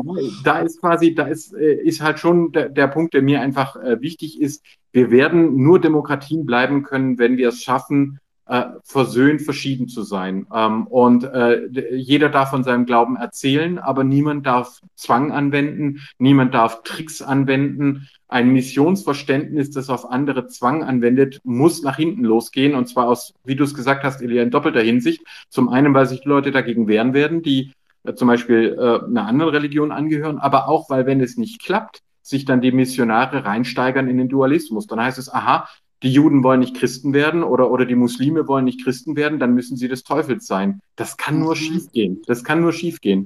[0.46, 4.40] da ist quasi, da ist, ist halt schon der, der Punkt, der mir einfach wichtig
[4.40, 4.64] ist.
[4.94, 10.48] Wir werden nur Demokratien bleiben können, wenn wir es schaffen, äh, versöhnt verschieden zu sein.
[10.54, 16.54] Ähm, und äh, jeder darf von seinem Glauben erzählen, aber niemand darf Zwang anwenden, niemand
[16.54, 18.08] darf Tricks anwenden.
[18.28, 22.76] Ein Missionsverständnis, das auf andere Zwang anwendet, muss nach hinten losgehen.
[22.76, 25.22] Und zwar aus, wie du es gesagt hast, Elia, in doppelter Hinsicht.
[25.50, 27.72] Zum einen, weil sich die Leute dagegen wehren werden, die
[28.04, 32.02] äh, zum Beispiel äh, einer anderen Religion angehören, aber auch, weil wenn es nicht klappt,
[32.22, 34.88] sich dann die Missionare reinsteigern in den Dualismus.
[34.88, 35.68] Dann heißt es, aha,
[36.04, 39.54] die Juden wollen nicht Christen werden oder, oder die Muslime wollen nicht Christen werden, dann
[39.54, 40.80] müssen sie des Teufels sein.
[40.96, 41.60] Das kann nur mhm.
[41.60, 42.22] schiefgehen.
[42.28, 43.26] Das kann nur schiefgehen.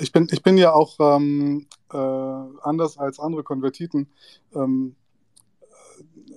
[0.00, 4.08] Ich bin, ich bin ja auch ähm, äh, anders als andere Konvertiten.
[4.54, 4.96] Ähm,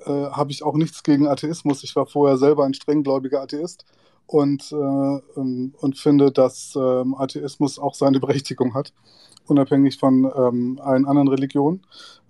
[0.05, 1.83] äh, habe ich auch nichts gegen Atheismus.
[1.83, 3.85] Ich war vorher selber ein strenggläubiger Atheist
[4.29, 8.93] und, äh, ähm, und finde, dass ähm, Atheismus auch seine Berechtigung hat
[9.47, 11.81] unabhängig von ähm, allen anderen Religionen,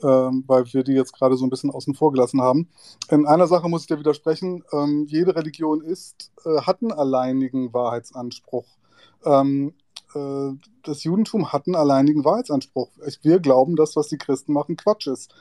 [0.02, 2.70] ähm, weil wir die jetzt gerade so ein bisschen außen vor gelassen haben.
[3.10, 4.64] In einer Sache muss ich dir widersprechen.
[4.72, 8.66] Ähm, jede Religion ist, äh, hat einen alleinigen Wahrheitsanspruch.
[9.26, 9.74] Ähm,
[10.16, 10.52] äh,
[10.84, 12.90] das Judentum hat einen alleinigen Wahrheitsanspruch.
[13.22, 15.34] Wir glauben, dass was die Christen machen, Quatsch ist.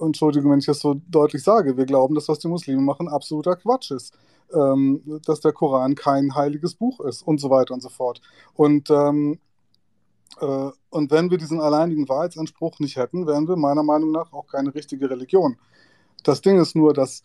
[0.00, 1.76] Entschuldigung, wenn ich das so deutlich sage.
[1.76, 4.16] Wir glauben, dass was die Muslime machen, absoluter Quatsch ist.
[4.54, 8.20] Ähm, dass der Koran kein heiliges Buch ist und so weiter und so fort.
[8.54, 9.40] Und ähm,
[10.40, 14.46] äh, und wenn wir diesen alleinigen Wahrheitsanspruch nicht hätten, wären wir meiner Meinung nach auch
[14.46, 15.56] keine richtige Religion.
[16.22, 17.22] Das Ding ist nur, dass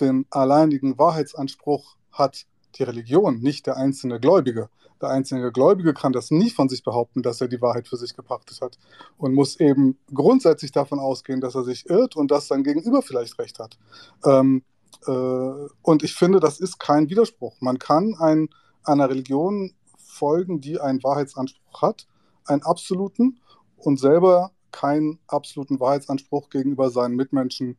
[0.00, 4.68] den alleinigen Wahrheitsanspruch hat die Religion, nicht der einzelne Gläubige.
[5.00, 8.14] Der einzelne Gläubige kann das nie von sich behaupten, dass er die Wahrheit für sich
[8.14, 8.78] gepachtet hat
[9.18, 13.38] und muss eben grundsätzlich davon ausgehen, dass er sich irrt und dass sein Gegenüber vielleicht
[13.38, 13.78] recht hat.
[14.24, 14.71] Ähm, äh,
[15.10, 17.60] und ich finde, das ist kein Widerspruch.
[17.60, 18.48] Man kann ein,
[18.84, 22.06] einer Religion folgen, die einen Wahrheitsanspruch hat
[22.46, 23.40] einen absoluten
[23.76, 27.76] und selber keinen absoluten Wahrheitsanspruch gegenüber seinen Mitmenschen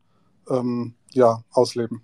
[0.50, 2.02] ähm, ja, ausleben.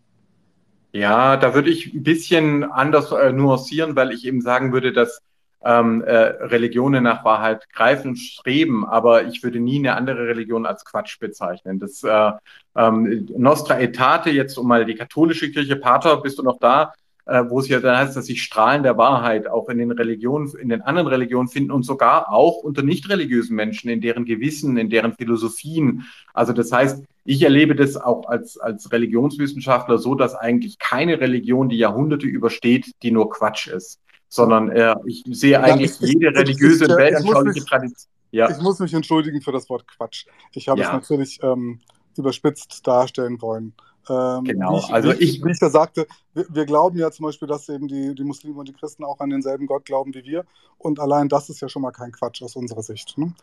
[0.92, 5.22] Ja, da würde ich ein bisschen anders äh, nuancieren, weil ich eben sagen würde, dass
[5.64, 10.66] ähm, äh, Religionen nach Wahrheit greifen und streben, aber ich würde nie eine andere Religion
[10.66, 11.80] als Quatsch bezeichnen.
[11.80, 12.32] Das äh,
[12.76, 16.94] ähm, Nostra Aetate, jetzt um mal die katholische Kirche, Pater, bist du noch da?
[17.30, 20.52] Äh, wo es ja dann heißt, dass sich Strahlen der Wahrheit auch in den Religionen,
[20.60, 24.78] in den anderen Religionen finden und sogar auch unter nicht religiösen Menschen, in deren Gewissen,
[24.78, 26.06] in deren Philosophien.
[26.34, 31.70] Also das heißt, ich erlebe das auch als, als Religionswissenschaftler so, dass eigentlich keine Religion
[31.70, 34.00] die Jahrhunderte übersteht, die nur Quatsch ist,
[34.30, 38.12] sondern äh, ich sehe eigentlich ja, ich, jede ich, religiöse ich, weltanschauliche Tradition.
[38.32, 38.50] Ja.
[38.50, 40.28] Ich muss mich entschuldigen für das Wort Quatsch.
[40.54, 40.88] Ich habe ja.
[40.88, 41.80] es natürlich ähm,
[42.16, 43.74] überspitzt darstellen wollen.
[44.10, 47.48] Ähm, genau, ich, also ich, wie ich da sagte, wir, wir, glauben ja zum Beispiel,
[47.48, 50.46] dass eben die, die Muslime und die Christen auch an denselben Gott glauben wie wir.
[50.78, 53.18] Und allein das ist ja schon mal kein Quatsch aus unserer Sicht.
[53.18, 53.34] Ne?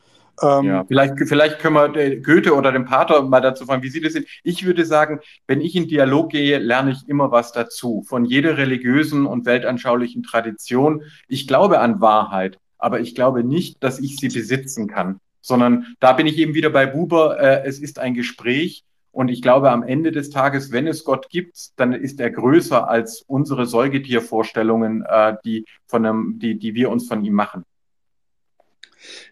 [0.43, 4.01] Ähm, ja, vielleicht, vielleicht können wir Goethe oder den Pater mal dazu fragen, wie Sie
[4.01, 4.27] das sehen.
[4.43, 8.03] Ich würde sagen, wenn ich in Dialog gehe, lerne ich immer was dazu.
[8.07, 11.03] Von jeder religiösen und weltanschaulichen Tradition.
[11.28, 16.12] Ich glaube an Wahrheit, aber ich glaube nicht, dass ich sie besitzen kann sondern da
[16.12, 18.83] bin ich eben wieder bei Buber, äh, es ist ein Gespräch
[19.16, 22.86] und ich glaube, am Ende des Tages, wenn es Gott gibt, dann ist er größer
[22.86, 27.64] als unsere Säugetiervorstellungen, äh, die, von einem, die, die wir uns von ihm machen.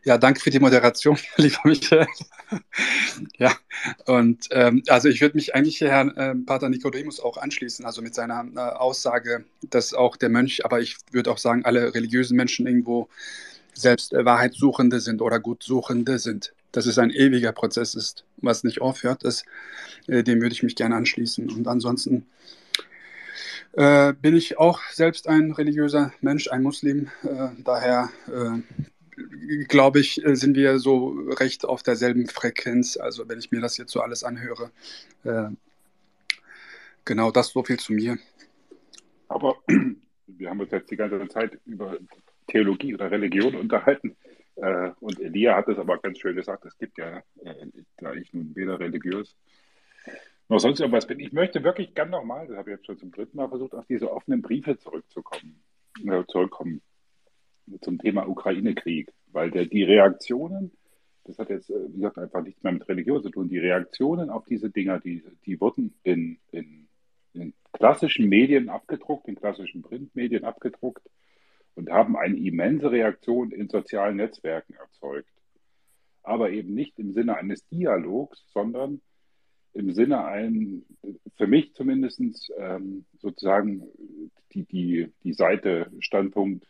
[0.03, 2.07] Ja, danke für die Moderation, lieber Michael.
[3.37, 3.53] ja,
[4.07, 8.15] und ähm, also ich würde mich eigentlich Herrn äh, Pater Nicodemus auch anschließen, also mit
[8.15, 12.67] seiner äh, Aussage, dass auch der Mönch, aber ich würde auch sagen, alle religiösen Menschen
[12.67, 13.11] irgendwo
[13.75, 18.81] selbst äh, Wahrheitssuchende sind oder Gutsuchende sind dass es ein ewiger Prozess ist, was nicht
[18.81, 19.45] aufhört, ist,
[20.07, 21.51] äh, dem würde ich mich gerne anschließen.
[21.51, 22.27] Und ansonsten
[23.73, 27.09] äh, bin ich auch selbst ein religiöser Mensch, ein Muslim.
[27.25, 31.09] Äh, daher äh, glaube ich, äh, sind wir so
[31.39, 32.97] recht auf derselben Frequenz.
[32.97, 34.71] Also wenn ich mir das jetzt so alles anhöre.
[37.07, 38.19] Genau, das so viel zu mir.
[39.29, 39.57] Aber
[40.27, 41.99] wir haben uns jetzt die ganze Zeit über
[42.47, 44.17] Theologie oder Religion unterhalten.
[44.57, 47.67] Äh, und Elia hat es aber ganz schön gesagt, es gibt ja, äh,
[47.99, 49.37] da ich nun weder religiös
[50.49, 51.21] noch sonst irgendwas bin.
[51.21, 53.87] Ich möchte wirklich gern nochmal, das habe ich jetzt schon zum dritten Mal versucht, auf
[53.87, 55.63] diese offenen Briefe zurückzukommen,
[56.07, 56.83] äh, zurückkommen
[57.81, 60.71] zum Thema Ukraine-Krieg, weil der, die Reaktionen,
[61.25, 64.45] das hat jetzt, wie gesagt, einfach nichts mehr mit Religion zu tun, die Reaktionen auf
[64.45, 66.89] diese Dinger, die, die wurden in, in,
[67.33, 71.09] in klassischen Medien abgedruckt, in klassischen Printmedien abgedruckt
[71.75, 75.31] und haben eine immense Reaktion in sozialen Netzwerken erzeugt.
[76.23, 79.01] Aber eben nicht im Sinne eines Dialogs, sondern
[79.75, 80.85] im Sinne ein,
[81.37, 82.21] für mich zumindest
[82.59, 83.83] ähm, sozusagen
[84.53, 86.65] die, die, die Seite Standpunkt,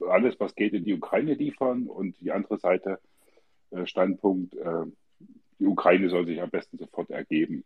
[0.00, 2.98] alles, was geht, in die Ukraine liefern und die andere Seite
[3.70, 4.84] äh, Standpunkt, äh,
[5.58, 7.64] die Ukraine soll sich am besten sofort ergeben.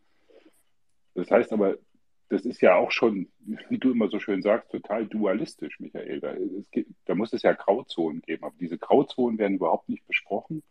[1.15, 1.79] Das heißt aber,
[2.29, 3.29] das ist ja auch schon,
[3.69, 6.21] wie du immer so schön sagst, total dualistisch, Michael.
[6.21, 6.35] Da,
[6.73, 10.63] gibt, da muss es ja Grauzonen geben, aber diese Grauzonen werden überhaupt nicht besprochen.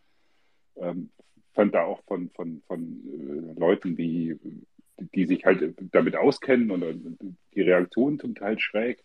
[0.75, 1.09] Ähm,
[1.53, 4.37] fand da auch von, von, von äh, Leuten, wie,
[4.97, 7.17] die sich halt damit auskennen und
[7.53, 9.03] die Reaktionen zum Teil schräg.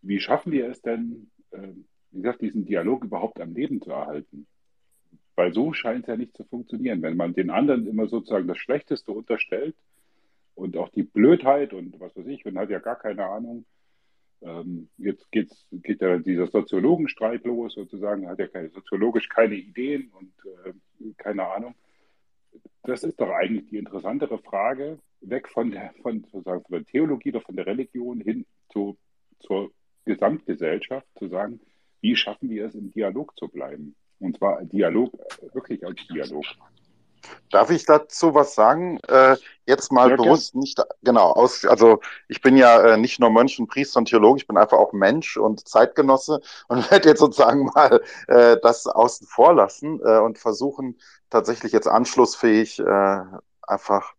[0.00, 1.68] Wie schaffen wir es denn, äh,
[2.12, 4.46] wie gesagt, diesen Dialog überhaupt am Leben zu erhalten?
[5.34, 7.02] Weil so scheint es ja nicht zu funktionieren.
[7.02, 9.74] Wenn man den anderen immer sozusagen das Schlechteste unterstellt,
[10.58, 13.64] und auch die Blödheit und was weiß ich, man hat ja gar keine Ahnung.
[14.42, 20.12] Ähm, jetzt geht's, geht ja dieser Soziologenstreit los, sozusagen, hat ja keine, soziologisch keine Ideen
[20.18, 20.32] und
[20.66, 21.74] äh, keine Ahnung.
[22.82, 27.30] Das ist doch eigentlich die interessantere Frage, weg von der, von, sozusagen von der Theologie
[27.30, 28.96] oder von der Religion hin zu,
[29.40, 29.70] zur
[30.06, 31.60] Gesamtgesellschaft, zu sagen,
[32.00, 33.94] wie schaffen wir es, im Dialog zu bleiben?
[34.18, 35.12] Und zwar Dialog,
[35.52, 36.44] wirklich als Dialog.
[37.50, 38.98] Darf ich dazu was sagen?
[39.08, 39.36] Äh,
[39.66, 40.60] jetzt mal ja, bewusst gern.
[40.60, 44.38] nicht, genau, aus, also ich bin ja äh, nicht nur Mönch und Priester und Theologe,
[44.38, 49.26] ich bin einfach auch Mensch und Zeitgenosse und werde jetzt sozusagen mal äh, das außen
[49.26, 50.98] vor lassen äh, und versuchen
[51.30, 53.20] tatsächlich jetzt anschlussfähig äh,
[53.62, 54.14] einfach,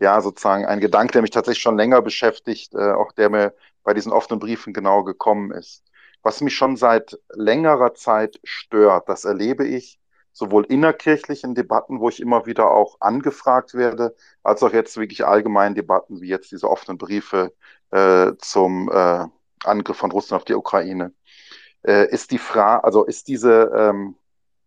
[0.00, 3.54] ja, sozusagen ein Gedanke, der mich tatsächlich schon länger beschäftigt, äh, auch der mir
[3.84, 5.84] bei diesen offenen Briefen genau gekommen ist.
[6.22, 9.98] Was mich schon seit längerer Zeit stört, das erlebe ich,
[10.32, 15.74] sowohl innerkirchlichen Debatten, wo ich immer wieder auch angefragt werde, als auch jetzt wirklich allgemeinen
[15.74, 17.52] Debatten, wie jetzt diese offenen Briefe
[17.90, 19.26] äh, zum äh,
[19.64, 21.12] Angriff von Russland auf die Ukraine,
[21.86, 24.16] äh, ist die Frage, also ist diese ähm,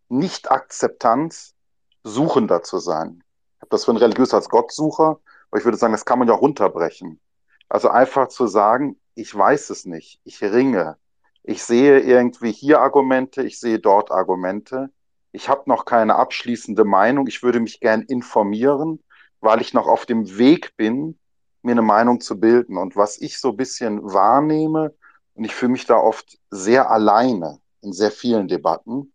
[0.10, 1.56] Nicht-Akzeptanz,
[2.04, 3.24] suchender zu sein.
[3.56, 5.20] Ich habe das für ein religiös als Gottsucher,
[5.50, 7.20] aber ich würde sagen, das kann man ja runterbrechen.
[7.68, 10.98] Also einfach zu sagen, ich weiß es nicht, ich ringe,
[11.42, 14.92] ich sehe irgendwie hier Argumente, ich sehe dort Argumente
[15.36, 19.03] ich habe noch keine abschließende Meinung, ich würde mich gern informieren,
[19.41, 21.20] weil ich noch auf dem Weg bin,
[21.62, 22.78] mir eine Meinung zu bilden.
[22.78, 24.95] Und was ich so ein bisschen wahrnehme
[25.34, 29.14] und ich fühle mich da oft sehr alleine in sehr vielen Debatten,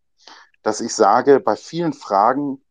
[0.63, 2.63] dass ich sage, bei vielen Fragen,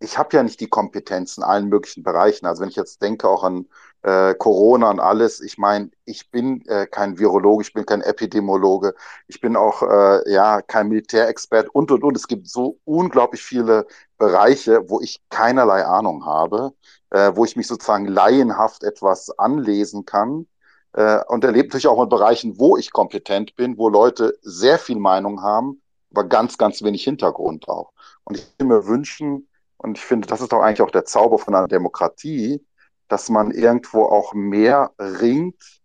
[0.00, 2.46] ich habe ja nicht die Kompetenz in allen möglichen Bereichen.
[2.46, 3.66] Also wenn ich jetzt denke auch an
[4.02, 8.94] äh, Corona und alles, ich meine, ich bin äh, kein Virologe, ich bin kein Epidemiologe,
[9.26, 12.16] ich bin auch äh, ja kein Militärexpert und und und.
[12.16, 13.86] Es gibt so unglaublich viele
[14.18, 16.72] Bereiche, wo ich keinerlei Ahnung habe,
[17.10, 20.46] äh, wo ich mich sozusagen laienhaft etwas anlesen kann.
[20.92, 24.98] Äh, und erlebe natürlich auch in Bereichen, wo ich kompetent bin, wo Leute sehr viel
[24.98, 27.92] Meinung haben, aber ganz, ganz wenig Hintergrund auch.
[28.24, 31.38] Und ich würde mir wünschen, und ich finde, das ist doch eigentlich auch der Zauber
[31.38, 32.64] von einer Demokratie,
[33.08, 35.80] dass man irgendwo auch mehr ringt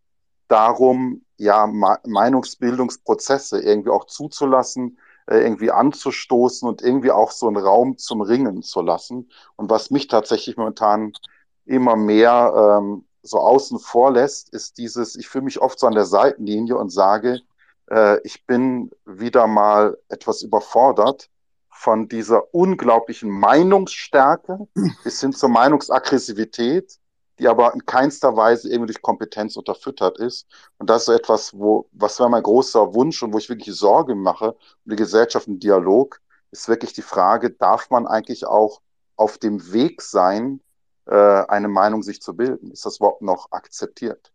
[0.47, 7.97] darum, ja, Meinungsbildungsprozesse irgendwie auch zuzulassen, äh, irgendwie anzustoßen und irgendwie auch so einen Raum
[7.97, 9.31] zum Ringen zu lassen.
[9.55, 11.13] Und was mich tatsächlich momentan
[11.65, 15.95] immer mehr ähm, so außen vor lässt, ist dieses, ich fühle mich oft so an
[15.95, 17.39] der Seitenlinie und sage,
[17.89, 21.29] äh, ich bin wieder mal etwas überfordert
[21.69, 24.67] von dieser unglaublichen Meinungsstärke
[25.03, 26.99] bis hin zur Meinungsaggressivität,
[27.39, 30.47] die aber in keinster Weise irgendwie durch Kompetenz unterfüttert ist.
[30.77, 34.15] Und das ist etwas, wo, was wäre mein großer Wunsch und wo ich wirklich Sorge
[34.15, 38.81] mache um die Gesellschaft im Dialog, ist wirklich die Frage, darf man eigentlich auch
[39.15, 40.61] auf dem Weg sein,
[41.07, 42.71] äh, eine Meinung sich zu bilden?
[42.71, 44.31] Ist das überhaupt noch akzeptiert?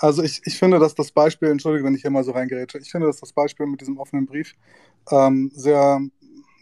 [0.00, 2.90] Also ich, ich finde, dass das Beispiel, entschuldige, wenn ich hier mal so reingerätsche, ich
[2.90, 4.54] finde, dass das Beispiel mit diesem offenen Brief
[5.10, 6.00] ähm, sehr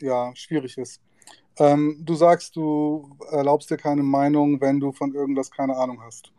[0.00, 1.00] ja, schwierig ist.
[1.58, 6.32] Ähm, du sagst, du erlaubst dir keine Meinung, wenn du von irgendwas keine Ahnung hast.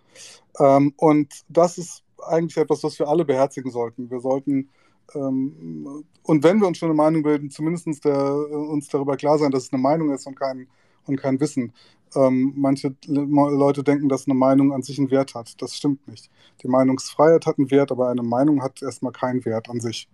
[0.59, 4.09] Ähm, und das ist eigentlich etwas, was wir alle beherzigen sollten.
[4.09, 4.69] Wir sollten,
[5.15, 9.51] ähm, und wenn wir uns schon eine Meinung bilden, zumindest der, uns darüber klar sein,
[9.51, 10.67] dass es eine Meinung ist und kein,
[11.05, 11.73] und kein Wissen.
[12.15, 15.61] Ähm, manche Leute denken, dass eine Meinung an sich einen Wert hat.
[15.61, 16.29] Das stimmt nicht.
[16.63, 20.07] Die Meinungsfreiheit hat einen Wert, aber eine Meinung hat erstmal keinen Wert an sich.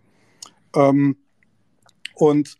[0.75, 1.17] Ähm,
[2.15, 2.57] und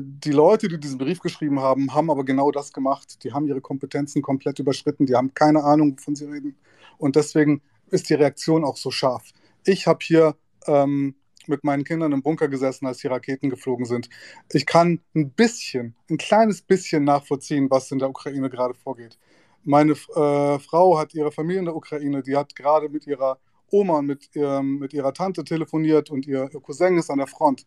[0.00, 3.22] die Leute, die diesen Brief geschrieben haben, haben aber genau das gemacht.
[3.22, 5.06] Die haben ihre Kompetenzen komplett überschritten.
[5.06, 6.56] Die haben keine Ahnung, wovon sie reden.
[6.98, 9.30] Und deswegen ist die Reaktion auch so scharf.
[9.64, 10.34] Ich habe hier
[10.66, 11.14] ähm,
[11.46, 14.08] mit meinen Kindern im Bunker gesessen, als die Raketen geflogen sind.
[14.52, 19.18] Ich kann ein bisschen, ein kleines bisschen nachvollziehen, was in der Ukraine gerade vorgeht.
[19.64, 23.38] Meine äh, Frau hat ihre Familie in der Ukraine, die hat gerade mit ihrer
[23.70, 27.26] Oma und mit, ihrem, mit ihrer Tante telefoniert und ihr, ihr Cousin ist an der
[27.26, 27.66] Front.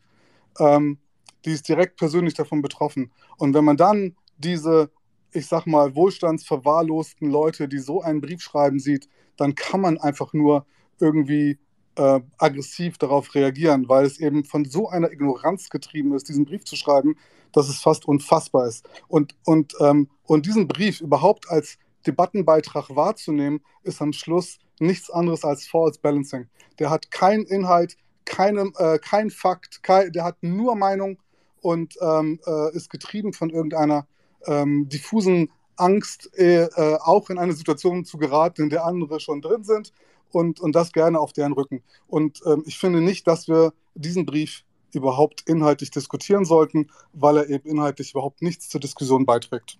[0.59, 0.97] Ähm,
[1.45, 3.11] die ist direkt persönlich davon betroffen.
[3.37, 4.91] Und wenn man dann diese,
[5.31, 9.07] ich sag mal, wohlstandsverwahrlosten Leute, die so einen Brief schreiben, sieht,
[9.37, 10.65] dann kann man einfach nur
[10.99, 11.57] irgendwie
[11.95, 16.63] äh, aggressiv darauf reagieren, weil es eben von so einer Ignoranz getrieben ist, diesen Brief
[16.63, 17.15] zu schreiben,
[17.51, 18.87] dass es fast unfassbar ist.
[19.07, 21.77] Und, und, ähm, und diesen Brief überhaupt als
[22.07, 26.47] Debattenbeitrag wahrzunehmen, ist am Schluss nichts anderes als False Balancing.
[26.79, 31.17] Der hat keinen Inhalt, keine, äh, kein Fakt, kein, der hat nur Meinung
[31.61, 34.07] und ähm, äh, ist getrieben von irgendeiner
[34.45, 39.41] ähm, diffusen Angst, äh, äh, auch in eine Situation zu geraten, in der andere schon
[39.41, 39.93] drin sind
[40.31, 41.83] und, und das gerne auf deren Rücken.
[42.07, 44.63] Und ähm, ich finde nicht, dass wir diesen Brief
[44.93, 49.77] überhaupt inhaltlich diskutieren sollten, weil er eben inhaltlich überhaupt nichts zur Diskussion beiträgt.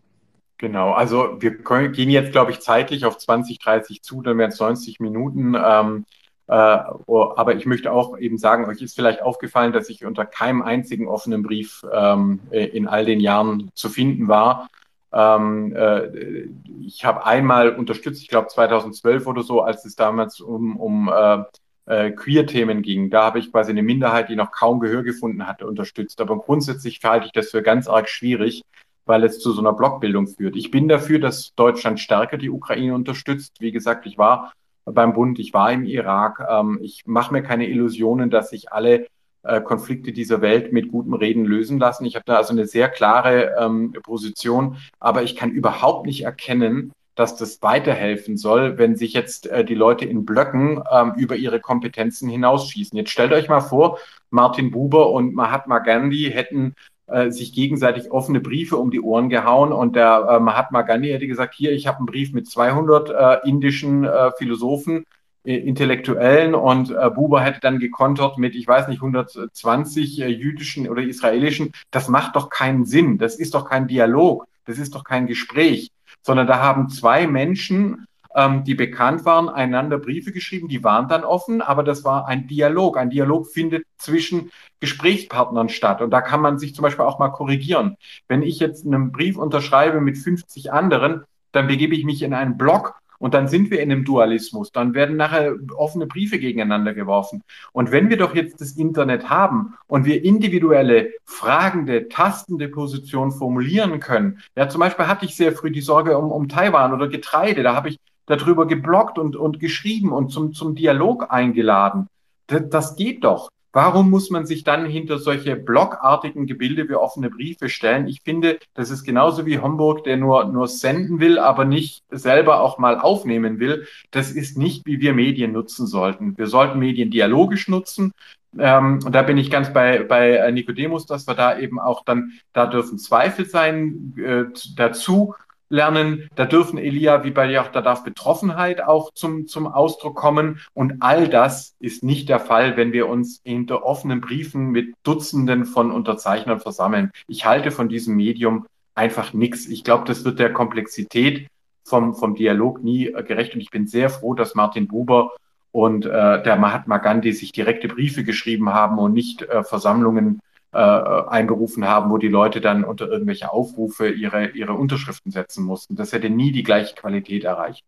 [0.58, 4.52] Genau, also wir können, gehen jetzt, glaube ich, zeitlich auf 20, 30 zu, dann wären
[4.52, 5.56] es 90 Minuten.
[5.56, 6.06] Ähm,
[6.54, 11.08] aber ich möchte auch eben sagen, euch ist vielleicht aufgefallen, dass ich unter keinem einzigen
[11.08, 14.68] offenen Brief ähm, in all den Jahren zu finden war.
[15.14, 16.48] Ähm, äh,
[16.82, 21.44] ich habe einmal unterstützt, ich glaube 2012 oder so, als es damals um, um äh,
[21.86, 23.10] äh, Queer-Themen ging.
[23.10, 26.22] Da habe ich quasi eine Minderheit, die noch kaum Gehör gefunden hatte, unterstützt.
[26.22, 28.62] Aber grundsätzlich halte ich das für ganz arg schwierig,
[29.06, 30.56] weil es zu so einer Blockbildung führt.
[30.56, 33.60] Ich bin dafür, dass Deutschland stärker die Ukraine unterstützt.
[33.60, 34.54] Wie gesagt, ich war
[34.86, 36.46] beim Bund, ich war im Irak.
[36.50, 39.08] Ähm, ich mache mir keine Illusionen, dass sich alle
[39.44, 42.06] äh, Konflikte dieser Welt mit gutem Reden lösen lassen.
[42.06, 46.92] Ich habe da also eine sehr klare ähm, Position, aber ich kann überhaupt nicht erkennen,
[47.16, 51.60] dass das weiterhelfen soll, wenn sich jetzt äh, die Leute in Blöcken ähm, über ihre
[51.60, 52.98] Kompetenzen hinausschießen.
[52.98, 54.00] Jetzt stellt euch mal vor,
[54.30, 56.76] Martin Buber und Mahatma Gandhi hätten
[57.12, 61.28] äh, sich gegenseitig offene Briefe um die Ohren gehauen und der äh, Mahatma Gandhi hätte
[61.28, 65.06] gesagt, hier, ich habe einen Brief mit 200 äh, indischen äh, Philosophen,
[65.44, 71.02] äh, Intellektuellen und äh, Buber hätte dann gekontert mit, ich weiß nicht, 120 jüdischen oder
[71.02, 71.74] israelischen.
[71.90, 73.18] Das macht doch keinen Sinn.
[73.18, 74.46] Das ist doch kein Dialog.
[74.66, 78.06] Das ist doch kein Gespräch, sondern da haben zwei Menschen
[78.36, 82.48] ähm, die bekannt waren, einander Briefe geschrieben, die waren dann offen, aber das war ein
[82.48, 82.98] Dialog.
[82.98, 87.30] Ein Dialog findet zwischen Gesprächspartnern statt und da kann man sich zum Beispiel auch mal
[87.30, 87.98] korrigieren.
[88.28, 92.58] Wenn ich jetzt einen Brief unterschreibe mit 50 anderen, dann begebe ich mich in einen
[92.58, 94.72] Blog Und dann sind wir in einem Dualismus.
[94.72, 97.44] Dann werden nachher offene Briefe gegeneinander geworfen.
[97.72, 104.00] Und wenn wir doch jetzt das Internet haben und wir individuelle, fragende, tastende Positionen formulieren
[104.00, 107.62] können, ja, zum Beispiel hatte ich sehr früh die Sorge um, um Taiwan oder Getreide.
[107.62, 112.08] Da habe ich darüber geblockt und, und geschrieben und zum, zum Dialog eingeladen.
[112.48, 113.50] Das, das geht doch.
[113.74, 118.06] Warum muss man sich dann hinter solche blockartigen Gebilde wie offene Briefe stellen?
[118.08, 122.60] Ich finde, das ist genauso wie Homburg, der nur, nur senden will, aber nicht selber
[122.60, 123.88] auch mal aufnehmen will.
[124.12, 126.38] Das ist nicht, wie wir Medien nutzen sollten.
[126.38, 128.12] Wir sollten Medien dialogisch nutzen.
[128.60, 132.34] Ähm, und da bin ich ganz bei, bei Nicodemus, dass wir da eben auch dann,
[132.52, 134.46] da dürfen Zweifel sein äh,
[134.76, 135.34] dazu
[135.72, 136.30] lernen.
[136.36, 140.60] Da dürfen Elia, wie bei auch, da darf Betroffenheit auch zum, zum Ausdruck kommen.
[140.74, 145.66] Und all das ist nicht der Fall, wenn wir uns hinter offenen Briefen mit Dutzenden
[145.66, 147.12] von Unterzeichnern versammeln.
[147.28, 148.66] Ich halte von diesem Medium
[148.96, 149.68] einfach nichts.
[149.68, 151.48] Ich glaube, das wird der Komplexität
[151.84, 153.56] vom, vom Dialog nie gerecht.
[153.56, 155.32] Und ich bin sehr froh, dass Martin Buber
[155.72, 160.42] und äh, der Mahatma Gandhi sich direkte Briefe geschrieben haben und nicht äh, Versammlungen
[160.74, 165.96] äh, einberufen haben, wo die Leute dann unter irgendwelche Aufrufe ihre, ihre Unterschriften setzen mussten.
[165.96, 167.84] Das hätte nie die gleiche Qualität erreicht.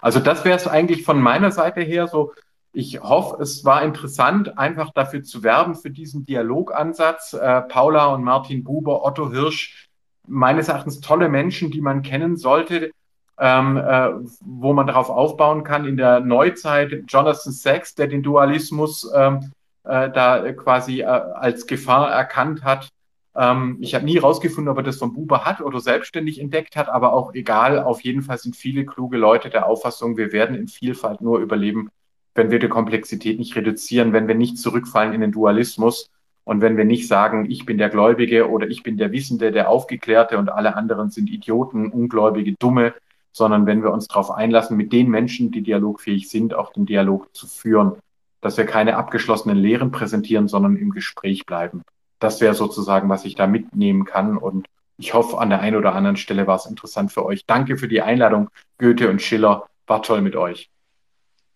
[0.00, 2.32] Also das wäre es eigentlich von meiner Seite her so.
[2.72, 7.32] Ich hoffe, es war interessant, einfach dafür zu werben, für diesen Dialogansatz.
[7.32, 9.88] Äh, Paula und Martin Buber, Otto Hirsch,
[10.26, 12.90] meines Erachtens tolle Menschen, die man kennen sollte,
[13.38, 14.10] ähm, äh,
[14.40, 15.86] wo man darauf aufbauen kann.
[15.86, 19.52] In der Neuzeit Jonathan Sachs, der den Dualismus ähm,
[19.88, 22.88] äh, da quasi äh, als Gefahr erkannt hat.
[23.34, 26.88] Ähm, ich habe nie herausgefunden, ob er das von Buber hat oder selbstständig entdeckt hat,
[26.88, 27.82] aber auch egal.
[27.82, 31.88] Auf jeden Fall sind viele kluge Leute der Auffassung, wir werden in Vielfalt nur überleben,
[32.34, 36.10] wenn wir die Komplexität nicht reduzieren, wenn wir nicht zurückfallen in den Dualismus
[36.44, 39.70] und wenn wir nicht sagen, ich bin der Gläubige oder ich bin der Wissende, der
[39.70, 42.94] Aufgeklärte und alle anderen sind Idioten, Ungläubige, Dumme,
[43.32, 47.34] sondern wenn wir uns darauf einlassen, mit den Menschen, die dialogfähig sind, auch den Dialog
[47.34, 47.96] zu führen
[48.40, 51.82] dass wir keine abgeschlossenen Lehren präsentieren, sondern im Gespräch bleiben.
[52.18, 54.36] Das wäre sozusagen, was ich da mitnehmen kann.
[54.36, 54.66] Und
[54.96, 57.46] ich hoffe, an der einen oder anderen Stelle war es interessant für euch.
[57.46, 59.68] Danke für die Einladung, Goethe und Schiller.
[59.86, 60.70] War toll mit euch.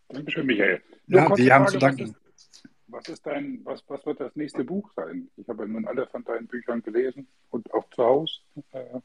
[0.08, 0.82] Dankeschön, Michael.
[1.06, 2.16] Nur ja, wir haben zu danken.
[2.86, 5.28] Was, ist dein, was, was wird das nächste Buch sein?
[5.36, 8.34] Ich habe nun alle von deinen Büchern gelesen und auch zu Hause.
[8.72, 9.00] Äh,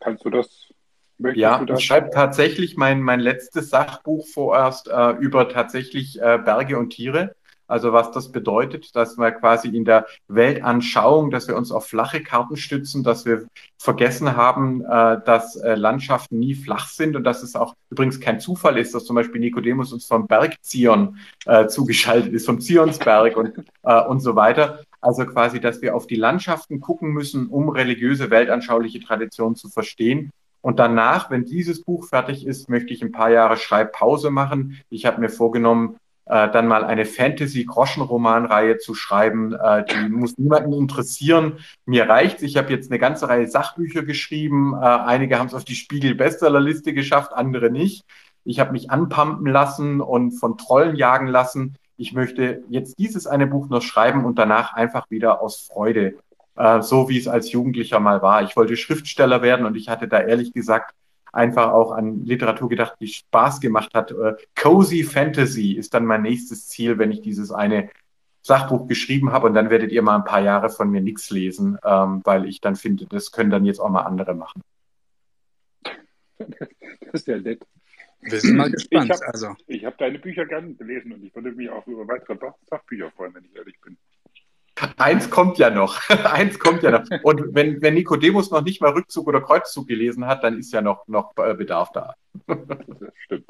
[0.00, 0.72] kannst du das
[1.20, 6.78] Möchtest ja, ich schreibe tatsächlich mein, mein letztes Sachbuch vorerst äh, über tatsächlich äh, Berge
[6.78, 7.34] und Tiere.
[7.66, 12.22] Also was das bedeutet, dass wir quasi in der Weltanschauung, dass wir uns auf flache
[12.22, 13.46] Karten stützen, dass wir
[13.78, 18.40] vergessen haben, äh, dass äh, Landschaften nie flach sind und dass es auch übrigens kein
[18.40, 23.36] Zufall ist, dass zum Beispiel Nikodemus uns vom Berg Zion äh, zugeschaltet ist, vom Zionsberg
[23.36, 23.52] und,
[23.82, 24.80] äh, und so weiter.
[25.02, 30.32] Also quasi, dass wir auf die Landschaften gucken müssen, um religiöse, weltanschauliche Traditionen zu verstehen
[30.62, 34.80] und danach, wenn dieses Buch fertig ist, möchte ich ein paar Jahre Schreibpause machen.
[34.90, 35.96] Ich habe mir vorgenommen,
[36.26, 39.54] äh, dann mal eine Fantasy-Groschenromanreihe zu schreiben.
[39.54, 41.58] Äh, die muss niemanden interessieren.
[41.86, 42.42] Mir reicht's.
[42.42, 44.74] Ich habe jetzt eine ganze Reihe Sachbücher geschrieben.
[44.74, 48.04] Äh, einige haben es auf die Spiegel-Bestsellerliste geschafft, andere nicht.
[48.44, 51.74] Ich habe mich anpumpen lassen und von Trollen jagen lassen.
[51.96, 56.14] Ich möchte jetzt dieses eine Buch noch schreiben und danach einfach wieder aus Freude
[56.56, 58.42] äh, so wie es als Jugendlicher mal war.
[58.42, 60.94] Ich wollte Schriftsteller werden und ich hatte da ehrlich gesagt
[61.32, 64.10] einfach auch an Literatur gedacht, die Spaß gemacht hat.
[64.10, 67.90] Äh, Cozy Fantasy ist dann mein nächstes Ziel, wenn ich dieses eine
[68.42, 71.78] Sachbuch geschrieben habe und dann werdet ihr mal ein paar Jahre von mir nichts lesen,
[71.84, 74.62] ähm, weil ich dann finde, das können dann jetzt auch mal andere machen.
[76.38, 77.66] Das ist ja nett.
[78.20, 79.10] Wir sind mal gespannt.
[79.10, 79.48] Ich habe also.
[79.86, 82.36] hab deine Bücher gerne gelesen und ich würde mich auch über weitere
[82.68, 83.96] Sachbücher freuen, wenn ich ehrlich bin.
[84.96, 86.08] Eins kommt ja noch.
[86.24, 87.04] Eins kommt ja noch.
[87.22, 90.82] Und wenn, wenn Nikodemus noch nicht mal Rückzug oder Kreuzzug gelesen hat, dann ist ja
[90.82, 92.14] noch, noch äh, Bedarf da.
[92.46, 92.78] Das
[93.24, 93.46] stimmt.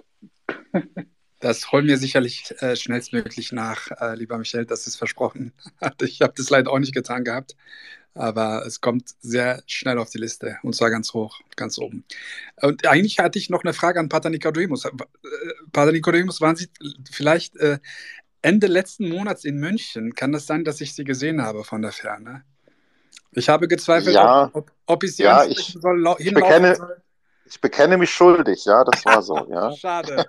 [1.41, 5.53] Das holen wir sicherlich äh, schnellstmöglich nach, äh, lieber Michael, das ist versprochen.
[6.03, 7.57] ich habe das leider auch nicht getan gehabt,
[8.13, 12.05] aber es kommt sehr schnell auf die Liste und zwar ganz hoch, ganz oben.
[12.57, 14.85] Und eigentlich hatte ich noch eine Frage an Pater Nikodemus.
[14.85, 14.91] Äh,
[15.73, 16.69] Pater Nikodemus, waren Sie
[17.11, 17.79] vielleicht äh,
[18.43, 20.15] Ende letzten Monats in München.
[20.15, 22.45] Kann das sein, dass ich sie gesehen habe von der Ferne?
[23.33, 26.97] Ich habe gezweifelt, ja, ob, ob, ich sie ja, ich, soll, ich bekenne, soll.
[27.51, 29.73] Ich bekenne mich schuldig, ja, das war so, ja.
[29.77, 30.25] Schade,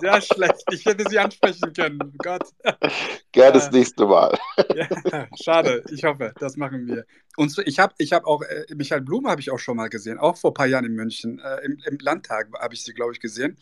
[0.00, 0.62] sehr schlecht.
[0.70, 2.44] Ich hätte sie ansprechen können, Gott.
[3.32, 4.38] Gerne das äh, nächste Mal.
[4.74, 7.04] Ja, schade, ich hoffe, das machen wir.
[7.36, 9.88] Und so, ich habe ich hab auch, äh, Michael Blum habe ich auch schon mal
[9.88, 11.40] gesehen, auch vor ein paar Jahren in München.
[11.40, 13.58] Äh, im, im, Landtag habe ich sie, glaube ich, gesehen.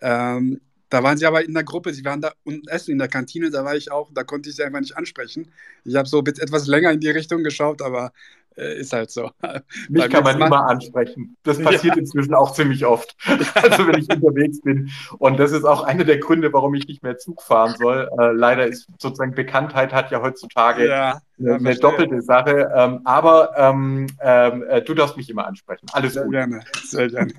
[0.00, 3.08] Ähm, da waren sie aber in der Gruppe, sie waren da unten essen in der
[3.08, 5.52] Kantine, da war ich auch, da konnte ich sie einfach nicht ansprechen.
[5.84, 8.12] Ich habe so etwas länger in die Richtung geschaut, aber
[8.56, 9.30] ist halt so.
[9.88, 11.36] Mich Beim kann man immer ansprechen.
[11.42, 13.16] Das passiert inzwischen auch ziemlich oft.
[13.54, 14.90] Also wenn ich unterwegs bin.
[15.18, 18.08] Und das ist auch einer der Gründe, warum ich nicht mehr Zug fahren soll.
[18.18, 22.70] Äh, leider ist sozusagen Bekanntheit hat ja heutzutage Ja, eine, ja, eine doppelte Sache.
[22.74, 25.86] Ähm, aber ähm, ähm, äh, du darfst mich immer ansprechen.
[25.92, 26.32] Alles Sehr gut.
[26.32, 27.32] gerne, sehr gerne.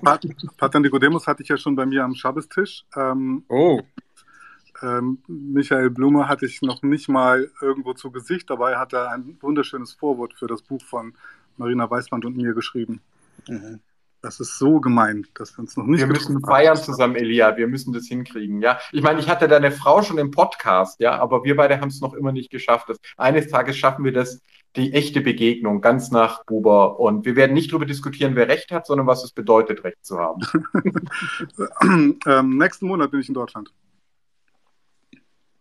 [0.56, 2.84] Pat- Nicodemus hatte ich ja schon bei mir am Schabbestisch.
[2.96, 3.80] Ähm, Oh,
[4.82, 8.50] ähm, Michael Blume hatte ich noch nicht mal irgendwo zu Gesicht.
[8.50, 11.14] Dabei hat er ein wunderschönes Vorwort für das Buch von
[11.56, 13.00] Marina Weißband und mir geschrieben.
[13.46, 13.80] mhm.
[14.20, 16.82] Das ist so gemein, dass wir uns noch nicht Wir müssen feiern haben.
[16.82, 17.56] zusammen, Elia.
[17.56, 18.60] Wir müssen das hinkriegen.
[18.60, 21.88] Ja, ich meine, ich hatte deine Frau schon im Podcast, ja, aber wir beide haben
[21.88, 22.88] es noch immer nicht geschafft.
[22.88, 24.40] Das, eines Tages schaffen wir das,
[24.74, 26.98] die echte Begegnung, ganz nach Buber.
[26.98, 30.18] Und wir werden nicht darüber diskutieren, wer Recht hat, sondern was es bedeutet, Recht zu
[30.18, 30.42] haben.
[32.26, 33.72] ähm, nächsten Monat bin ich in Deutschland.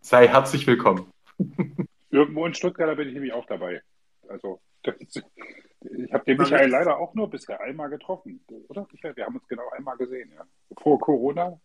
[0.07, 1.11] Sei herzlich willkommen.
[2.11, 3.81] Irgendwo in Stuttgart da bin ich nämlich auch dabei.
[4.29, 8.39] Also, das, ich habe den Michael leider auch nur bisher einmal getroffen,
[8.69, 8.87] oder?
[8.89, 10.45] Michael, wir haben uns genau einmal gesehen, ja.
[10.81, 11.59] Vor Corona.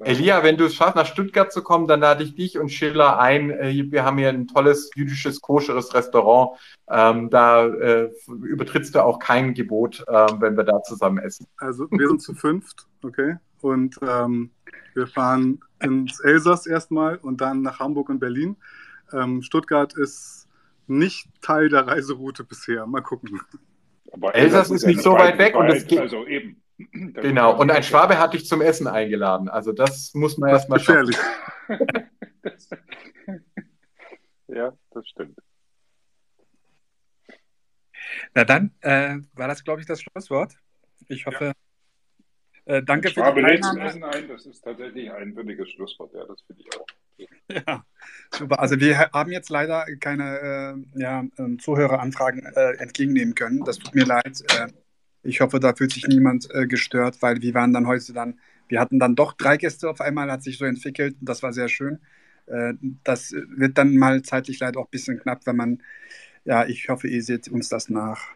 [0.00, 3.18] Elia, wenn du es schaffst, nach Stuttgart zu kommen, dann lade ich dich und Schiller
[3.18, 3.50] ein.
[3.50, 6.58] Äh, Wir haben hier ein tolles jüdisches, koscheres Restaurant.
[6.90, 11.46] Ähm, da äh, übertrittst du auch kein Gebot, ähm, wenn wir da zusammen essen.
[11.56, 13.36] Also wir sind zu fünft, okay?
[13.64, 14.50] Und ähm,
[14.92, 18.56] wir fahren ins Elsass erstmal und dann nach Hamburg und Berlin.
[19.10, 20.46] Ähm, Stuttgart ist
[20.86, 22.84] nicht Teil der Reiseroute bisher.
[22.86, 23.40] Mal gucken.
[24.12, 26.60] Aber Elsass ist ja nicht so weit weg und es geht- Also eben.
[26.92, 27.54] Genau.
[27.54, 29.48] ist- Und ein Schwabe hat dich zum Essen eingeladen.
[29.48, 31.06] Also das muss man Das erstmal ist schaffen.
[31.06, 32.18] gefährlich.
[32.42, 32.68] Das-
[34.48, 35.38] ja, das stimmt.
[38.34, 40.52] Na dann äh, war das, glaube ich, das Schlusswort.
[41.08, 41.52] Ich hoffe,
[42.66, 43.52] äh, danke für Schwabe die.
[43.52, 46.12] Essen ein, das ist tatsächlich ein würdiges Schlusswort.
[46.14, 46.86] Ja, das finde ich auch.
[47.50, 47.84] Ja,
[48.32, 48.58] super.
[48.58, 50.38] Also wir haben jetzt leider keine
[50.96, 53.64] äh, ja, ähm, Zuhöreranfragen äh, entgegennehmen können.
[53.64, 54.42] Das tut mir leid.
[54.58, 54.68] Äh,
[55.22, 58.80] ich hoffe, da fühlt sich niemand äh, gestört, weil wir waren dann heute dann, wir
[58.80, 61.16] hatten dann doch drei Gäste auf einmal, hat sich so entwickelt.
[61.20, 62.00] Das war sehr schön.
[62.46, 62.74] Äh,
[63.04, 65.82] das wird dann mal zeitlich leider auch ein bisschen knapp, wenn man,
[66.44, 68.33] ja, ich hoffe, ihr seht uns das nach.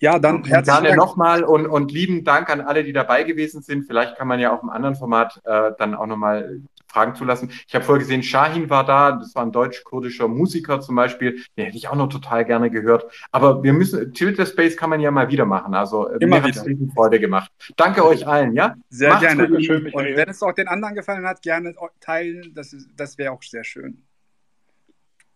[0.00, 0.98] Ja, dann herzlichen gerne Dank.
[0.98, 3.84] nochmal und, und lieben Dank an alle, die dabei gewesen sind.
[3.86, 7.50] Vielleicht kann man ja auch im anderen Format äh, dann auch nochmal Fragen zulassen.
[7.68, 11.66] Ich habe vorher gesehen, Shahin war da, das war ein deutsch-kurdischer Musiker zum Beispiel, den
[11.66, 13.04] hätte ich auch noch total gerne gehört.
[13.30, 15.74] Aber wir müssen, Tilted Space kann man ja mal wieder machen.
[15.74, 16.66] Also äh, Immer mir hat es wieder.
[16.66, 17.52] riesen Freude gemacht.
[17.76, 18.74] Danke euch allen, ja?
[18.88, 19.48] Sehr Macht's gerne.
[19.48, 19.64] gut.
[19.64, 19.86] Schön.
[19.92, 22.52] Und wenn es auch den anderen gefallen hat, gerne teilen.
[22.54, 24.02] Das, ist- das wäre auch sehr schön.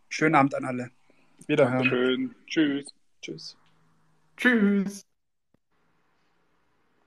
[0.09, 0.91] Schönen Abend an alle.
[1.47, 1.85] Wiederhören.
[1.85, 2.35] Schön.
[2.47, 2.95] Tschüss.
[3.21, 3.57] Tschüss.
[4.37, 5.05] Tschüss.